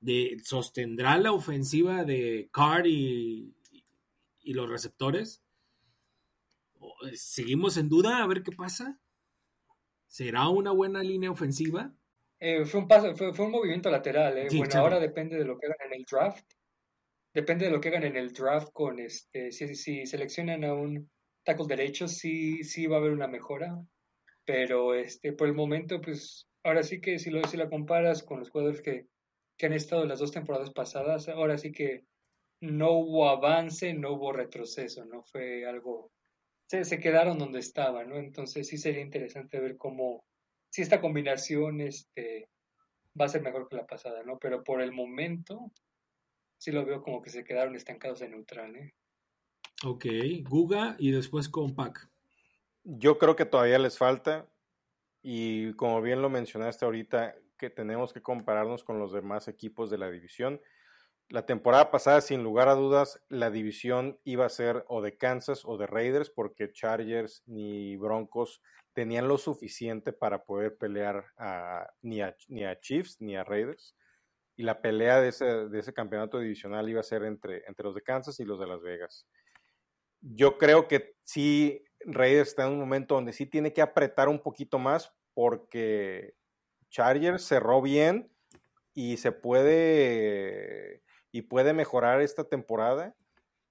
de, 0.00 0.36
¿sostendrá 0.42 1.18
la 1.18 1.32
ofensiva 1.32 2.04
de 2.04 2.48
Carr 2.52 2.86
y, 2.86 3.54
y, 4.40 4.52
los 4.52 4.68
receptores? 4.68 5.42
¿Seguimos 7.14 7.76
en 7.76 7.88
duda 7.88 8.22
a 8.22 8.26
ver 8.26 8.42
qué 8.42 8.52
pasa? 8.52 9.00
¿Será 10.06 10.48
una 10.48 10.70
buena 10.70 11.02
línea 11.02 11.30
ofensiva? 11.30 11.94
Eh, 12.38 12.64
fue 12.64 12.80
un 12.80 12.88
paso, 12.88 13.14
fue, 13.16 13.32
fue, 13.32 13.46
un 13.46 13.52
movimiento 13.52 13.90
lateral. 13.90 14.36
Eh. 14.36 14.48
bueno, 14.56 14.78
ahora 14.78 15.00
depende 15.00 15.36
de 15.36 15.44
lo 15.44 15.58
que 15.58 15.66
hagan 15.66 15.92
en 15.92 16.00
el 16.00 16.04
draft. 16.04 16.46
Depende 17.40 17.66
de 17.66 17.70
lo 17.70 17.80
que 17.80 17.90
hagan 17.90 18.04
en 18.04 18.16
el 18.16 18.32
draft 18.32 18.70
con 18.72 18.98
este. 18.98 19.52
Si, 19.52 19.74
si 19.74 20.06
seleccionan 20.06 20.64
a 20.64 20.74
un 20.74 21.08
tackle 21.44 21.66
derecho, 21.68 22.08
sí, 22.08 22.64
sí 22.64 22.86
va 22.88 22.96
a 22.96 23.00
haber 23.00 23.12
una 23.12 23.28
mejora 23.28 23.78
pero 24.46 24.94
este, 24.94 25.32
por 25.32 25.48
el 25.48 25.54
momento, 25.54 26.00
pues 26.00 26.48
ahora 26.62 26.82
sí 26.82 27.00
que 27.00 27.18
si, 27.18 27.30
lo, 27.30 27.42
si 27.46 27.58
la 27.58 27.68
comparas 27.68 28.22
con 28.22 28.38
los 28.38 28.48
jugadores 28.48 28.80
que, 28.80 29.06
que 29.58 29.66
han 29.66 29.72
estado 29.72 30.06
las 30.06 30.20
dos 30.20 30.30
temporadas 30.30 30.70
pasadas, 30.70 31.28
ahora 31.28 31.58
sí 31.58 31.72
que 31.72 32.04
no 32.60 32.92
hubo 32.92 33.28
avance, 33.28 33.92
no 33.92 34.12
hubo 34.12 34.32
retroceso, 34.32 35.04
¿no? 35.04 35.24
Fue 35.24 35.66
algo, 35.66 36.12
se, 36.66 36.84
se 36.84 37.00
quedaron 37.00 37.38
donde 37.38 37.58
estaban, 37.58 38.08
¿no? 38.08 38.16
Entonces 38.16 38.68
sí 38.68 38.78
sería 38.78 39.02
interesante 39.02 39.60
ver 39.60 39.76
cómo, 39.76 40.24
si 40.70 40.82
esta 40.82 41.00
combinación 41.00 41.80
este, 41.80 42.48
va 43.20 43.24
a 43.24 43.30
ser 43.30 43.42
mejor 43.42 43.68
que 43.68 43.76
la 43.76 43.86
pasada, 43.86 44.22
¿no? 44.22 44.38
Pero 44.38 44.62
por 44.62 44.80
el 44.80 44.92
momento 44.92 45.72
sí 46.58 46.72
lo 46.72 46.84
veo 46.84 47.02
como 47.02 47.22
que 47.22 47.30
se 47.30 47.44
quedaron 47.44 47.74
estancados 47.76 48.22
en 48.22 48.32
neutral, 48.32 48.76
¿eh? 48.76 48.94
Ok, 49.84 50.06
Guga 50.42 50.96
y 50.98 51.10
después 51.10 51.48
con 51.48 51.74
Pac. 51.74 52.08
Yo 52.84 53.18
creo 53.18 53.36
que 53.36 53.44
todavía 53.44 53.78
les 53.78 53.98
falta 53.98 54.48
y 55.22 55.72
como 55.74 56.00
bien 56.00 56.22
lo 56.22 56.30
mencionaste 56.30 56.84
ahorita, 56.84 57.34
que 57.58 57.70
tenemos 57.70 58.12
que 58.12 58.22
compararnos 58.22 58.84
con 58.84 58.98
los 58.98 59.12
demás 59.12 59.48
equipos 59.48 59.90
de 59.90 59.98
la 59.98 60.10
división. 60.10 60.60
La 61.28 61.46
temporada 61.46 61.90
pasada, 61.90 62.20
sin 62.20 62.44
lugar 62.44 62.68
a 62.68 62.74
dudas, 62.74 63.20
la 63.28 63.50
división 63.50 64.20
iba 64.24 64.46
a 64.46 64.50
ser 64.50 64.84
o 64.88 65.02
de 65.02 65.16
Kansas 65.16 65.64
o 65.64 65.76
de 65.76 65.86
Raiders, 65.86 66.30
porque 66.30 66.70
Chargers 66.70 67.42
ni 67.46 67.96
Broncos 67.96 68.62
tenían 68.92 69.26
lo 69.26 69.36
suficiente 69.36 70.12
para 70.12 70.44
poder 70.44 70.76
pelear 70.78 71.26
a, 71.36 71.90
ni, 72.02 72.20
a, 72.20 72.36
ni 72.48 72.64
a 72.64 72.78
Chiefs 72.78 73.20
ni 73.20 73.36
a 73.36 73.42
Raiders. 73.42 73.96
Y 74.56 74.62
la 74.62 74.80
pelea 74.80 75.20
de 75.20 75.28
ese, 75.28 75.44
de 75.44 75.78
ese 75.78 75.92
campeonato 75.92 76.38
divisional 76.38 76.88
iba 76.88 77.00
a 77.00 77.04
ser 77.04 77.24
entre, 77.24 77.64
entre 77.66 77.84
los 77.84 77.94
de 77.94 78.02
Kansas 78.02 78.40
y 78.40 78.44
los 78.44 78.58
de 78.58 78.66
Las 78.66 78.80
Vegas. 78.82 79.26
Yo 80.20 80.56
creo 80.58 80.88
que 80.88 81.16
sí 81.24 81.86
Raiders 82.06 82.50
está 82.50 82.66
en 82.66 82.72
un 82.72 82.80
momento 82.80 83.14
donde 83.14 83.32
sí 83.32 83.46
tiene 83.46 83.72
que 83.72 83.82
apretar 83.82 84.28
un 84.28 84.40
poquito 84.40 84.78
más 84.78 85.12
porque 85.34 86.34
Chargers 86.88 87.44
cerró 87.44 87.82
bien 87.82 88.30
y 88.94 89.16
se 89.18 89.32
puede 89.32 91.02
y 91.32 91.42
puede 91.42 91.74
mejorar 91.74 92.22
esta 92.22 92.44
temporada. 92.44 93.14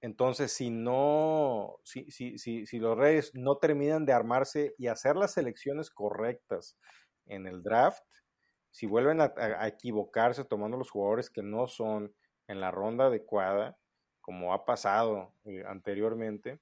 Entonces, 0.00 0.52
si 0.52 0.70
no, 0.70 1.78
si, 1.82 2.10
si, 2.10 2.38
si, 2.38 2.66
si 2.66 2.78
los 2.78 2.96
Reyes 2.96 3.32
no 3.34 3.56
terminan 3.56 4.04
de 4.04 4.12
armarse 4.12 4.74
y 4.78 4.86
hacer 4.86 5.16
las 5.16 5.32
selecciones 5.32 5.90
correctas 5.90 6.78
en 7.24 7.46
el 7.46 7.62
draft, 7.62 8.04
si 8.76 8.84
vuelven 8.84 9.22
a, 9.22 9.32
equivocarse 9.66 10.44
tomando 10.44 10.76
los 10.76 10.90
jugadores 10.90 11.30
que 11.30 11.42
no 11.42 11.66
son 11.66 12.14
en 12.46 12.60
la 12.60 12.70
ronda 12.70 13.06
adecuada, 13.06 13.78
como 14.20 14.52
ha 14.52 14.66
pasado 14.66 15.32
eh, 15.46 15.64
anteriormente, 15.66 16.60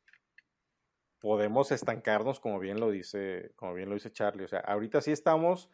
podemos 1.18 1.72
estancarnos, 1.72 2.38
como 2.38 2.60
bien 2.60 2.78
lo 2.78 2.92
dice, 2.92 3.50
como 3.56 3.74
bien 3.74 3.88
lo 3.88 3.96
dice 3.96 4.12
Charlie. 4.12 4.44
O 4.44 4.48
sea, 4.48 4.60
ahorita 4.60 5.00
sí 5.00 5.10
estamos, 5.10 5.68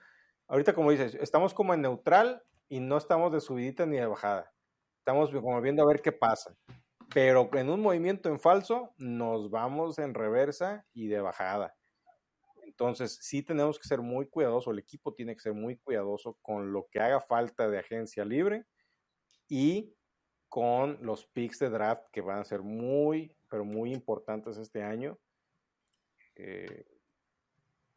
ahorita 0.48 0.72
como 0.72 0.90
dices, 0.92 1.14
estamos 1.16 1.52
como 1.52 1.74
en 1.74 1.82
neutral 1.82 2.42
y 2.70 2.80
no 2.80 2.96
estamos 2.96 3.32
de 3.32 3.42
subidita 3.42 3.84
ni 3.84 3.98
de 3.98 4.06
bajada. 4.06 4.50
Estamos 4.96 5.30
como 5.30 5.60
viendo 5.60 5.82
a 5.82 5.88
ver 5.88 6.00
qué 6.00 6.10
pasa. 6.10 6.56
Pero 7.12 7.50
en 7.52 7.68
un 7.68 7.82
movimiento 7.82 8.30
en 8.30 8.40
falso 8.40 8.94
nos 8.96 9.50
vamos 9.50 9.98
en 9.98 10.14
reversa 10.14 10.86
y 10.94 11.08
de 11.08 11.20
bajada. 11.20 11.74
Entonces, 12.80 13.18
sí 13.20 13.42
tenemos 13.42 13.78
que 13.78 13.86
ser 13.86 14.00
muy 14.00 14.26
cuidadosos, 14.26 14.72
el 14.72 14.78
equipo 14.78 15.12
tiene 15.12 15.34
que 15.34 15.42
ser 15.42 15.52
muy 15.52 15.76
cuidadoso 15.76 16.38
con 16.40 16.72
lo 16.72 16.88
que 16.90 16.98
haga 16.98 17.20
falta 17.20 17.68
de 17.68 17.78
agencia 17.78 18.24
libre 18.24 18.64
y 19.48 19.94
con 20.48 20.96
los 21.02 21.26
picks 21.26 21.58
de 21.58 21.68
draft 21.68 22.06
que 22.10 22.22
van 22.22 22.38
a 22.38 22.44
ser 22.46 22.62
muy, 22.62 23.36
pero 23.50 23.66
muy 23.66 23.92
importantes 23.92 24.56
este 24.56 24.82
año 24.82 25.18
eh, 26.36 26.86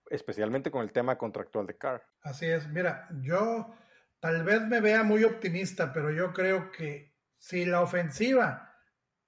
especialmente 0.09 0.69
con 0.69 0.81
el 0.81 0.91
tema 0.91 1.17
contractual 1.17 1.65
de 1.65 1.77
Carr. 1.77 2.03
Así 2.21 2.47
es, 2.47 2.67
mira, 2.67 3.07
yo 3.21 3.73
tal 4.19 4.43
vez 4.43 4.63
me 4.67 4.81
vea 4.81 5.03
muy 5.03 5.23
optimista, 5.23 5.93
pero 5.93 6.11
yo 6.11 6.33
creo 6.33 6.73
que 6.73 7.15
si 7.37 7.63
la 7.63 7.79
ofensiva 7.79 8.75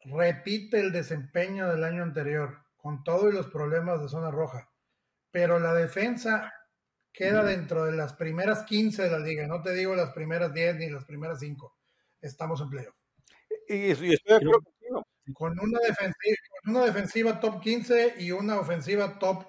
repite 0.03 0.82
el 0.82 0.91
desempeño 0.91 1.70
del 1.70 1.86
año 1.86 2.03
anterior, 2.03 2.66
con 2.76 3.06
todos 3.06 3.34
los 3.34 3.47
problemas 3.47 4.01
de 4.01 4.10
zona 4.10 4.32
roja, 4.32 4.70
pero 5.36 5.60
la 5.60 5.74
defensa 5.74 6.54
queda 7.12 7.44
dentro 7.44 7.84
de 7.84 7.92
las 7.92 8.14
primeras 8.14 8.64
15 8.64 9.04
de 9.04 9.10
la 9.10 9.20
liga, 9.20 9.46
no 9.48 9.62
te 9.62 9.74
digo 9.74 9.94
las 9.94 10.14
primeras 10.14 10.54
10 10.54 10.78
ni 10.78 10.90
las 10.90 11.04
primeras 11.04 11.42
5, 11.42 11.76
estamos 12.22 12.62
en 12.62 12.70
playoff. 12.70 12.96
Y, 13.68 13.92
estoy 13.92 14.12
de 14.12 14.34
acuerdo 14.34 14.62
contigo. 14.62 15.06
Con 15.34 15.60
una, 15.60 15.80
defensiva, 15.82 16.38
con 16.64 16.76
una 16.78 16.86
defensiva 16.86 17.40
top 17.42 17.60
15 17.60 18.16
y 18.20 18.32
una 18.32 18.58
ofensiva 18.62 19.20
top 19.20 19.44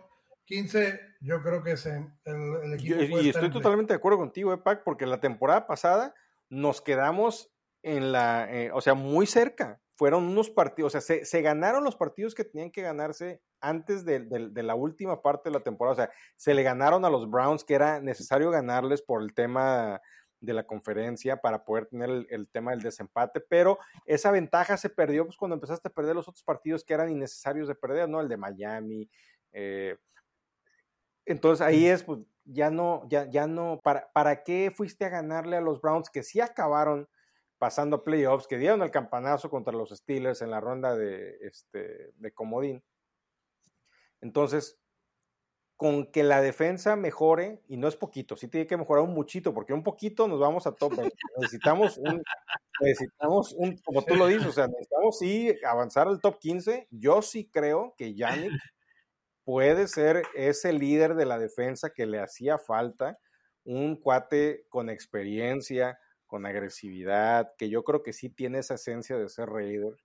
15, 0.47 1.01
yo 1.21 1.41
creo 1.41 1.63
que 1.63 1.73
es 1.73 1.87
el, 1.87 2.09
equipo. 2.75 3.21
y 3.21 3.29
estoy 3.29 3.53
totalmente 3.53 3.93
de 3.93 3.99
acuerdo 3.99 4.19
contigo, 4.19 4.53
eh, 4.53 4.59
Pac, 4.59 4.83
porque 4.83 5.07
la 5.07 5.21
temporada 5.21 5.69
pasada 5.69 6.17
nos 6.49 6.81
quedamos 6.81 7.53
en 7.85 8.11
la, 8.11 8.53
eh, 8.53 8.73
o 8.73 8.81
sea, 8.81 8.95
muy 8.95 9.29
cerca. 9.29 9.81
Fueron 9.97 10.25
unos 10.25 10.51
partidos, 10.51 10.95
o 10.95 11.01
sea, 11.01 11.25
se, 11.25 11.43
ganaron 11.43 11.83
los 11.83 11.97
partidos 11.97 12.35
que 12.35 12.45
tenían 12.45 12.71
que 12.71 12.83
ganarse 12.83 13.41
antes 13.61 14.05
de, 14.05 14.21
la 14.63 14.75
última 14.75 15.23
parte 15.23 15.49
de 15.49 15.55
la 15.55 15.65
temporada. 15.65 15.93
O 15.93 15.97
sea, 15.97 16.11
se 16.37 16.53
le 16.53 16.63
ganaron 16.63 17.05
a 17.07 17.11
los 17.11 17.29
Browns, 17.31 17.65
que 17.65 17.75
era 17.75 18.01
necesario 18.01 18.51
ganarles 18.51 19.01
por 19.01 19.23
el 19.23 19.33
tema 19.33 20.01
de 20.39 20.53
la 20.53 20.67
conferencia 20.67 21.39
para 21.39 21.65
poder 21.65 21.87
tener 21.87 22.27
el, 22.29 22.49
tema 22.49 22.73
del 22.73 22.83
desempate, 22.83 23.41
pero 23.41 23.79
esa 24.05 24.31
ventaja 24.31 24.77
se 24.77 24.91
perdió 24.91 25.25
pues, 25.25 25.39
cuando 25.39 25.55
empezaste 25.55 25.89
a 25.89 25.93
perder 25.93 26.15
los 26.15 26.29
otros 26.29 26.45
partidos 26.45 26.85
que 26.85 26.93
eran 26.93 27.11
innecesarios 27.11 27.67
de 27.67 27.75
perder, 27.75 28.07
¿no? 28.07 28.21
El 28.21 28.29
de 28.29 28.37
Miami. 28.37 29.09
Eh, 29.53 29.97
entonces 31.25 31.67
ahí 31.67 31.87
es, 31.87 32.03
pues 32.03 32.21
ya 32.45 32.71
no, 32.71 33.03
ya, 33.09 33.25
ya 33.31 33.47
no, 33.47 33.81
¿para, 33.83 34.13
¿para 34.13 34.45
qué 34.45 34.71
fuiste 34.71 35.07
a 35.07 35.09
ganarle 35.09 35.57
a 35.57 35.63
los 35.63 35.81
Browns 35.81 36.11
que 36.11 36.23
sí 36.23 36.39
acabaron 36.39 37.09
pasando 37.59 37.97
a 37.97 38.05
playoffs, 38.05 38.47
que 38.47 38.59
dieron 38.59 38.83
el 38.83 38.91
campanazo 38.91 39.51
contra 39.51 39.73
los 39.73 39.91
Steelers 39.91 40.43
en 40.43 40.51
la 40.51 40.61
ronda 40.61 40.97
de, 40.97 41.37
este, 41.43 42.13
de 42.17 42.33
comodín? 42.33 42.83
Entonces, 44.21 44.79
con 45.77 46.11
que 46.11 46.23
la 46.23 46.41
defensa 46.41 46.97
mejore, 46.97 47.63
y 47.69 47.77
no 47.77 47.87
es 47.87 47.97
poquito, 47.97 48.35
sí 48.37 48.49
tiene 48.49 48.67
que 48.67 48.79
mejorar 48.79 49.05
un 49.05 49.13
muchito, 49.13 49.53
porque 49.53 49.75
un 49.75 49.83
poquito 49.83 50.27
nos 50.27 50.41
vamos 50.41 50.67
a 50.67 50.73
top. 50.73 50.93
Necesitamos 51.37 51.99
un, 51.99 52.23
necesitamos 52.81 53.53
un, 53.53 53.77
como 53.85 54.03
tú 54.03 54.17
lo 54.17 54.27
dices, 54.27 54.47
o 54.47 54.53
sea, 54.53 54.69
necesitamos 54.69 55.19
sí 55.19 55.55
avanzar 55.67 56.09
al 56.09 56.21
top 56.21 56.39
15. 56.39 56.89
Yo 56.91 57.21
sí 57.21 57.51
creo 57.51 57.95
que 57.99 58.15
Yannick 58.15 58.53
puede 59.45 59.87
ser 59.87 60.23
ese 60.35 60.73
líder 60.73 61.15
de 61.15 61.27
la 61.27 61.39
defensa 61.39 61.91
que 61.91 62.07
le 62.07 62.21
hacía 62.21 62.59
falta, 62.59 63.19
un 63.65 63.97
cuate 63.97 64.65
con 64.71 64.89
experiencia, 64.89 65.99
con 66.27 66.47
agresividad, 66.47 67.53
que 67.57 67.69
yo 67.69 67.85
creo 67.85 68.03
que 68.03 68.13
sí 68.13 68.31
tiene 68.31 68.59
esa 68.59 68.75
esencia 68.75 69.17
de 69.17 69.29
ser 69.29 69.49
Raider 69.49 69.97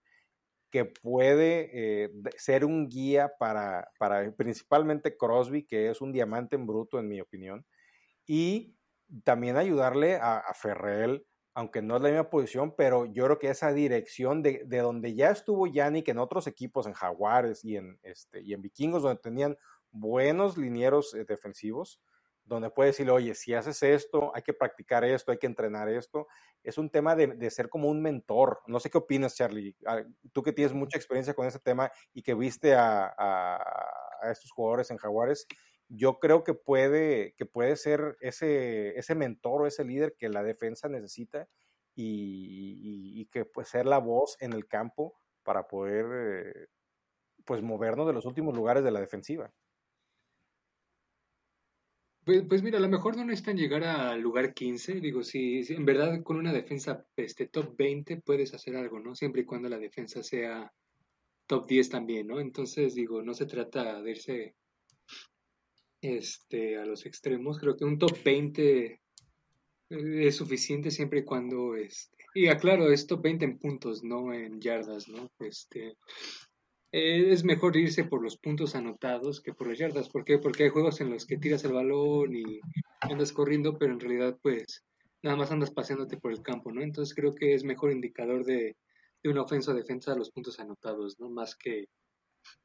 que 0.71 0.85
puede 0.85 1.69
eh, 1.73 2.11
ser 2.37 2.65
un 2.65 2.87
guía 2.87 3.33
para, 3.37 3.91
para, 3.99 4.31
principalmente 4.31 5.17
Crosby, 5.17 5.63
que 5.63 5.89
es 5.89 6.01
un 6.01 6.13
diamante 6.13 6.55
en 6.55 6.65
bruto, 6.65 6.97
en 6.97 7.09
mi 7.09 7.19
opinión, 7.19 7.65
y 8.25 8.77
también 9.25 9.57
ayudarle 9.57 10.15
a, 10.15 10.37
a 10.37 10.53
Ferrell, 10.53 11.27
aunque 11.53 11.81
no 11.81 11.97
es 11.97 12.01
la 12.01 12.09
misma 12.09 12.29
posición, 12.29 12.73
pero 12.77 13.05
yo 13.05 13.25
creo 13.25 13.37
que 13.37 13.49
esa 13.49 13.73
dirección 13.73 14.41
de, 14.41 14.63
de 14.65 14.77
donde 14.79 15.13
ya 15.13 15.29
estuvo 15.29 15.67
Yannick 15.67 16.07
en 16.07 16.19
otros 16.19 16.47
equipos, 16.47 16.87
en 16.87 16.93
Jaguares 16.93 17.65
y 17.65 17.75
en, 17.75 17.99
este, 18.03 18.41
y 18.41 18.53
en 18.53 18.61
Vikingos, 18.61 19.03
donde 19.03 19.21
tenían 19.21 19.57
buenos 19.91 20.57
linieros 20.57 21.13
eh, 21.13 21.25
defensivos, 21.27 21.99
donde 22.55 22.69
puede 22.69 22.89
decirle, 22.89 23.11
oye, 23.11 23.33
si 23.33 23.53
haces 23.53 23.81
esto, 23.83 24.31
hay 24.35 24.41
que 24.41 24.53
practicar 24.53 25.03
esto, 25.05 25.31
hay 25.31 25.37
que 25.37 25.47
entrenar 25.47 25.87
esto. 25.89 26.27
Es 26.63 26.77
un 26.77 26.89
tema 26.89 27.15
de, 27.15 27.49
ser 27.49 27.69
como 27.69 27.87
un 27.89 28.01
mentor. 28.01 28.59
No 28.67 28.79
sé 28.79 28.89
qué 28.89 28.97
opinas, 28.97 29.35
Charlie. 29.35 29.75
Ah, 29.85 30.03
tú 30.33 30.43
que 30.43 30.51
tienes 30.51 30.73
mucha 30.73 30.97
experiencia 30.97 31.33
con 31.33 31.47
ese 31.47 31.59
tema 31.59 31.91
y 32.13 32.21
que 32.21 32.33
viste 32.33 32.75
a, 32.75 33.15
estos 34.29 34.51
jugadores 34.51 34.91
en 34.91 34.97
Jaguares, 34.97 35.47
yo 35.87 36.19
creo 36.19 36.43
que 36.43 36.53
puede, 36.53 37.33
que 37.35 37.45
puede 37.45 37.75
ser 37.75 38.17
ese, 38.21 38.97
ese 38.99 39.15
mentor 39.15 39.61
o 39.61 39.67
ese 39.67 39.83
líder 39.83 40.15
que 40.17 40.29
la 40.29 40.43
defensa 40.43 40.87
necesita 40.89 41.47
y, 41.95 43.25
que 43.31 43.45
puede 43.45 43.67
ser 43.67 43.85
la 43.85 43.97
voz 43.99 44.35
en 44.39 44.53
el 44.53 44.67
campo 44.67 45.17
para 45.43 45.67
poder 45.67 46.05
eh, 46.13 46.67
pues 47.45 47.61
movernos 47.61 48.07
de 48.07 48.13
los 48.13 48.25
últimos 48.25 48.55
lugares 48.55 48.83
de 48.83 48.91
la 48.91 48.99
defensiva. 48.99 49.51
Pues, 52.23 52.43
pues, 52.47 52.61
mira, 52.61 52.77
a 52.77 52.81
lo 52.81 52.89
mejor 52.89 53.17
no 53.17 53.25
necesitan 53.25 53.57
llegar 53.57 53.83
al 53.83 54.21
lugar 54.21 54.53
15. 54.53 55.01
Digo, 55.01 55.23
si, 55.23 55.61
en 55.69 55.85
verdad 55.85 56.21
con 56.23 56.37
una 56.37 56.53
defensa 56.53 57.03
este, 57.15 57.47
top 57.47 57.75
20 57.75 58.21
puedes 58.21 58.53
hacer 58.53 58.75
algo, 58.75 58.99
¿no? 58.99 59.15
Siempre 59.15 59.41
y 59.41 59.45
cuando 59.45 59.69
la 59.69 59.79
defensa 59.79 60.21
sea 60.21 60.71
top 61.47 61.67
10 61.67 61.89
también, 61.89 62.27
¿no? 62.27 62.39
Entonces, 62.39 62.93
digo, 62.93 63.23
no 63.23 63.33
se 63.33 63.47
trata 63.47 64.01
de 64.03 64.11
irse 64.11 64.55
este, 66.01 66.77
a 66.77 66.85
los 66.85 67.07
extremos. 67.07 67.57
Creo 67.57 67.75
que 67.75 67.85
un 67.85 67.97
top 67.97 68.15
20 68.23 68.85
eh, 68.85 68.99
es 69.89 70.35
suficiente 70.35 70.91
siempre 70.91 71.21
y 71.21 71.25
cuando... 71.25 71.75
Este, 71.75 72.17
y 72.35 72.47
aclaro, 72.47 72.91
es 72.91 73.07
top 73.07 73.23
20 73.23 73.45
en 73.45 73.57
puntos, 73.57 74.03
no 74.03 74.31
en 74.31 74.61
yardas, 74.61 75.07
¿no? 75.09 75.31
Este, 75.39 75.97
eh, 76.91 77.31
es 77.31 77.43
mejor 77.43 77.77
irse 77.77 78.03
por 78.03 78.21
los 78.21 78.37
puntos 78.37 78.75
anotados 78.75 79.41
que 79.41 79.53
por 79.53 79.67
las 79.67 79.77
yardas. 79.77 80.09
¿Por 80.09 80.25
qué? 80.25 80.37
Porque 80.37 80.63
hay 80.63 80.69
juegos 80.69 81.01
en 81.01 81.09
los 81.09 81.25
que 81.25 81.37
tiras 81.37 81.63
el 81.63 81.73
balón 81.73 82.35
y 82.35 82.59
andas 83.01 83.31
corriendo, 83.31 83.77
pero 83.77 83.93
en 83.93 83.99
realidad 83.99 84.37
pues 84.41 84.83
nada 85.23 85.37
más 85.37 85.51
andas 85.51 85.71
paseándote 85.71 86.17
por 86.17 86.31
el 86.31 86.41
campo, 86.41 86.71
¿no? 86.71 86.81
Entonces 86.81 87.15
creo 87.15 87.33
que 87.33 87.53
es 87.53 87.63
mejor 87.63 87.91
indicador 87.91 88.43
de, 88.43 88.75
de 89.23 89.29
una 89.29 89.43
ofensa 89.43 89.71
o 89.71 89.75
defensa 89.75 90.15
los 90.15 90.31
puntos 90.31 90.59
anotados, 90.59 91.19
¿no? 91.19 91.29
Más 91.29 91.55
que 91.55 91.87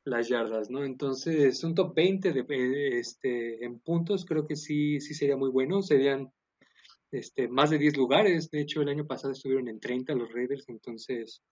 las 0.04 0.28
yardas, 0.28 0.70
¿no? 0.70 0.84
Entonces, 0.84 1.62
un 1.64 1.74
top 1.74 1.94
20 1.94 2.32
de, 2.32 2.40
eh, 2.48 2.98
este, 2.98 3.64
en 3.64 3.80
puntos 3.80 4.24
creo 4.24 4.46
que 4.46 4.56
sí, 4.56 5.00
sí 5.00 5.14
sería 5.14 5.36
muy 5.36 5.50
bueno. 5.50 5.82
Serían 5.82 6.32
este, 7.10 7.48
más 7.48 7.70
de 7.70 7.78
10 7.78 7.96
lugares. 7.96 8.50
De 8.50 8.60
hecho, 8.60 8.82
el 8.82 8.88
año 8.88 9.06
pasado 9.06 9.32
estuvieron 9.32 9.68
en 9.68 9.80
30 9.80 10.14
los 10.14 10.32
Raiders, 10.32 10.68
entonces 10.68 11.42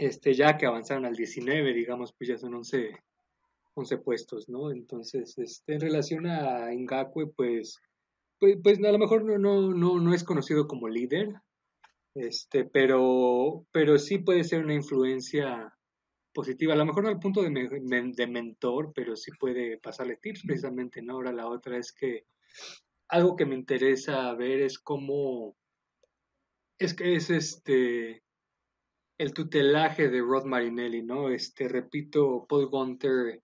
este, 0.00 0.32
ya 0.32 0.56
que 0.56 0.64
avanzaron 0.64 1.04
al 1.04 1.14
19, 1.14 1.74
digamos, 1.74 2.14
pues 2.14 2.28
ya 2.28 2.38
son 2.38 2.54
11, 2.54 2.90
11 3.74 3.98
puestos, 3.98 4.48
¿no? 4.48 4.72
Entonces, 4.72 5.36
este, 5.36 5.74
en 5.74 5.80
relación 5.80 6.26
a 6.26 6.70
Ngakwe, 6.72 7.26
pues, 7.26 7.78
pues, 8.38 8.56
pues, 8.62 8.78
a 8.78 8.92
lo 8.92 8.98
mejor 8.98 9.24
no, 9.24 9.36
no, 9.36 9.74
no, 9.74 10.00
no 10.00 10.14
es 10.14 10.24
conocido 10.24 10.66
como 10.66 10.88
líder, 10.88 11.34
este, 12.14 12.64
pero, 12.64 13.66
pero 13.72 13.98
sí 13.98 14.18
puede 14.18 14.44
ser 14.44 14.64
una 14.64 14.72
influencia 14.72 15.76
positiva, 16.32 16.72
a 16.72 16.76
lo 16.76 16.86
mejor 16.86 17.02
no 17.02 17.10
al 17.10 17.20
punto 17.20 17.42
de, 17.42 17.50
de 17.50 18.26
mentor, 18.26 18.92
pero 18.94 19.16
sí 19.16 19.32
puede 19.38 19.76
pasarle 19.76 20.16
tips 20.16 20.44
precisamente, 20.46 21.02
¿no? 21.02 21.14
Ahora 21.14 21.32
la 21.32 21.46
otra 21.46 21.76
es 21.76 21.92
que 21.92 22.24
algo 23.08 23.36
que 23.36 23.44
me 23.44 23.54
interesa 23.54 24.32
ver 24.32 24.62
es 24.62 24.78
cómo, 24.78 25.58
es 26.78 26.94
que 26.94 27.16
es 27.16 27.28
este, 27.28 28.22
el 29.20 29.34
tutelaje 29.34 30.08
de 30.08 30.22
Rod 30.22 30.46
Marinelli, 30.46 31.02
¿no? 31.02 31.28
Este, 31.28 31.68
repito, 31.68 32.46
Paul 32.48 32.68
Gunter, 32.68 33.42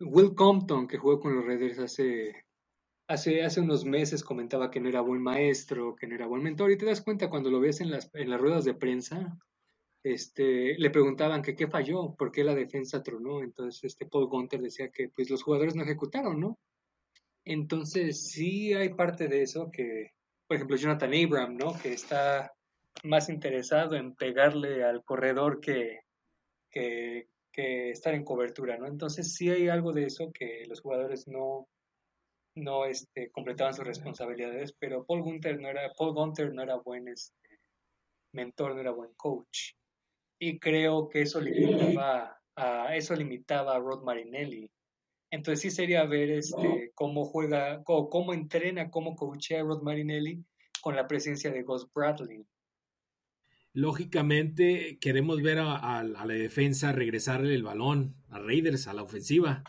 Will 0.00 0.34
Compton, 0.34 0.88
que 0.88 0.98
jugó 0.98 1.20
con 1.20 1.36
los 1.36 1.46
Raiders 1.46 1.78
hace, 1.78 2.44
hace, 3.06 3.44
hace 3.44 3.60
unos 3.60 3.84
meses, 3.84 4.24
comentaba 4.24 4.72
que 4.72 4.80
no 4.80 4.88
era 4.88 5.00
buen 5.00 5.22
maestro, 5.22 5.94
que 5.94 6.08
no 6.08 6.16
era 6.16 6.26
buen 6.26 6.42
mentor, 6.42 6.72
y 6.72 6.76
te 6.76 6.86
das 6.86 7.02
cuenta 7.02 7.30
cuando 7.30 7.50
lo 7.50 7.60
ves 7.60 7.80
en 7.82 7.92
las, 7.92 8.12
en 8.14 8.28
las 8.28 8.40
ruedas 8.40 8.64
de 8.64 8.74
prensa, 8.74 9.38
este, 10.02 10.76
le 10.76 10.90
preguntaban 10.90 11.42
que 11.42 11.54
qué 11.54 11.68
falló, 11.68 12.16
por 12.16 12.32
qué 12.32 12.42
la 12.42 12.56
defensa 12.56 13.00
tronó, 13.00 13.44
entonces 13.44 13.84
este 13.84 14.06
Paul 14.06 14.26
Gunter 14.26 14.60
decía 14.60 14.90
que 14.90 15.08
pues 15.08 15.30
los 15.30 15.44
jugadores 15.44 15.76
no 15.76 15.84
ejecutaron, 15.84 16.40
¿no? 16.40 16.58
Entonces 17.44 18.26
sí 18.26 18.74
hay 18.74 18.92
parte 18.92 19.28
de 19.28 19.42
eso 19.42 19.70
que, 19.70 20.14
por 20.48 20.56
ejemplo, 20.56 20.76
Jonathan 20.76 21.14
Abram, 21.14 21.56
¿no? 21.56 21.78
Que 21.80 21.92
está 21.92 22.52
más 23.02 23.28
interesado 23.28 23.96
en 23.96 24.14
pegarle 24.14 24.84
al 24.84 25.02
corredor 25.04 25.60
que, 25.60 26.00
que, 26.70 27.28
estar 27.90 28.14
en 28.14 28.24
cobertura, 28.24 28.76
¿no? 28.78 28.86
Entonces 28.86 29.34
sí 29.34 29.50
hay 29.50 29.68
algo 29.68 29.92
de 29.92 30.06
eso 30.06 30.32
que 30.32 30.64
los 30.66 30.80
jugadores 30.80 31.28
no, 31.28 31.68
no 32.56 32.84
este, 32.84 33.30
completaban 33.30 33.74
sus 33.74 33.86
responsabilidades, 33.86 34.74
pero 34.78 35.04
Paul 35.04 35.22
Gunter 35.22 35.60
no 35.60 35.68
era, 35.68 35.92
Paul 35.96 36.14
Gunter 36.14 36.52
no 36.52 36.62
era 36.62 36.76
buen 36.76 37.06
este, 37.08 37.60
mentor, 38.32 38.74
no 38.74 38.80
era 38.80 38.90
buen 38.90 39.12
coach. 39.14 39.72
Y 40.40 40.58
creo 40.58 41.08
que 41.08 41.22
eso 41.22 41.40
limitaba 41.40 42.40
a, 42.56 42.96
eso 42.96 43.14
limitaba 43.14 43.76
a 43.76 43.78
Rod 43.78 44.02
Marinelli. 44.02 44.68
Entonces 45.30 45.60
sí 45.60 45.70
sería 45.70 46.04
ver 46.04 46.30
este, 46.30 46.92
cómo 46.94 47.24
juega, 47.24 47.82
o 47.86 48.08
cómo 48.08 48.34
entrena, 48.34 48.90
cómo 48.90 49.14
coachea 49.14 49.62
Rod 49.62 49.82
Marinelli 49.82 50.44
con 50.80 50.96
la 50.96 51.06
presencia 51.06 51.50
de 51.50 51.62
Gus 51.62 51.88
Bradley 51.92 52.44
lógicamente 53.74 54.98
queremos 55.00 55.42
ver 55.42 55.58
a, 55.58 56.02
la 56.04 56.26
defensa 56.26 56.92
regresarle 56.92 57.54
el 57.54 57.64
balón 57.64 58.16
a 58.30 58.38
Raiders, 58.38 58.86
a 58.86 58.94
la 58.94 59.02
ofensiva. 59.02 59.64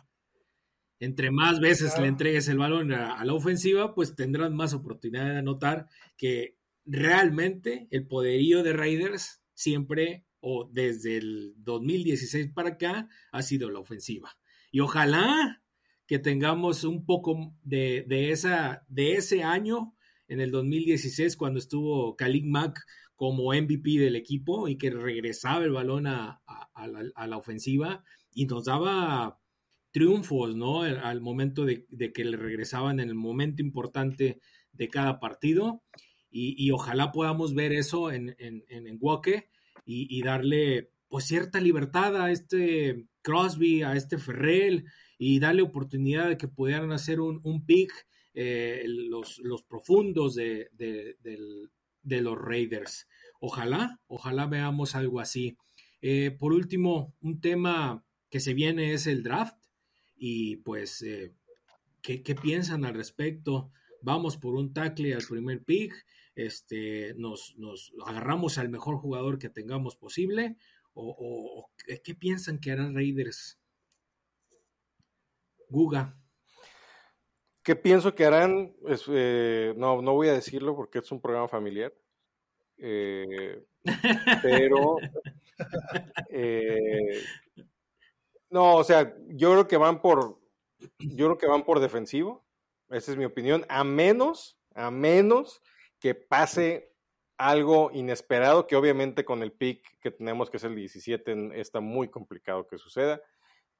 Entre 0.99 1.31
más 1.31 1.59
veces 1.59 1.99
le 1.99 2.07
entregues 2.07 2.47
el 2.47 2.59
balón 2.59 2.93
a, 2.93 3.25
la 3.25 3.33
ofensiva, 3.33 3.93
pues 3.95 4.15
tendrán 4.15 4.55
más 4.55 4.73
oportunidad 4.73 5.25
de 5.25 5.39
anotar 5.39 5.87
que 6.17 6.55
realmente 6.85 7.87
el 7.89 8.07
poderío 8.07 8.63
de 8.63 8.73
Raiders 8.73 9.41
siempre 9.53 10.25
o 10.39 10.69
desde 10.71 11.17
el 11.17 11.55
2016 11.57 12.51
para 12.53 12.69
acá 12.69 13.09
ha 13.31 13.41
sido 13.41 13.71
la 13.71 13.79
ofensiva. 13.79 14.37
Y 14.71 14.81
ojalá 14.81 15.63
que 16.05 16.19
tengamos 16.19 16.83
un 16.83 17.07
poco 17.07 17.55
de, 17.63 18.05
esa, 18.29 18.85
de 18.87 19.13
ese 19.13 19.41
año 19.41 19.95
en 20.27 20.39
el 20.39 20.51
2016 20.51 21.35
cuando 21.37 21.57
estuvo 21.57 22.15
Khalid 22.15 22.45
Mack 22.45 22.85
como 23.15 23.53
MVP 23.53 23.99
del 23.99 24.15
equipo 24.15 24.67
y 24.67 24.77
que 24.77 24.89
regresaba 24.89 25.63
el 25.63 25.71
balón 25.71 26.07
a, 26.07 26.41
la, 27.27 27.37
ofensiva 27.37 28.03
y 28.33 28.45
nos 28.45 28.65
daba 28.65 29.39
triunfos, 29.91 30.55
¿no? 30.55 30.81
Al 30.81 31.21
momento 31.21 31.65
de, 31.65 31.85
que 32.13 32.25
le 32.25 32.37
regresaban 32.37 32.99
en 32.99 33.09
el 33.09 33.15
momento 33.15 33.61
importante 33.61 34.39
de 34.73 34.89
cada 34.89 35.19
partido. 35.19 35.83
Y, 36.29 36.69
ojalá 36.71 37.13
podamos 37.13 37.53
ver 37.53 37.71
eso 37.71 38.11
en, 38.11 38.35
en, 38.39 38.63
y, 39.85 40.21
darle 40.21 40.91
pues 41.07 41.25
cierta 41.25 41.61
libertad 41.61 42.21
a 42.21 42.31
este 42.31 43.07
Crosby, 43.21 43.83
a 43.83 43.93
este 43.95 44.17
Ferrell 44.17 44.85
y 45.17 45.39
darle 45.39 45.61
oportunidad 45.61 46.27
de 46.27 46.37
que 46.37 46.49
pudieran 46.49 46.91
hacer 46.91 47.21
un, 47.21 47.39
un 47.43 47.65
pick 47.65 47.91
eh, 48.37 48.83
los, 48.85 49.39
los, 49.39 49.63
profundos 49.63 50.35
de, 50.35 50.67
de, 50.73 51.15
los 52.05 52.37
Raiders. 52.37 53.07
Ojalá, 53.39 53.99
ojalá 54.07 54.45
veamos 54.47 54.95
algo 54.95 55.19
así. 55.19 55.57
Eh, 56.01 56.31
por 56.31 56.53
último, 56.53 57.13
un 57.21 57.41
tema 57.41 58.03
que 58.29 58.39
se 58.39 58.53
viene 58.53 58.93
es 58.93 59.07
el 59.07 59.23
draft 59.23 59.57
y 60.15 60.57
pues, 60.57 61.01
eh, 61.01 61.33
¿qué, 62.01 62.23
¿qué, 62.23 62.35
piensan 62.35 62.85
al 62.85 62.93
respecto? 62.93 63.71
Vamos 64.01 64.37
por 64.37 64.55
un 64.55 64.73
tackle 64.73 65.13
al 65.13 65.23
primer 65.23 65.63
pick, 65.63 65.93
este, 66.35 67.13
nos, 67.15 67.55
nos 67.57 67.93
agarramos 68.05 68.57
al 68.57 68.69
mejor 68.69 68.97
jugador 68.97 69.39
que 69.39 69.49
tengamos 69.49 69.95
posible 69.95 70.57
o, 70.95 71.69
qué 72.03 72.15
piensan 72.15 72.59
que 72.59 72.71
harán 72.71 72.95
Raiders? 72.95 73.59
Guga. 75.69 76.17
¿Qué 77.65 77.75
pienso 77.75 78.13
que 78.13 78.25
harán? 78.25 78.75
Eh, 79.09 79.73
no, 79.75 79.99
no 79.99 80.13
voy 80.13 80.27
a 80.27 80.33
decirlo 80.33 80.75
porque 80.75 80.99
es 80.99 81.11
un 81.11 81.19
programa 81.19 81.47
familiar. 81.47 81.91
Eh, 82.77 83.65
pero 84.43 84.97
eh, 86.29 87.23
no, 88.51 88.75
o 88.75 88.83
sea, 88.83 89.17
yo 89.29 89.51
creo 89.51 89.67
que 89.67 89.77
van 89.77 89.99
por 89.99 90.39
yo 90.99 91.25
creo 91.25 91.37
que 91.39 91.47
van 91.47 91.63
por 91.63 91.79
defensivo. 91.79 92.45
Esa 92.91 93.13
es 93.13 93.17
mi 93.17 93.25
opinión. 93.25 93.65
A 93.67 93.83
menos, 93.83 94.59
a 94.75 94.91
menos 94.91 95.63
que 95.99 96.13
pase 96.13 96.93
algo 97.35 97.89
inesperado, 97.91 98.67
que 98.67 98.75
obviamente 98.75 99.25
con 99.25 99.41
el 99.41 99.51
pick 99.51 99.99
que 100.01 100.11
tenemos, 100.11 100.51
que 100.51 100.57
es 100.57 100.63
el 100.65 100.75
17, 100.75 101.59
está 101.59 101.79
muy 101.79 102.09
complicado 102.09 102.67
que 102.67 102.77
suceda. 102.77 103.19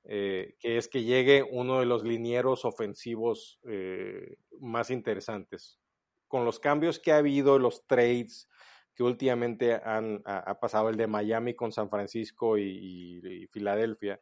Eh, 0.08 0.56
que 0.60 0.78
es 0.78 0.88
que 0.88 1.04
llegue 1.04 1.42
uno 1.42 1.80
de 1.80 1.88
los 1.88 2.04
linieros 2.04 2.64
ofensivos 2.64 3.60
eh, 3.68 4.38
más 4.60 4.92
interesantes. 4.92 5.80
Con 6.28 6.46
los 6.46 6.60
cambios 6.60 7.00
que 7.00 7.12
ha 7.12 7.18
habido, 7.18 7.58
los 7.58 7.88
trades 7.88 8.48
que 8.94 9.02
últimamente 9.02 9.74
han 9.74 10.22
ha, 10.26 10.60
pasado, 10.60 10.90
el 10.90 10.96
de 10.96 11.08
Miami 11.08 11.56
con 11.56 11.72
San 11.72 11.90
Francisco 11.90 12.58
y, 12.58 13.48
Filadelfia, 13.52 14.22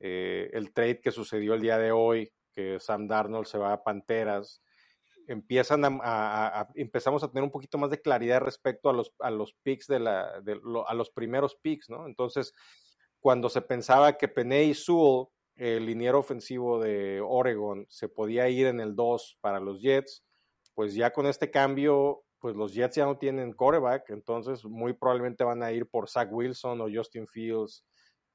eh, 0.00 0.50
el 0.54 0.72
trade 0.72 1.00
que 1.00 1.12
sucedió 1.12 1.54
el 1.54 1.60
día 1.60 1.78
de 1.78 1.92
hoy, 1.92 2.32
que 2.52 2.80
Sam 2.80 3.06
Darnold 3.06 3.46
se 3.46 3.58
va 3.58 3.72
a 3.72 3.84
Panteras, 3.84 4.62
empiezan 5.26 6.00
empezamos 6.74 7.22
a 7.22 7.28
tener 7.28 7.44
un 7.44 7.50
poquito 7.50 7.76
más 7.76 7.90
de 7.90 8.00
claridad 8.00 8.40
respecto 8.40 8.88
a 8.88 8.94
los, 8.94 9.12
a 9.20 9.30
los 9.30 9.52
picks 9.62 9.86
de 9.86 10.00
la, 10.00 10.42
a 10.86 10.94
los 10.94 11.10
primeros 11.10 11.54
picks, 11.56 11.90
¿no? 11.90 12.06
Entonces, 12.06 12.54
cuando 13.28 13.50
se 13.50 13.60
pensaba 13.60 14.16
que 14.16 14.26
Peney 14.26 14.72
Sewell, 14.72 15.26
el 15.54 15.84
liniero 15.84 16.18
ofensivo 16.18 16.80
de 16.80 17.20
Oregon, 17.20 17.84
se 17.90 18.08
podía 18.08 18.48
ir 18.48 18.68
en 18.68 18.80
el 18.80 18.96
2 18.96 19.36
para 19.42 19.60
los 19.60 19.82
Jets, 19.82 20.24
pues 20.72 20.94
ya 20.94 21.12
con 21.12 21.26
este 21.26 21.50
cambio, 21.50 22.22
pues 22.38 22.56
los 22.56 22.72
Jets 22.72 22.96
ya 22.96 23.04
no 23.04 23.18
tienen 23.18 23.52
quarterback, 23.52 24.08
entonces 24.08 24.64
muy 24.64 24.94
probablemente 24.94 25.44
van 25.44 25.62
a 25.62 25.70
ir 25.72 25.86
por 25.86 26.08
Zach 26.08 26.30
Wilson 26.32 26.80
o 26.80 26.86
Justin 26.90 27.26
Fields 27.26 27.84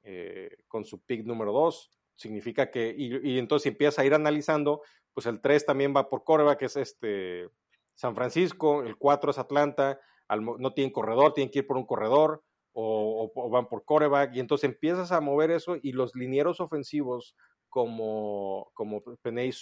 eh, 0.04 0.58
con 0.68 0.84
su 0.84 1.02
pick 1.02 1.26
número 1.26 1.50
2. 1.50 1.90
Significa 2.14 2.70
que, 2.70 2.94
y, 2.96 3.36
entonces 3.36 3.66
empieza 3.66 4.02
a 4.02 4.04
ir 4.04 4.14
analizando, 4.14 4.82
pues 5.12 5.26
el 5.26 5.40
3 5.40 5.66
también 5.66 5.92
va 5.92 6.08
por 6.08 6.22
quarterback, 6.22 6.60
que 6.60 6.66
es 6.66 6.76
este 6.76 7.48
San 7.96 8.14
Francisco, 8.14 8.84
el 8.84 8.96
4 8.96 9.32
es 9.32 9.38
Atlanta, 9.38 9.98
no 10.28 10.72
tienen 10.72 10.92
corredor, 10.92 11.34
tienen 11.34 11.50
que 11.50 11.58
ir 11.58 11.66
por 11.66 11.78
un 11.78 11.84
corredor, 11.84 12.44
o, 12.74 13.50
van 13.50 13.68
por 13.68 13.84
coreback, 13.84 14.34
y 14.34 14.40
entonces 14.40 14.68
empiezas 14.68 15.12
a 15.12 15.20
mover 15.20 15.50
eso 15.50 15.76
y 15.80 15.92
los 15.92 16.14
linieros 16.14 16.60
ofensivos 16.60 17.36
como, 17.68 18.70
como 18.74 19.02
Penay 19.22 19.52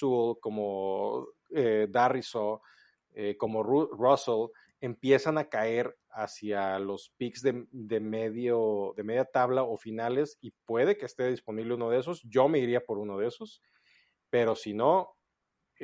como 0.40 1.28
eh, 1.54 1.88
eh 3.14 3.36
como 3.38 3.62
Russell, 3.62 4.48
empiezan 4.80 5.38
a 5.38 5.48
caer 5.48 5.96
hacia 6.10 6.78
los 6.78 7.12
picks 7.16 7.42
de, 7.42 7.66
de, 7.70 8.00
medio, 8.00 8.94
de 8.96 9.04
media 9.04 9.24
tabla 9.24 9.62
o 9.62 9.76
finales 9.76 10.38
y 10.40 10.52
puede 10.66 10.96
que 10.96 11.06
esté 11.06 11.28
disponible 11.28 11.74
uno 11.74 11.90
de 11.90 12.00
esos. 12.00 12.22
Yo 12.24 12.48
me 12.48 12.58
iría 12.58 12.84
por 12.84 12.98
uno 12.98 13.16
de 13.18 13.28
esos, 13.28 13.62
pero 14.28 14.56
si 14.56 14.74
no, 14.74 15.16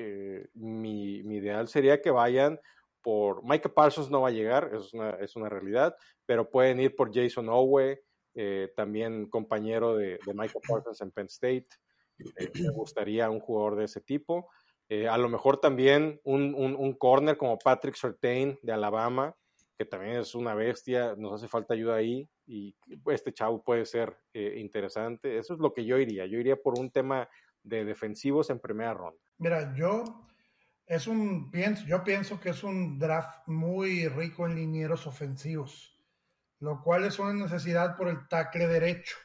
eh, 0.01 0.49
mi, 0.55 1.17
ideal 1.17 1.67
sería 1.67 2.01
que 2.01 2.13
vayan 2.13 2.61
por 3.09 3.43
Micah 3.43 3.71
Parsons 3.71 4.11
no 4.11 4.21
va 4.21 4.29
a 4.29 4.33
llegar, 4.33 4.71
es 4.75 4.93
una, 4.93 5.09
es 5.13 5.35
una 5.35 5.49
realidad, 5.49 5.97
pero 6.27 6.51
pueden 6.51 6.79
ir 6.79 6.95
por 6.95 7.11
Jason 7.11 7.49
Owe, 7.49 8.03
eh, 8.35 8.71
también 8.77 9.31
compañero 9.31 9.97
de, 9.97 10.19
de, 10.27 10.35
Micah 10.35 10.61
Parsons 10.69 11.01
en 11.01 11.11
Penn 11.13 11.25
State. 11.25 11.69
Eh, 12.19 12.51
me 12.61 12.69
gustaría 12.69 13.31
un 13.31 13.41
jugador 13.41 13.77
de 13.77 13.87
ese 13.87 14.03
tipo. 14.03 14.51
Eh, 14.91 15.09
a 15.09 15.17
lo 15.17 15.31
mejor 15.31 15.59
también 15.59 16.21
un, 16.23 16.55
un, 16.55 16.77
un, 16.77 16.93
corner 16.99 17.39
como 17.39 17.57
Patrick 17.57 17.95
Surtain 17.95 18.59
de 18.61 18.73
Alabama, 18.75 19.35
que 19.79 19.87
también 19.87 20.19
es 20.19 20.35
una 20.35 20.55
bestia, 20.55 21.15
nos 21.17 21.33
hace 21.33 21.49
falta 21.49 21.73
ayuda 21.73 21.95
ahí 21.95 22.29
y 22.47 22.77
este 23.07 23.33
chavo 23.33 23.65
puede 23.65 23.87
ser 23.87 24.19
interesante. 24.35 25.39
Eso 25.39 25.55
es 25.55 25.61
lo 25.61 25.73
que 25.73 25.87
yo 25.87 25.97
iría. 25.97 26.27
Yo 26.27 26.39
iría 26.39 26.57
por 26.57 26.79
un 26.79 26.91
tema 26.91 27.27
de 27.63 27.87
defensivos 27.87 28.51
en 28.51 28.61
primera 28.61 28.93
ronda. 28.93 29.19
Mira, 29.39 29.75
yo 29.75 30.28
es 30.89 31.07
un, 31.07 31.51
pienso, 31.51 31.85
yo 31.85 32.03
pienso 32.03 32.41
que 32.41 32.49
es 32.49 32.65
un 32.65 32.99
draft 32.99 33.47
muy 33.47 34.09
rico 34.09 34.47
en 34.47 34.55
linieros 34.55 35.07
ofensivos, 35.07 35.95
lo 36.61 36.83
cual 36.83 37.05
es 37.05 37.19
una 37.19 37.35
necesidad 37.35 37.95
por 37.95 38.09
el 38.09 38.27
tackle 38.27 38.67
derecho. 38.67 39.17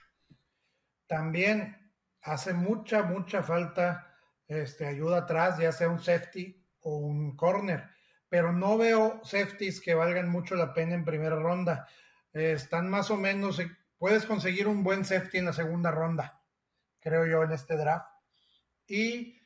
También 1.08 1.94
hace 2.22 2.54
mucha, 2.54 3.04
mucha 3.04 3.42
falta 3.44 4.14
este, 4.46 4.86
ayuda 4.86 5.20
atrás, 5.20 5.58
ya 5.58 5.72
sea 5.72 5.88
un 5.88 6.02
safety 6.02 6.62
o 6.82 6.98
un 6.98 7.38
corner, 7.38 7.90
pero 8.28 8.52
no 8.52 8.78
veo 8.78 9.22
safeties 9.24 9.80
que 9.80 9.94
valgan 9.94 10.28
mucho 10.28 10.56
la 10.56 10.74
pena 10.74 10.96
en 10.96 11.06
primera 11.06 11.38
ronda. 11.38 11.88
están 12.34 12.90
más 12.90 13.10
o 13.10 13.16
menos, 13.16 13.62
puedes 13.98 14.26
conseguir 14.26 14.68
un 14.68 14.84
buen 14.84 15.06
safety 15.06 15.38
en 15.38 15.46
la 15.46 15.54
segunda 15.54 15.92
ronda, 15.92 16.42
creo 17.00 17.26
yo, 17.26 17.44
en 17.44 17.54
este 17.54 17.78
draft. 17.78 18.10
Y 18.86 19.43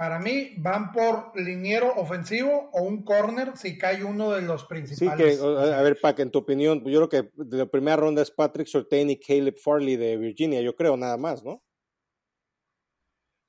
para 0.00 0.18
mí 0.18 0.54
van 0.56 0.92
por 0.92 1.38
liniero 1.38 1.92
ofensivo 1.96 2.70
o 2.72 2.84
un 2.84 3.04
corner 3.04 3.54
si 3.58 3.76
cae 3.76 4.02
uno 4.02 4.32
de 4.32 4.40
los 4.40 4.64
principales. 4.64 5.36
Sí, 5.36 5.42
que, 5.42 5.46
a 5.46 5.82
ver, 5.82 6.00
Pac, 6.00 6.20
en 6.20 6.30
tu 6.30 6.38
opinión, 6.38 6.82
yo 6.86 7.06
creo 7.06 7.08
que 7.10 7.30
de 7.34 7.58
la 7.58 7.66
primera 7.66 7.98
ronda 7.98 8.22
es 8.22 8.30
Patrick 8.30 8.66
Sortain 8.66 9.10
y 9.10 9.20
Caleb 9.20 9.58
Farley 9.58 9.96
de 9.96 10.16
Virginia, 10.16 10.62
yo 10.62 10.74
creo, 10.74 10.96
nada 10.96 11.18
más, 11.18 11.44
¿no? 11.44 11.62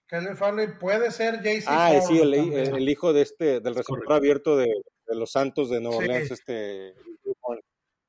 Caleb 0.08 0.36
Farley 0.36 0.78
puede 0.78 1.10
ser 1.12 1.42
JC. 1.42 1.64
Ah, 1.68 1.98
sí, 2.06 2.20
el, 2.20 2.90
hijo 2.90 3.14
de 3.14 3.22
este, 3.22 3.62
del 3.62 3.74
receptor 3.74 4.12
abierto 4.12 4.58
de, 4.58 4.68
los 5.08 5.32
Santos 5.32 5.70
de 5.70 5.80
Nueva 5.80 6.00
Orleans, 6.00 6.32
este. 6.32 6.96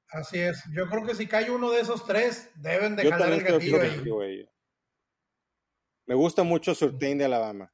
Así 0.09 0.41
es, 0.41 0.65
yo 0.75 0.89
creo 0.89 1.07
que 1.07 1.15
si 1.15 1.29
cae 1.29 1.49
uno 1.49 1.71
de 1.71 1.83
esos 1.83 2.05
tres, 2.05 2.51
deben 2.57 2.97
de 2.97 3.09
jalar 3.09 3.35
el 3.35 3.45
gatillo 3.45 4.21
ahí. 4.21 4.45
Me 6.07 6.17
gusta 6.17 6.43
mucho 6.43 6.75
Sortain 6.75 7.19
de 7.19 7.27
Alabama. 7.27 7.73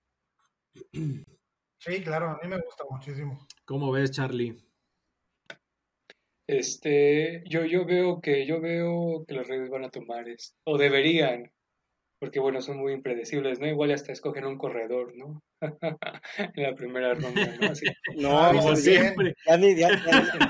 Sí, 1.81 2.03
claro, 2.03 2.31
a 2.31 2.39
mí 2.43 2.49
me 2.49 2.61
gusta 2.61 2.85
muchísimo. 2.91 3.47
¿Cómo 3.65 3.93
ves, 3.93 4.11
Charlie? 4.11 4.57
Este, 6.49 7.45
yo, 7.47 7.65
yo 7.67 7.85
veo 7.85 8.21
que 8.21 8.47
yo 8.47 8.61
veo 8.61 9.25
que 9.27 9.35
los 9.35 9.47
Reyes 9.47 9.69
van 9.71 9.85
a 9.85 9.91
tomar 9.91 10.29
esto, 10.29 10.57
o 10.65 10.79
deberían, 10.79 11.53
porque 12.19 12.41
bueno, 12.41 12.63
son 12.63 12.79
muy 12.79 12.95
impredecibles, 12.95 13.61
¿no? 13.61 13.69
Igual 13.69 13.93
hasta 13.93 14.13
escogen 14.13 14.47
un 14.47 14.57
corredor, 14.57 15.15
¿no? 15.15 15.43
en 16.57 16.63
la 16.63 16.75
primera 16.75 17.15
ronda, 17.15 17.57
¿no? 17.61 17.71
Así, 17.71 17.87
no, 18.17 18.51
como 18.53 18.75
siempre. 18.75 19.35
Ya 19.47 19.57
ni, 19.59 19.77
ya, 19.77 19.91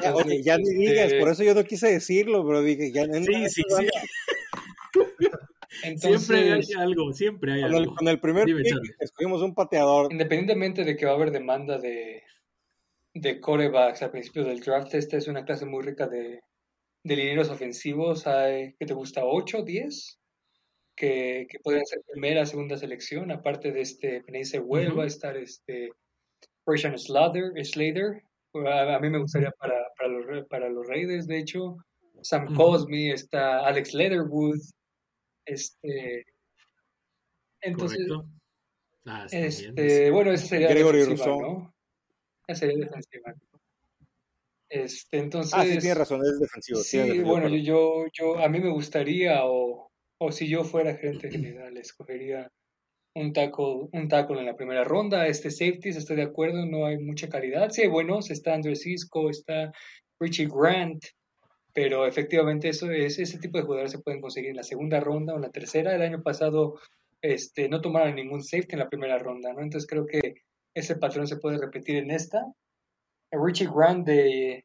ya, 0.00 0.56
ni 0.58 0.74
digas, 0.74 1.06
este 1.06 1.18
por 1.18 1.30
eso 1.30 1.42
yo 1.42 1.54
no 1.54 1.64
quise 1.64 1.88
decirlo, 1.88 2.46
pero 2.46 2.62
dije, 2.62 2.92
ya 2.92 3.04
Sí, 3.04 3.48
sí, 3.48 3.62
sí 3.68 3.86
siempre 5.96 6.52
hay 6.52 6.62
algo, 6.76 7.12
siempre 7.12 7.52
hay 7.52 7.62
algo. 7.62 7.94
con 7.94 8.08
el 8.08 8.20
primer 8.20 8.44
pick 8.44 8.96
escogimos 9.00 9.42
un 9.42 9.54
pateador. 9.54 10.12
Independientemente 10.12 10.84
de 10.84 10.96
que 10.96 11.06
va 11.06 11.12
a 11.12 11.14
haber 11.14 11.30
demanda 11.30 11.78
de, 11.78 12.22
de 13.14 13.40
corebacks 13.40 14.02
al 14.02 14.10
principio 14.10 14.44
del 14.44 14.60
draft, 14.60 14.94
esta 14.94 15.16
es 15.16 15.28
una 15.28 15.44
clase 15.44 15.66
muy 15.66 15.82
rica 15.82 16.06
de, 16.06 16.40
de 17.04 17.16
lineros 17.16 17.50
ofensivos. 17.50 18.26
Hay, 18.26 18.74
que 18.74 18.86
te 18.86 18.94
gusta? 18.94 19.22
¿8, 19.22 19.64
10? 19.64 20.20
Que, 20.96 21.46
que 21.48 21.58
pueden 21.60 21.86
ser 21.86 22.00
primera, 22.12 22.44
segunda 22.46 22.76
selección. 22.76 23.30
Aparte 23.30 23.72
de 23.72 23.80
este, 23.80 24.22
Penise 24.22 24.58
vuelva 24.58 25.04
a 25.04 25.06
estar 25.06 25.36
este 25.36 25.90
Persian 26.64 26.98
Slater. 26.98 27.52
Slater. 27.64 28.22
A, 28.66 28.98
mí 28.98 29.10
me 29.10 29.18
gustaría 29.18 29.50
para, 29.52 29.74
para, 29.96 30.10
los, 30.10 30.46
para 30.48 30.68
los 30.68 30.86
Raiders, 30.86 31.26
de 31.26 31.38
hecho. 31.38 31.76
Sam 32.22 32.54
Cosme, 32.54 33.12
está 33.12 33.64
Alex 33.66 33.94
Leatherwood, 33.94 34.58
este, 35.48 36.26
entonces, 37.60 38.06
ah, 39.06 39.26
este, 39.30 40.10
bueno, 40.10 40.32
ese 40.32 40.46
sería 40.46 40.68
Gregory 40.68 40.98
defensiva, 41.00 41.36
¿no? 41.36 41.74
Esa 42.46 42.60
sería 42.60 42.84
defensiva. 42.84 43.34
Este, 44.70 45.18
entonces, 45.18 45.54
ah, 45.54 45.64
sí, 45.64 45.78
tiene 45.78 45.94
razón, 45.94 46.20
es 46.22 46.38
defensivo. 46.38 46.80
Sí, 46.80 47.20
bueno, 47.20 47.48
yo, 47.48 48.06
yo, 48.12 48.38
a 48.38 48.48
mí 48.48 48.60
me 48.60 48.70
gustaría, 48.70 49.44
o, 49.44 49.90
o 50.20 50.32
si 50.32 50.48
yo 50.48 50.64
fuera 50.64 50.94
gerente 50.94 51.30
general, 51.30 51.76
escogería 51.78 52.52
un 53.14 53.32
tackle, 53.32 53.88
un 53.92 54.08
tackle 54.08 54.40
en 54.40 54.46
la 54.46 54.56
primera 54.56 54.84
ronda. 54.84 55.26
Este 55.26 55.50
safety, 55.50 55.88
estoy 55.88 56.16
de 56.16 56.22
acuerdo, 56.22 56.66
no 56.66 56.86
hay 56.86 56.98
mucha 56.98 57.28
calidad. 57.28 57.70
Sí, 57.70 57.86
bueno, 57.86 58.18
está 58.20 58.54
Andrew 58.54 58.76
Cisco, 58.76 59.30
está 59.30 59.72
Richie 60.20 60.48
Grant, 60.48 61.02
pero 61.78 62.06
efectivamente 62.06 62.70
eso 62.70 62.90
es, 62.90 63.20
ese 63.20 63.38
tipo 63.38 63.56
de 63.56 63.62
jugadores 63.62 63.92
se 63.92 64.00
pueden 64.00 64.20
conseguir 64.20 64.50
en 64.50 64.56
la 64.56 64.64
segunda 64.64 64.98
ronda 64.98 65.32
o 65.32 65.36
en 65.36 65.42
la 65.42 65.52
tercera. 65.52 65.94
El 65.94 66.02
año 66.02 66.24
pasado 66.24 66.80
este, 67.22 67.68
no 67.68 67.80
tomaron 67.80 68.16
ningún 68.16 68.42
safety 68.42 68.72
en 68.72 68.80
la 68.80 68.88
primera 68.88 69.16
ronda, 69.16 69.52
¿no? 69.52 69.60
Entonces 69.62 69.88
creo 69.88 70.04
que 70.04 70.42
ese 70.74 70.96
patrón 70.96 71.28
se 71.28 71.36
puede 71.36 71.56
repetir 71.56 71.94
en 71.94 72.10
esta. 72.10 72.44
Richie 73.30 73.68
Grant 73.72 74.04
de 74.08 74.64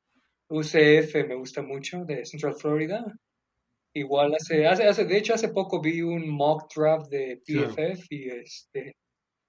UCF 0.49 1.27
me 1.27 1.35
gusta 1.35 1.61
mucho, 1.61 2.03
de 2.03 2.25
Central 2.25 2.55
Florida. 2.55 3.05
Igual 3.93 4.33
hace, 4.33 4.65
hace, 4.65 4.85
hace, 4.85 5.05
de 5.05 5.15
hecho 5.15 5.35
hace 5.35 5.49
poco 5.49 5.81
vi 5.81 6.01
un 6.01 6.27
mock 6.27 6.63
draft 6.75 7.11
de 7.11 7.43
PFF 7.45 8.07
y 8.09 8.29
este 8.31 8.95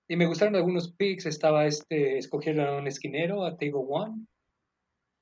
y 0.07 0.17
me 0.17 0.27
gustaron 0.27 0.55
algunos 0.55 0.93
picks, 0.93 1.25
estaba 1.25 1.65
este, 1.65 2.19
escogieron 2.19 2.67
a 2.67 2.77
un 2.77 2.87
esquinero, 2.87 3.43
a 3.43 3.57
Tego 3.57 3.81
One, 3.81 4.27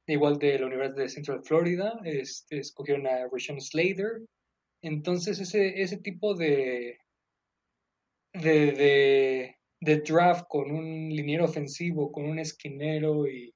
igual 0.06 0.38
de 0.38 0.58
la 0.58 0.66
Universidad 0.66 1.04
de 1.04 1.08
Central 1.08 1.42
Florida, 1.44 2.00
este, 2.04 2.58
escogieron 2.58 3.06
a 3.06 3.28
Rashawn 3.30 3.60
Slater, 3.60 4.22
entonces 4.82 5.40
ese, 5.40 5.80
ese 5.80 5.98
tipo 5.98 6.34
de, 6.34 6.98
de, 8.32 8.72
de, 8.72 9.56
de 9.80 9.96
draft 10.00 10.46
con 10.48 10.70
un 10.70 11.08
liniero 11.10 11.44
ofensivo, 11.44 12.10
con 12.10 12.24
un 12.24 12.38
esquinero 12.38 13.28
y, 13.28 13.54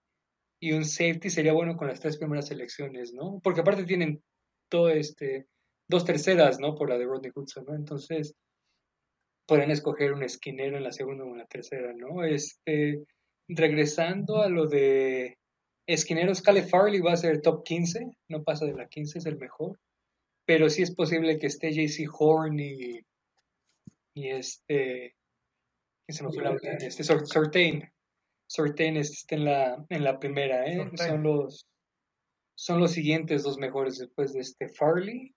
y 0.61 0.73
un 0.73 0.85
safety 0.85 1.31
sería 1.31 1.53
bueno 1.53 1.77
con 1.77 1.89
las 1.89 2.01
tres 2.01 2.17
primeras 2.17 2.47
selecciones, 2.47 3.13
¿no? 3.13 3.41
Porque 3.43 3.61
aparte 3.61 3.85
tienen 3.85 4.23
todo 4.69 4.91
este 4.91 5.47
dos 5.89 6.05
terceras, 6.05 6.59
¿no? 6.59 6.75
Por 6.75 6.91
la 6.91 6.99
de 6.99 7.05
Rodney 7.05 7.31
Hudson, 7.35 7.65
¿no? 7.67 7.75
Entonces, 7.75 8.35
pueden 9.47 9.71
escoger 9.71 10.13
un 10.13 10.23
esquinero 10.23 10.77
en 10.77 10.85
la 10.85 10.93
segunda 10.93 11.25
o 11.25 11.33
en 11.33 11.39
la 11.39 11.47
tercera, 11.47 11.93
¿no? 11.93 12.25
Este, 12.25 13.05
regresando 13.49 14.43
a 14.43 14.49
lo 14.49 14.67
de 14.67 15.39
esquineros, 15.87 16.43
Cale 16.43 16.63
Farley 16.63 17.01
va 17.01 17.13
a 17.13 17.17
ser 17.17 17.41
top 17.43 17.65
15, 17.65 18.17
no 18.29 18.43
pasa 18.43 18.65
de 18.65 18.75
la 18.75 18.89
15, 18.89 19.19
es 19.19 19.27
el 19.27 19.39
mejor, 19.39 19.79
pero 20.45 20.69
sí 20.69 20.83
es 20.83 20.95
posible 20.95 21.39
que 21.39 21.47
esté 21.47 21.73
JC 21.73 22.09
Horn 22.13 22.59
y, 22.59 23.01
y 24.15 24.29
este, 24.29 25.15
¿qué 26.07 26.13
se 26.13 26.25
me 26.25 26.33
fue 26.33 26.43
la 26.43 26.57
Este, 26.81 27.05
Sortain, 27.05 27.91
Sortain 28.47 28.97
esté 28.97 29.35
en 29.37 29.45
la, 29.45 29.87
en 29.89 30.05
la 30.05 30.19
primera, 30.19 30.67
¿eh? 30.67 30.91
Son 30.97 31.23
los, 31.23 31.67
son 32.55 32.81
los 32.81 32.93
siguientes 32.93 33.43
dos 33.43 33.59
mejores 33.59 33.99
después 33.99 34.33
de 34.33 34.41
este 34.41 34.69
Farley 34.69 35.37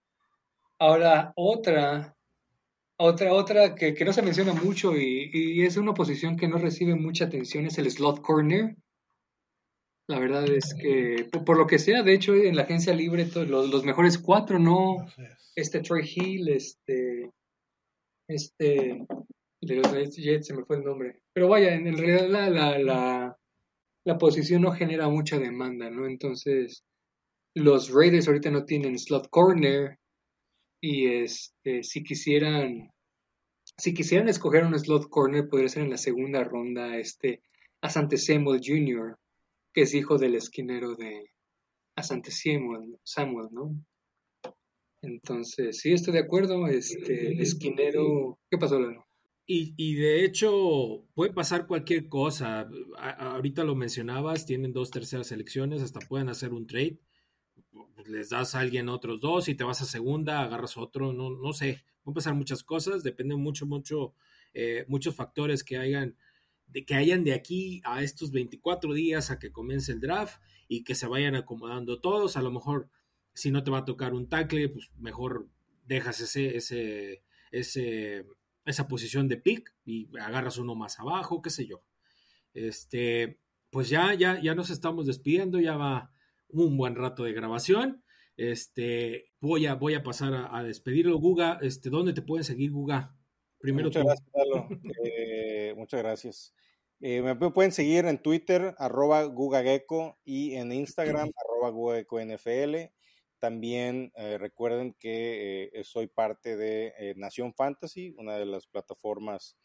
Ahora, 0.82 1.34
otra, 1.36 2.16
otra, 2.98 3.34
otra 3.34 3.76
que, 3.76 3.94
no 4.06 4.14
se 4.14 4.22
menciona 4.22 4.54
mucho 4.54 4.96
y, 4.96 5.62
es 5.66 5.76
una 5.76 5.94
posición 5.94 6.38
que 6.38 6.48
no 6.48 6.58
recibe 6.58 6.96
mucha 6.96 7.26
atención 7.26 7.66
es 7.66 7.78
el 7.78 7.92
slot 7.92 8.22
corner. 8.22 8.78
La 10.10 10.18
verdad 10.18 10.50
es 10.50 10.74
que, 10.74 11.30
por, 11.46 11.56
lo 11.56 11.68
que 11.68 11.78
sea, 11.78 12.02
de 12.02 12.16
hecho, 12.16 12.34
en 12.34 12.56
la 12.56 12.64
agencia 12.64 12.96
libre, 12.96 13.28
los, 13.28 13.70
los, 13.70 13.86
mejores 13.86 14.18
cuatro, 14.18 14.58
¿no? 14.58 15.06
Este 15.56 15.82
Troy 15.82 16.02
Hill, 16.04 16.50
este, 16.50 17.30
este, 18.28 19.06
de 19.62 19.76
los 19.76 20.16
Jets, 20.16 20.48
se 20.48 20.56
me 20.56 20.66
fue 20.66 20.78
el 20.78 20.84
nombre. 20.84 21.22
Pero 21.32 21.48
vaya, 21.48 21.76
en, 21.76 21.96
realidad 21.96 22.28
la, 22.28 22.50
la, 22.50 22.80
la, 22.80 23.38
la 24.04 24.18
posición 24.18 24.64
no 24.64 24.72
genera 24.72 25.08
mucha 25.10 25.38
demanda, 25.38 25.92
¿no? 25.92 26.08
Entonces, 26.08 26.84
los 27.54 27.92
Raiders 27.94 28.28
ahorita 28.28 28.50
no 28.50 28.66
tienen 28.66 28.98
slot 28.98 29.30
corner, 29.30 30.00
y 30.82 31.06
este, 31.06 31.84
si 31.84 32.02
quisieran, 32.02 32.90
si 33.78 33.94
quisieran 33.94 34.28
escoger 34.28 34.66
un 34.66 34.80
slot 34.80 35.08
corner, 35.08 35.48
podría 35.48 35.70
ser 35.70 35.84
en 35.84 35.92
la 35.92 35.98
segunda 35.98 36.44
ronda 36.44 36.98
este 36.98 37.44
Asante 37.80 38.18
Samuel 38.18 38.60
Jr., 38.66 39.16
es 39.82 39.94
hijo 39.94 40.18
del 40.18 40.36
esquinero 40.36 40.96
de 40.96 41.32
Asante 41.96 42.32
Samuel, 42.32 42.98
Samuel 43.04 43.48
¿no? 43.52 43.76
Entonces, 45.02 45.80
sí, 45.80 45.94
estoy 45.94 46.14
de 46.14 46.20
acuerdo. 46.20 46.68
Este, 46.68 47.42
esquinero. 47.42 48.38
¿Qué 48.50 48.58
pasó, 48.58 48.80
Lalo? 48.80 49.06
Y, 49.46 49.74
y, 49.78 49.96
de 49.96 50.26
hecho, 50.26 51.08
puede 51.16 51.34
pasar 51.34 51.66
cualquier 51.66 52.08
cosa. 52.08 52.70
ahorita 52.98 53.64
lo 53.64 53.76
mencionabas, 53.76 54.46
tienen 54.46 54.74
dos 54.74 54.92
terceras 54.92 55.28
selecciones, 55.28 55.82
hasta 55.82 56.00
pueden 56.02 56.30
hacer 56.30 56.54
un 56.54 56.68
trade. 56.68 57.00
Les 58.06 58.30
das 58.30 58.56
a 58.56 58.60
alguien 58.60 58.90
otros 58.90 59.22
dos 59.22 59.50
y 59.50 59.56
te 59.56 59.64
vas 59.64 59.82
a 59.82 59.86
segunda, 59.86 60.42
agarras 60.42 60.78
otro, 60.78 61.14
no, 61.14 61.32
no 61.32 61.54
sé, 61.54 61.84
pueden 62.04 62.16
pasar 62.16 62.34
muchas 62.36 62.64
cosas, 62.64 63.04
depende 63.04 63.36
mucho, 63.36 63.66
mucho, 63.66 64.14
eh, 64.54 64.86
muchos 64.88 65.16
factores 65.16 65.64
que 65.64 65.78
hayan, 65.78 66.16
de, 66.72 66.86
que 66.86 66.96
hayan 66.96 67.24
de 67.24 67.34
aquí 67.34 67.82
a 67.86 68.04
estos 68.04 68.32
24 68.32 68.94
días 68.94 69.32
a 69.32 69.40
que 69.40 69.52
comience 69.52 69.92
el 69.92 70.00
draft 70.00 70.42
y 70.68 70.84
que 70.84 70.96
se 70.96 71.08
vayan 71.08 71.36
acomodando 71.36 72.00
todos, 72.00 72.38
a 72.38 72.42
lo 72.42 72.52
mejor 72.52 72.90
si 73.34 73.52
no 73.52 73.64
te 73.64 73.72
va 73.72 73.80
a 73.80 73.86
tocar 73.86 74.14
un 74.14 74.28
tackle, 74.28 74.70
pues 74.70 74.92
mejor 74.98 75.50
dejas 75.86 76.20
ese, 76.20 76.56
ese, 76.58 77.24
ese, 77.52 78.26
esa 78.66 78.88
posición 78.88 79.28
de 79.28 79.38
pick 79.38 79.74
y 79.86 80.10
agarras 80.20 80.58
uno 80.58 80.76
más 80.76 81.00
abajo, 81.00 81.42
qué 81.42 81.50
sé 81.50 81.66
yo. 81.66 81.82
Este, 82.54 83.40
pues 83.70 83.90
ya, 83.90 84.14
ya, 84.14 84.42
ya 84.42 84.56
nos 84.56 84.70
estamos 84.70 85.06
despidiendo, 85.06 85.60
ya 85.60 85.78
va 85.78 86.12
un 86.50 86.78
buen 86.78 86.96
rato 86.96 87.24
de 87.24 87.34
grabación. 87.34 88.04
Este, 88.36 89.32
voy 89.40 89.66
a, 89.66 89.76
voy 89.76 89.96
a 89.96 90.04
pasar 90.04 90.48
a, 90.52 90.64
despedirlo. 90.64 91.18
Guga, 91.18 91.60
este, 91.62 91.90
¿dónde 91.90 92.14
te 92.14 92.22
pueden 92.22 92.44
seguir, 92.44 92.72
Guga? 92.72 93.16
Primero 93.60 93.88
muchas 93.88 94.04
gracias, 94.04 94.30
eh, 95.06 95.74
muchas 95.76 96.02
gracias. 96.02 96.54
Eh, 97.02 97.22
me 97.22 97.36
pueden 97.36 97.72
seguir 97.72 98.06
en 98.06 98.22
Twitter, 98.22 98.76
arroba 98.78 99.24
GugaGecko, 99.24 100.20
y 100.24 100.56
en 100.56 100.72
Instagram, 100.72 101.32
arroba 101.36 102.02
NFL. 102.02 102.92
También 103.40 104.12
eh, 104.16 104.38
recuerden 104.38 104.94
que 105.00 105.72
soy 105.84 106.08
parte 106.08 106.58
de 106.58 107.14
Nación 107.16 107.54
Fantasy, 107.54 108.14
una 108.18 108.38
de 108.38 108.46
las 108.46 108.68
plataformas 108.68 109.56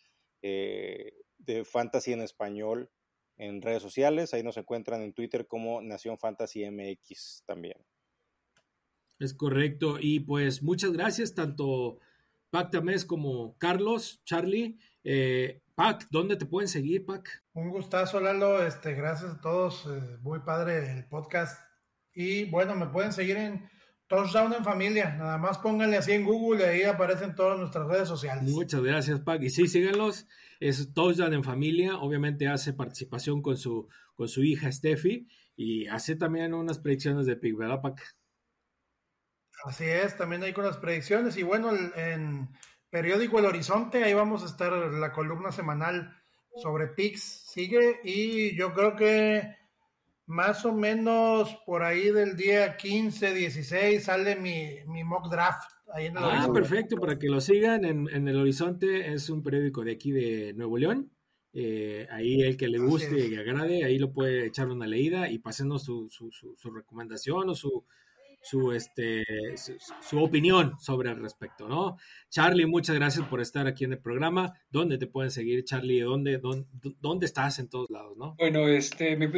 de 0.43 1.65
fantasy 1.65 2.13
en 2.13 2.21
español 2.21 2.91
en 3.37 3.63
redes 3.63 3.83
sociales. 3.83 4.33
Ahí 4.33 4.43
nos 4.43 4.57
encuentran 4.57 5.03
en 5.03 5.13
Twitter 5.13 5.47
como 5.47 5.83
Nación 5.83 6.19
Fantasy 6.19 6.65
MX 6.71 7.43
también. 7.47 7.85
Es 9.19 9.35
correcto. 9.35 9.97
Y 10.01 10.21
pues 10.21 10.63
muchas 10.63 10.93
gracias, 10.93 11.35
tanto 11.35 11.99
Pac 12.55 12.71
Tamés 12.71 13.05
como 13.05 13.59
Carlos, 13.59 14.23
Charlie. 14.25 14.79
Eh, 15.03 15.61
Pac, 15.75 16.07
¿dónde 16.09 16.37
te 16.37 16.47
pueden 16.47 16.69
seguir, 16.69 17.05
Pac? 17.05 17.43
Un 17.53 17.71
gustazo, 17.71 18.21
Lalo. 18.21 18.65
Este, 18.65 18.95
gracias 18.95 19.33
a 19.33 19.41
todos. 19.41 19.89
Eh, 19.91 20.19
muy 20.21 20.39
padre 20.39 20.93
el 20.93 21.05
podcast. 21.09 21.61
Y 22.15 22.45
bueno, 22.45 22.77
me 22.77 22.87
pueden 22.87 23.13
seguir 23.13 23.39
en 23.39 23.69
Touchdown 24.07 24.53
en 24.53 24.63
Familia. 24.63 25.17
Nada 25.17 25.37
más 25.37 25.59
pónganle 25.59 25.97
así 25.97 26.13
en 26.13 26.25
Google 26.25 26.65
y 26.65 26.69
ahí 26.69 26.83
aparecen 26.85 27.35
todas 27.35 27.59
nuestras 27.59 27.89
redes 27.89 28.07
sociales. 28.07 28.45
Muchas 28.45 28.83
gracias, 28.83 29.19
Pac. 29.19 29.43
Y 29.43 29.51
sí, 29.51 29.67
síganlos 29.67 30.29
es 30.61 30.95
Touchdown 30.95 31.35
en 31.35 31.43
familia, 31.43 31.99
obviamente 31.99 32.47
hace 32.47 32.73
participación 32.73 33.43
con 33.43 33.57
su, 33.57 33.89
con 34.15 34.29
su 34.29 34.45
hija 34.45 34.71
Steffi 34.71 35.27
y 35.57 35.89
hace 35.89 36.15
también 36.15 36.55
unas 36.55 36.79
predicciones 36.79 37.27
de 37.27 37.35
Pick, 37.35 37.57
¿verdad, 37.57 37.81
Pac? 37.83 38.01
Así 39.65 39.85
es, 39.85 40.17
también 40.17 40.43
hay 40.43 40.53
con 40.53 40.65
las 40.65 40.77
predicciones. 40.77 41.37
Y 41.37 41.43
bueno, 41.43 41.71
en 41.97 42.49
periódico 42.91 43.39
El 43.39 43.47
Horizonte, 43.47 44.05
ahí 44.05 44.15
vamos 44.15 44.43
a 44.43 44.47
estar 44.47 44.73
la 44.73 45.13
columna 45.13 45.53
semanal 45.53 46.15
sobre 46.63 46.89
picks, 46.89 47.23
sigue. 47.23 48.01
Y 48.05 48.57
yo 48.57 48.73
creo 48.73 48.95
que 48.95 49.57
más 50.27 50.65
o 50.65 50.73
menos 50.73 51.57
por 51.67 51.83
ahí 51.83 52.11
del 52.11 52.37
día 52.37 52.77
15, 52.77 53.35
16 53.35 54.05
sale 54.05 54.37
mi, 54.37 54.79
mi 54.87 55.05
mock 55.05 55.31
draft 55.31 55.75
ah, 56.17 56.49
perfecto, 56.53 56.97
para 56.97 57.19
que 57.19 57.29
lo 57.29 57.41
sigan 57.41 57.85
en, 57.85 58.29
El 58.29 58.37
Horizonte, 58.37 59.13
es 59.13 59.29
un 59.31 59.43
periódico 59.43 59.85
de 59.85 59.93
aquí 59.93 60.13
de 60.13 60.53
Nuevo 60.55 60.79
León. 60.79 61.11
Eh, 61.53 62.09
ahí 62.11 62.43
el 62.43 62.57
que 62.57 62.67
le 62.67 62.79
guste 62.79 63.29
y 63.29 63.37
agrade, 63.37 63.85
ahí 63.85 63.97
lo 63.97 64.13
puede 64.13 64.47
echar 64.47 64.69
una 64.69 64.89
leída 64.89 65.31
y 65.31 65.39
pasenos 65.39 65.85
su, 65.85 66.09
su, 66.09 66.33
su, 66.33 66.71
recomendación 66.73 67.49
o 67.49 67.55
su, 67.55 67.85
su, 68.45 68.73
este, 68.73 69.25
su, 69.57 70.23
opinión 70.23 70.79
sobre 70.79 71.11
el 71.11 71.21
respecto, 71.21 71.67
¿no? 71.67 71.97
Charlie, 72.31 72.67
muchas 72.67 72.97
gracias 72.97 73.27
por 73.27 73.41
estar 73.41 73.67
aquí 73.67 73.85
en 73.85 73.93
el 73.93 73.99
programa. 73.99 74.53
¿Dónde 74.71 74.99
te 74.99 75.07
pueden 75.07 75.31
seguir, 75.31 75.65
Charlie? 75.65 76.01
¿Dónde, 76.01 76.39
dónde, 76.39 76.67
dónde 77.01 77.27
estás 77.27 77.59
en 77.59 77.69
todos 77.69 77.89
lados, 77.91 78.17
no? 78.17 78.35
Bueno, 78.39 78.69
este, 78.69 79.17
mi, 79.17 79.29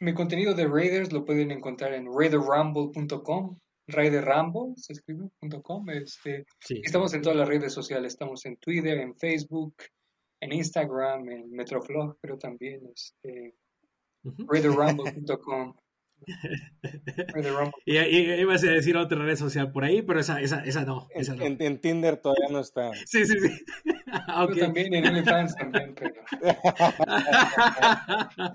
mi 0.00 0.14
contenido 0.14 0.54
de 0.54 0.66
Raiders 0.66 1.12
lo 1.12 1.24
pueden 1.24 1.50
encontrar 1.50 1.92
en 1.94 2.06
raiderrumble.com 2.06 3.56
Rambo, 3.88 4.74
se 4.76 4.92
escribe, 4.92 5.30
Este, 5.94 6.46
Estamos 6.68 7.14
en 7.14 7.22
todas 7.22 7.38
las 7.38 7.48
redes 7.48 7.72
sociales, 7.72 8.12
estamos 8.12 8.44
en 8.44 8.56
Twitter, 8.58 8.98
en 8.98 9.16
Facebook, 9.16 9.74
en 10.40 10.52
Instagram, 10.52 11.28
en 11.30 11.50
Metroflog, 11.50 12.16
pero 12.20 12.38
también 12.38 12.82
este, 12.94 13.54
y, 17.86 17.96
y, 17.96 18.40
ibas 18.40 18.62
a 18.64 18.70
decir 18.70 18.96
otra 18.96 19.24
red 19.24 19.36
social 19.36 19.72
por 19.72 19.84
ahí, 19.84 20.02
pero 20.02 20.20
esa, 20.20 20.40
esa, 20.40 20.64
esa 20.64 20.84
no. 20.84 21.08
Esa 21.14 21.34
en, 21.34 21.56
En, 21.60 21.80
Tinder 21.80 22.16
todavía 22.16 22.48
no 22.50 22.60
está. 22.60 22.92
Sí, 23.06 23.26
sí, 23.26 23.38
sí. 23.40 23.64
okay. 24.36 24.60
también 24.60 24.94
en 24.94 25.06
OnlyFans 25.06 25.56
también, 25.56 25.94
pero. 25.94 26.14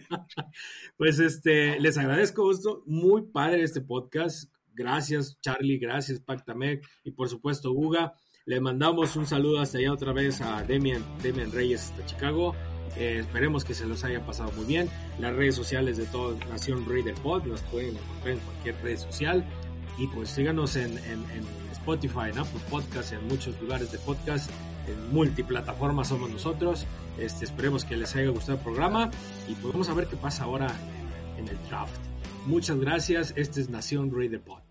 pues 0.98 1.20
este, 1.20 1.80
les 1.80 1.98
agradezco 1.98 2.52
esto. 2.52 2.84
Muy 2.86 3.24
padre 3.24 3.64
este 3.64 3.82
podcast. 3.82 4.52
Gracias, 4.74 5.40
Charlie. 5.42 5.78
Gracias, 5.78 6.20
Pactamec. 6.20 6.86
Y 7.04 7.12
por 7.12 7.30
supuesto, 7.30 7.72
Uga. 7.72 8.14
Le 8.46 8.60
mandamos 8.60 9.16
un 9.16 9.26
saludo 9.26 9.62
hasta 9.62 9.78
allá 9.78 9.94
otra 9.94 10.12
vez 10.12 10.42
a 10.42 10.64
Demian, 10.64 11.02
Demian 11.22 11.54
Reyes 11.54 11.92
hasta 11.92 12.06
Chicago. 12.06 12.54
Eh, 12.96 13.18
esperemos 13.20 13.66
que 13.66 13.74
se 13.74 13.86
los 13.86 14.04
haya 14.04 14.26
pasado 14.26 14.52
muy 14.54 14.66
bien. 14.66 14.90
Las 15.20 15.36
redes 15.36 15.56
sociales 15.56 15.98
de 15.98 16.06
toda 16.06 16.38
Nación 16.48 16.86
Raider 16.88 17.16
Pod 17.16 17.46
las 17.46 17.62
pueden 17.64 17.98
encontrar 17.98 18.34
en 18.34 18.40
cualquier 18.40 18.76
red 18.84 18.98
social. 18.98 19.46
Y 19.98 20.08
pues 20.08 20.30
síganos 20.30 20.76
en, 20.76 20.98
en, 20.98 21.24
Spotify, 21.72 22.30
en 22.32 22.40
Apple 22.40 22.62
Podcast, 22.70 23.12
en 23.12 23.28
muchos 23.28 23.60
lugares 23.62 23.92
de 23.92 23.98
podcast, 24.00 24.50
en 24.88 25.14
multiplataformas 25.14 26.08
somos 26.08 26.30
nosotros. 26.30 26.86
Este, 27.18 27.46
esperemos 27.46 27.84
que 27.84 27.98
les 27.98 28.16
haya 28.16 28.30
gustado 28.30 28.58
el 28.58 28.64
programa 28.64 29.12
y 29.50 29.54
podemos 29.56 29.88
pues 29.88 29.90
a 29.90 29.94
ver 29.94 30.08
qué 30.08 30.16
pasa 30.16 30.46
ahora 30.46 30.74
en 31.38 31.48
el 31.48 31.58
draft. 31.70 32.00
Muchas 32.46 32.78
gracias. 32.78 33.34
Este 33.36 33.62
es 33.62 33.70
Nación 33.70 34.12
Raider 34.16 34.42
Pod. 34.42 34.63